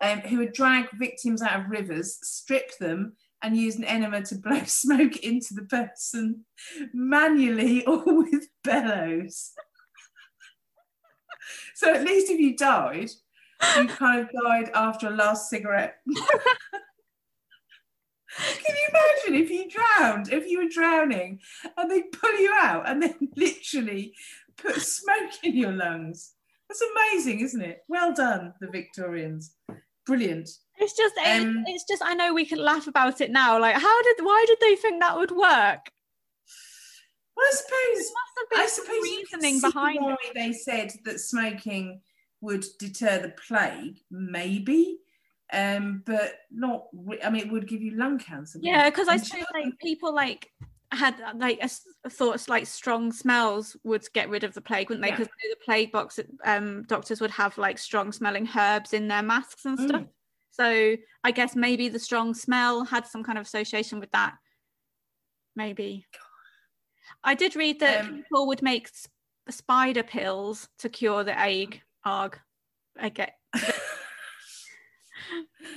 um, 0.00 0.20
who 0.20 0.38
would 0.38 0.52
drag 0.52 0.86
victims 0.98 1.42
out 1.42 1.60
of 1.60 1.70
rivers, 1.70 2.18
strip 2.22 2.76
them, 2.78 3.14
and 3.42 3.56
use 3.56 3.76
an 3.76 3.84
enema 3.84 4.22
to 4.22 4.34
blow 4.34 4.62
smoke 4.66 5.16
into 5.18 5.54
the 5.54 5.62
person 5.62 6.44
manually 6.92 7.84
or 7.86 8.02
with 8.06 8.48
bellows. 8.64 9.52
so 11.74 11.94
at 11.94 12.04
least 12.04 12.30
if 12.30 12.40
you 12.40 12.56
died, 12.56 13.10
you 13.76 13.86
kind 13.88 14.20
of 14.20 14.28
died 14.44 14.70
after 14.74 15.08
a 15.08 15.10
last 15.10 15.48
cigarette. 15.48 15.98
Can 18.36 18.76
you 18.76 18.88
imagine 18.90 19.42
if 19.42 19.50
you 19.50 19.68
drowned, 19.70 20.32
if 20.32 20.48
you 20.50 20.58
were 20.62 20.68
drowning 20.68 21.40
and 21.76 21.90
they 21.90 22.02
pull 22.02 22.38
you 22.38 22.52
out 22.52 22.88
and 22.88 23.02
then 23.02 23.14
literally 23.36 24.14
put 24.56 24.76
smoke 24.80 25.32
in 25.42 25.56
your 25.56 25.72
lungs? 25.72 26.34
That's 26.68 26.82
amazing, 26.82 27.40
isn't 27.40 27.62
it? 27.62 27.84
Well 27.88 28.12
done, 28.12 28.52
the 28.60 28.68
Victorians. 28.68 29.54
Brilliant. 30.04 30.50
It's 30.78 30.92
just, 30.94 31.14
um, 31.18 31.64
it's 31.66 31.84
just. 31.84 32.02
I 32.04 32.14
know 32.14 32.32
we 32.34 32.44
can 32.44 32.58
laugh 32.58 32.86
about 32.86 33.20
it 33.20 33.30
now. 33.30 33.58
Like, 33.60 33.74
how 33.74 34.02
did? 34.02 34.16
Why 34.20 34.44
did 34.46 34.58
they 34.60 34.76
think 34.76 35.00
that 35.00 35.16
would 35.16 35.30
work? 35.30 35.90
Well, 37.36 37.46
I 37.46 37.52
suppose 37.52 38.12
Must 38.14 38.38
have 38.38 38.50
been 38.50 38.60
I 38.60 38.66
suppose 38.66 39.02
reasoning 39.02 39.60
behind 39.60 40.00
why 40.00 40.16
it. 40.24 40.34
they 40.34 40.52
said 40.52 40.92
that 41.04 41.20
smoking 41.20 42.00
would 42.40 42.64
deter 42.78 43.20
the 43.20 43.34
plague, 43.46 43.98
maybe, 44.10 44.98
um, 45.52 46.02
but 46.06 46.40
not. 46.50 46.86
re- 46.92 47.22
I 47.22 47.30
mean, 47.30 47.46
it 47.46 47.52
would 47.52 47.68
give 47.68 47.82
you 47.82 47.92
lung 47.96 48.18
cancer. 48.18 48.58
Yeah, 48.62 48.88
because 48.90 49.08
I 49.08 49.16
suppose 49.16 49.44
like 49.54 49.78
people 49.80 50.14
like 50.14 50.50
had 50.90 51.16
like 51.36 51.60
a 51.62 52.08
thoughts 52.10 52.48
like 52.48 52.66
strong 52.66 53.12
smells 53.12 53.76
would 53.84 54.04
get 54.14 54.30
rid 54.30 54.44
of 54.44 54.54
the 54.54 54.60
plague, 54.60 54.88
wouldn't 54.88 55.02
they? 55.04 55.10
Yeah. 55.10 55.16
Because 55.18 55.32
the 55.50 55.56
plague 55.64 55.92
box 55.92 56.18
um, 56.44 56.84
doctors 56.88 57.20
would 57.20 57.30
have 57.32 57.56
like 57.58 57.78
strong 57.78 58.10
smelling 58.12 58.48
herbs 58.56 58.92
in 58.92 59.08
their 59.08 59.22
masks 59.22 59.64
and 59.64 59.78
stuff. 59.78 60.02
Mm. 60.02 60.08
So 60.50 60.96
I 61.24 61.30
guess 61.30 61.54
maybe 61.54 61.88
the 61.88 61.98
strong 61.98 62.34
smell 62.34 62.84
had 62.84 63.06
some 63.06 63.22
kind 63.22 63.38
of 63.38 63.46
association 63.46 64.00
with 64.00 64.10
that. 64.12 64.34
Maybe. 65.54 66.06
I 67.22 67.34
did 67.34 67.56
read 67.56 67.80
that 67.80 68.04
Um, 68.04 68.16
people 68.22 68.46
would 68.46 68.62
make 68.62 68.88
s- 68.88 69.08
spider 69.50 70.02
pills 70.02 70.68
to 70.78 70.88
cure 70.88 71.24
the 71.24 71.38
ague. 71.38 71.80
Arg. 72.04 72.38
I 72.98 73.08
get. 73.08 73.37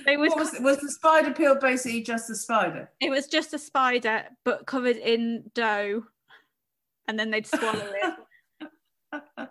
Would 0.08 0.30
What 0.30 0.38
was, 0.38 0.60
was 0.60 0.78
the 0.80 0.92
spider 0.92 1.32
pill 1.32 1.56
basically 1.56 2.02
just 2.02 2.30
a 2.30 2.36
spider? 2.36 2.90
It 3.00 3.10
was 3.10 3.28
just 3.28 3.54
a 3.54 3.60
spider, 3.60 4.24
but 4.44 4.66
covered 4.66 4.98
in 4.98 5.52
dough, 5.54 6.04
and 7.08 7.20
then 7.20 7.32
they'd 7.32 7.48
swallow 7.48 7.92
it. 8.62 9.50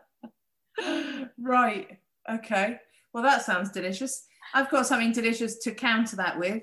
right. 1.39 1.99
Okay. 2.31 2.79
Well, 3.13 3.23
that 3.23 3.43
sounds 3.43 3.71
delicious. 3.71 4.27
I've 4.55 4.71
got 4.71 4.87
something 4.87 5.13
delicious 5.13 5.59
to 5.59 5.73
counter 5.73 6.17
that 6.17 6.39
with. 6.39 6.63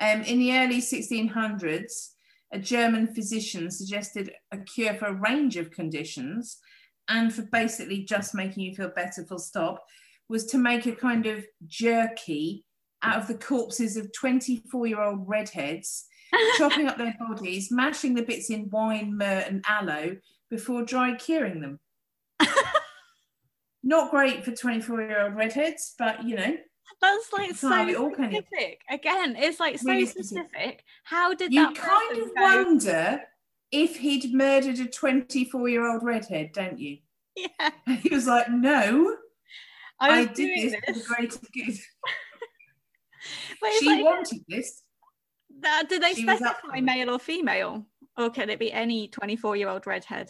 Um, 0.00 0.22
in 0.22 0.38
the 0.38 0.56
early 0.56 0.80
1600s, 0.80 2.10
a 2.52 2.58
German 2.58 3.14
physician 3.14 3.70
suggested 3.70 4.32
a 4.52 4.58
cure 4.58 4.94
for 4.94 5.06
a 5.06 5.20
range 5.20 5.56
of 5.56 5.70
conditions 5.70 6.58
and 7.08 7.32
for 7.32 7.42
basically 7.42 8.04
just 8.04 8.34
making 8.34 8.64
you 8.64 8.74
feel 8.74 8.90
better, 8.94 9.24
full 9.24 9.38
stop, 9.38 9.84
was 10.28 10.46
to 10.46 10.58
make 10.58 10.86
a 10.86 10.92
kind 10.92 11.26
of 11.26 11.44
jerky 11.66 12.64
out 13.04 13.18
of 13.20 13.28
the 13.28 13.34
corpses 13.34 13.96
of 13.96 14.12
24 14.12 14.86
year 14.86 15.00
old 15.02 15.28
redheads 15.28 16.06
chopping 16.58 16.88
up 16.88 16.98
their 16.98 17.14
bodies, 17.18 17.70
mashing 17.70 18.14
the 18.14 18.22
bits 18.22 18.50
in 18.50 18.68
wine, 18.70 19.16
myrrh, 19.16 19.44
and 19.46 19.64
aloe 19.68 20.16
before 20.50 20.84
dry 20.84 21.14
curing 21.14 21.60
them. 21.60 21.78
Not 23.82 24.10
great 24.10 24.44
for 24.44 24.52
24 24.52 25.02
year 25.02 25.22
old 25.24 25.34
redheads, 25.34 25.94
but 25.98 26.24
you 26.24 26.36
know. 26.36 26.56
That's 27.00 27.32
like 27.32 27.54
so 27.54 27.68
Can't 27.68 27.80
have 27.80 27.88
it 27.88 27.96
all, 27.96 28.10
can 28.10 28.30
you? 28.32 28.40
specific. 28.42 28.80
Again, 28.90 29.36
it's 29.36 29.60
like 29.60 29.78
so 29.78 29.90
Really 29.90 30.06
specific. 30.06 30.48
specific. 30.48 30.84
How 31.04 31.34
did 31.34 31.52
You 31.52 31.66
that 31.66 31.74
kind 31.74 32.18
of 32.18 32.34
go, 32.34 32.42
wonder 32.42 33.22
if 33.70 33.96
he'd 33.98 34.32
murdered 34.34 34.78
a 34.78 34.86
24 34.86 35.68
year 35.68 35.90
old 35.90 36.02
redhead, 36.02 36.52
don't 36.52 36.78
you? 36.78 36.98
Yeah, 37.36 37.70
he 38.00 38.10
was 38.14 38.28
like, 38.28 38.48
No, 38.48 39.16
I, 39.98 40.20
I, 40.20 40.24
did 40.26 40.34
doing 40.36 40.70
this 40.70 40.74
for 40.86 40.92
the 40.92 41.02
greater 41.02 41.38
good. 41.52 41.78
She 43.78 43.86
like, 43.86 44.04
wanted 44.04 44.44
this. 44.48 44.82
that, 45.60 45.88
did 45.88 46.02
they 46.02 46.14
she 46.14 46.22
specify 46.22 46.80
male 46.80 47.10
or 47.10 47.18
female? 47.18 47.86
Or 48.16 48.30
can 48.30 48.48
it 48.50 48.58
be 48.58 48.72
any 48.72 49.08
24 49.08 49.56
year 49.56 49.68
old 49.68 49.86
redhead? 49.86 50.28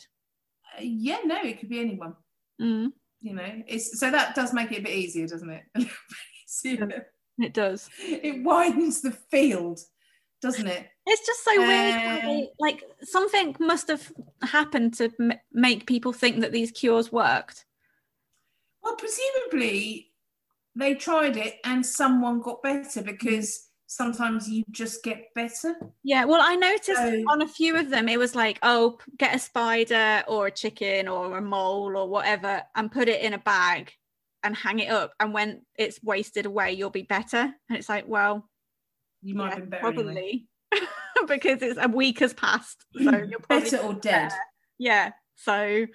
Uh, 0.76 0.82
yeah, 0.82 1.18
no, 1.24 1.36
it 1.42 1.60
could 1.60 1.68
be 1.68 1.80
anyone. 1.80 2.14
Mm, 2.60 2.92
You 3.20 3.34
know, 3.34 3.62
it's 3.66 3.98
so 4.00 4.10
that 4.10 4.34
does 4.34 4.52
make 4.54 4.72
it 4.72 4.78
a 4.78 4.82
bit 4.82 4.92
easier, 4.92 5.26
doesn't 5.26 5.50
it? 5.50 5.62
A 5.74 5.78
little 5.80 5.94
bit 6.08 6.72
easier. 6.88 7.06
it 7.38 7.52
does. 7.54 7.90
It 8.00 8.42
widens 8.44 9.02
the 9.02 9.10
field, 9.10 9.80
doesn't 10.40 10.66
it? 10.66 10.86
It's 11.06 11.26
just 11.26 11.44
so 11.44 11.56
weird. 11.58 11.94
Uh, 11.94 12.16
they- 12.26 12.48
like 12.58 12.82
something 13.02 13.54
must 13.60 13.88
have 13.88 14.10
happened 14.42 14.94
to 14.94 15.10
m- 15.20 15.38
make 15.52 15.86
people 15.86 16.12
think 16.14 16.40
that 16.40 16.52
these 16.52 16.70
cures 16.70 17.12
worked. 17.12 17.66
Well, 18.82 18.96
presumably 18.96 20.12
they 20.76 20.94
tried 20.94 21.36
it 21.36 21.56
and 21.64 21.84
someone 21.84 22.40
got 22.40 22.62
better 22.62 23.02
because 23.02 23.68
sometimes 23.86 24.48
you 24.48 24.64
just 24.70 25.04
get 25.04 25.32
better. 25.34 25.74
Yeah, 26.02 26.24
well, 26.24 26.40
I 26.42 26.56
noticed 26.56 26.86
So- 26.96 27.24
on 27.28 27.42
a 27.42 27.48
few 27.48 27.76
of 27.76 27.90
them, 27.90 28.08
it 28.08 28.18
was 28.18 28.34
like, 28.34 28.58
oh, 28.62 28.98
get 29.18 29.34
a 29.34 29.38
spider 29.38 30.24
or 30.26 30.46
a 30.48 30.50
chicken 30.50 31.06
or 31.08 31.38
a 31.38 31.42
mole 31.42 31.96
or 31.96 32.08
whatever 32.08 32.62
and 32.74 32.90
put 32.90 33.08
it 33.08 33.22
in 33.22 33.34
a 33.34 33.38
bag 33.38 33.92
and 34.42 34.56
hang 34.56 34.80
it 34.80 34.90
up. 34.90 35.12
And 35.20 35.32
when 35.32 35.62
it's 35.76 36.02
wasted 36.02 36.44
away, 36.46 36.72
you'll 36.72 36.90
be 36.90 37.02
better. 37.02 37.38
And 37.68 37.78
it's 37.78 37.88
like, 37.88 38.06
well, 38.08 38.48
You 39.22 39.34
might 39.36 39.50
yeah, 39.50 39.54
have 39.54 39.70
been 39.70 39.70
better. 39.70 39.86
Anyway. 39.86 40.46
probably 41.14 41.36
because 41.36 41.62
it's 41.62 41.78
a 41.80 41.88
week 41.88 42.18
has 42.18 42.34
passed. 42.34 42.84
So 42.96 43.00
you're 43.02 43.38
probably 43.38 43.70
better 43.70 43.78
or 43.78 43.94
dead. 43.94 44.32
Yeah. 44.78 45.12
So, 45.36 45.86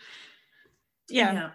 yeah. 1.10 1.52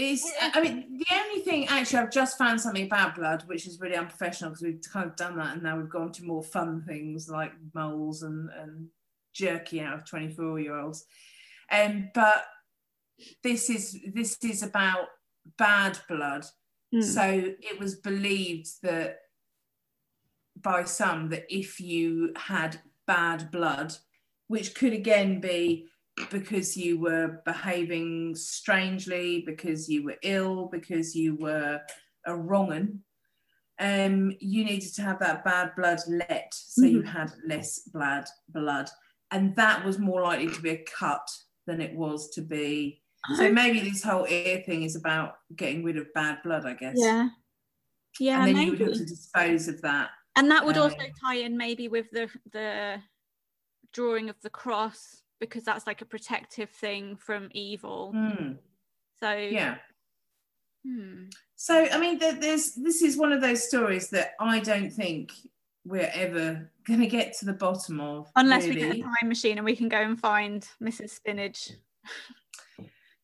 It's, 0.00 0.30
I 0.54 0.60
mean, 0.60 0.96
the 0.96 1.16
only 1.16 1.40
thing 1.40 1.66
actually, 1.66 1.98
I've 1.98 2.12
just 2.12 2.38
found 2.38 2.60
something 2.60 2.86
about 2.86 3.16
blood, 3.16 3.42
which 3.46 3.66
is 3.66 3.80
really 3.80 3.96
unprofessional 3.96 4.50
because 4.50 4.62
we've 4.62 4.80
kind 4.92 5.10
of 5.10 5.16
done 5.16 5.36
that 5.38 5.54
and 5.54 5.62
now 5.64 5.76
we've 5.76 5.88
gone 5.88 6.12
to 6.12 6.24
more 6.24 6.44
fun 6.44 6.84
things 6.86 7.28
like 7.28 7.50
moles 7.74 8.22
and, 8.22 8.48
and 8.56 8.86
jerky 9.32 9.80
out 9.80 9.94
of 9.94 10.04
24 10.04 10.60
year 10.60 10.78
olds. 10.78 11.04
Um, 11.72 12.10
but 12.14 12.44
this 13.42 13.70
is 13.70 13.98
this 14.14 14.38
is 14.44 14.62
about 14.62 15.08
bad 15.56 15.98
blood. 16.08 16.46
Mm. 16.94 17.02
So 17.02 17.54
it 17.60 17.80
was 17.80 17.96
believed 17.96 18.68
that 18.84 19.16
by 20.56 20.84
some 20.84 21.28
that 21.30 21.44
if 21.48 21.80
you 21.80 22.34
had 22.36 22.80
bad 23.08 23.50
blood, 23.50 23.94
which 24.46 24.76
could 24.76 24.92
again 24.92 25.40
be 25.40 25.88
because 26.30 26.76
you 26.76 26.98
were 26.98 27.40
behaving 27.44 28.34
strangely, 28.34 29.42
because 29.46 29.88
you 29.88 30.04
were 30.04 30.16
ill, 30.22 30.66
because 30.66 31.14
you 31.14 31.36
were 31.36 31.80
a 32.26 32.36
wrong 32.36 32.72
un, 32.72 33.00
um, 33.80 34.36
you 34.40 34.64
needed 34.64 34.92
to 34.94 35.02
have 35.02 35.18
that 35.20 35.44
bad 35.44 35.72
blood 35.76 36.00
let, 36.08 36.52
so 36.52 36.84
you 36.84 37.02
had 37.02 37.32
less 37.46 37.80
blood 37.80 38.24
blood, 38.48 38.88
and 39.30 39.54
that 39.56 39.84
was 39.84 39.98
more 39.98 40.22
likely 40.22 40.50
to 40.50 40.60
be 40.60 40.70
a 40.70 40.84
cut 40.84 41.28
than 41.66 41.80
it 41.80 41.94
was 41.94 42.30
to 42.30 42.42
be. 42.42 43.02
So 43.36 43.52
maybe 43.52 43.80
this 43.80 44.02
whole 44.02 44.26
ear 44.26 44.62
thing 44.64 44.84
is 44.84 44.96
about 44.96 45.34
getting 45.54 45.84
rid 45.84 45.96
of 45.96 46.12
bad 46.14 46.38
blood, 46.42 46.64
I 46.64 46.74
guess. 46.74 46.94
yeah. 46.96 47.28
Yeah, 48.18 48.38
and 48.38 48.48
then 48.48 48.54
maybe. 48.54 48.64
you 48.64 48.70
would 48.72 48.80
have 48.80 48.98
to 48.98 49.04
dispose 49.04 49.68
of 49.68 49.80
that. 49.82 50.10
and 50.34 50.50
that 50.50 50.64
would 50.64 50.76
also 50.76 50.96
um, 50.98 51.12
tie 51.22 51.36
in 51.36 51.56
maybe 51.56 51.88
with 51.88 52.10
the 52.10 52.28
the 52.52 53.00
drawing 53.92 54.28
of 54.28 54.36
the 54.42 54.50
cross 54.50 55.22
because 55.40 55.64
that's 55.64 55.86
like 55.86 56.02
a 56.02 56.06
protective 56.06 56.70
thing 56.70 57.16
from 57.16 57.48
evil. 57.52 58.12
Hmm, 58.12 58.52
So 59.20 59.32
yeah. 59.32 59.76
hmm. 60.84 61.26
So 61.56 61.86
I 61.90 61.98
mean, 61.98 62.18
there- 62.18 62.34
there's 62.40 62.74
this 62.74 63.02
is 63.02 63.16
one 63.16 63.32
of 63.32 63.40
those 63.40 63.66
stories 63.66 64.10
that 64.10 64.32
I 64.40 64.60
don't 64.60 64.90
think 64.90 65.32
we're 65.84 66.10
ever 66.12 66.70
going 66.86 67.00
to 67.00 67.06
get 67.06 67.34
to 67.38 67.44
the 67.46 67.52
bottom 67.52 68.00
of. 68.00 68.30
unless 68.36 68.66
we 68.66 68.74
get 68.74 68.96
a 68.96 69.00
time 69.02 69.28
machine 69.28 69.58
and 69.58 69.64
we 69.64 69.74
can 69.76 69.88
go 69.88 69.96
and 69.98 70.20
find 70.20 70.68
Mrs. 70.82 71.10
Spinnage. 71.10 71.72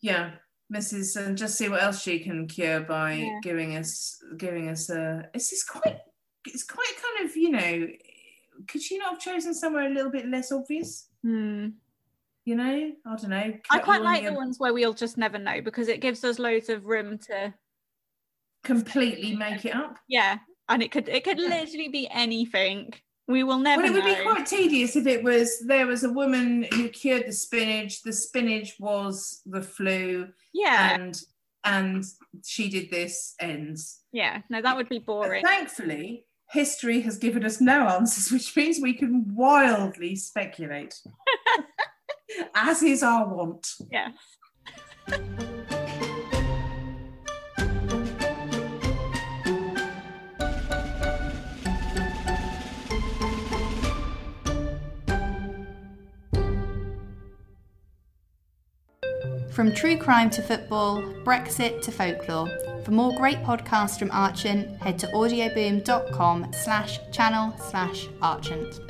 yeah, 0.01 0.33
Mrs. 0.75 1.17
and 1.17 1.37
just 1.37 1.57
see 1.59 1.69
what 1.69 1.83
else 1.83 2.03
she 2.03 2.19
can 2.21 2.47
cure 2.49 2.81
by 2.81 3.15
Yeah. 3.15 3.39
giving 3.43 3.77
us 3.77 4.23
giving 4.37 4.69
us 4.69 4.89
a. 4.91 5.29
It's 5.35 5.51
just 5.51 5.69
quite. 5.69 5.99
It's 6.47 6.65
quite 6.65 6.93
kind 7.03 7.29
of 7.29 7.37
you 7.37 7.51
know. 7.51 7.89
Could 8.69 8.83
she 8.83 8.99
not 8.99 9.12
have 9.15 9.21
chosen 9.21 9.53
somewhere 9.53 9.87
a 9.87 9.91
little 9.95 10.11
bit 10.12 10.27
less 10.29 10.53
obvious? 10.53 11.09
Hmm. 11.23 11.69
You 12.45 12.57
know, 12.57 12.93
I 13.07 13.17
don't 13.17 13.31
know. 13.31 13.55
I 13.71 13.79
quite 13.79 14.03
like 14.03 14.23
your- 14.23 14.33
the 14.33 14.37
ones 14.37 14.59
where 14.59 14.75
we'll 14.75 14.93
just 14.93 15.17
never 15.17 15.39
know 15.39 15.61
because 15.63 15.89
it 15.89 16.01
gives 16.01 16.23
us 16.25 16.39
loads 16.39 16.69
of 16.69 16.85
room 16.85 17.19
to 17.31 17.55
completely 18.65 19.35
make 19.35 19.65
it 19.65 19.75
up. 19.75 19.97
yeah, 20.09 20.39
and 20.69 20.83
it 20.83 20.91
could 20.91 21.09
it 21.09 21.25
could 21.25 21.39
literally 21.39 21.89
be 21.89 22.09
anything. 22.11 22.93
We 23.27 23.43
will 23.43 23.59
never 23.59 23.83
Well, 23.83 23.91
it 23.91 23.95
would 23.95 24.05
know. 24.05 24.17
be 24.17 24.23
quite 24.23 24.47
tedious 24.47 24.97
if 24.97 25.07
it 25.07 25.23
was 25.25 25.59
there 25.67 25.87
was 25.87 26.05
a 26.05 26.13
woman 26.13 26.65
who 26.75 26.89
cured 26.91 27.27
the 27.27 27.33
spinnage. 27.33 28.03
The 28.03 28.13
spinnage 28.13 28.77
was 28.79 29.41
the 29.47 29.63
flu, 29.63 30.29
yeah, 30.53 30.95
and 30.97 31.19
and 31.65 32.05
she 32.45 32.69
did 32.69 32.91
this. 32.91 33.35
Ends. 33.41 34.03
yeah. 34.13 34.43
No, 34.51 34.61
that 34.61 34.77
would 34.77 34.91
be 34.91 34.99
But 34.99 35.07
boring. 35.07 35.43
thankfully, 35.45 36.27
history 36.51 37.01
has 37.01 37.17
given 37.17 37.43
us 37.47 37.63
no 37.63 37.89
answers, 37.89 38.31
which 38.31 38.55
means 38.55 38.81
we 38.83 38.93
can 38.93 39.35
wildly 39.35 40.15
speculate, 40.17 40.95
as 42.55 42.83
is 42.83 43.03
our 43.03 43.29
wont. 43.29 43.75
Yeah. 43.91 44.09
From 59.55 59.72
true 59.72 59.97
crime 59.97 60.31
to 60.31 60.43
football, 60.43 61.01
Brexit 61.25 61.81
to 61.83 61.93
folklore. 61.93 62.49
For 62.85 62.91
more 62.91 63.14
great 63.16 63.39
podcasts 63.45 63.97
from 63.97 64.11
Archant, 64.11 64.77
head 64.83 64.99
to 64.99 65.07
audioboom.com 65.09 66.53
slash 66.53 66.99
channel 67.12 67.57
slash 67.59 68.09
Archant. 68.20 68.81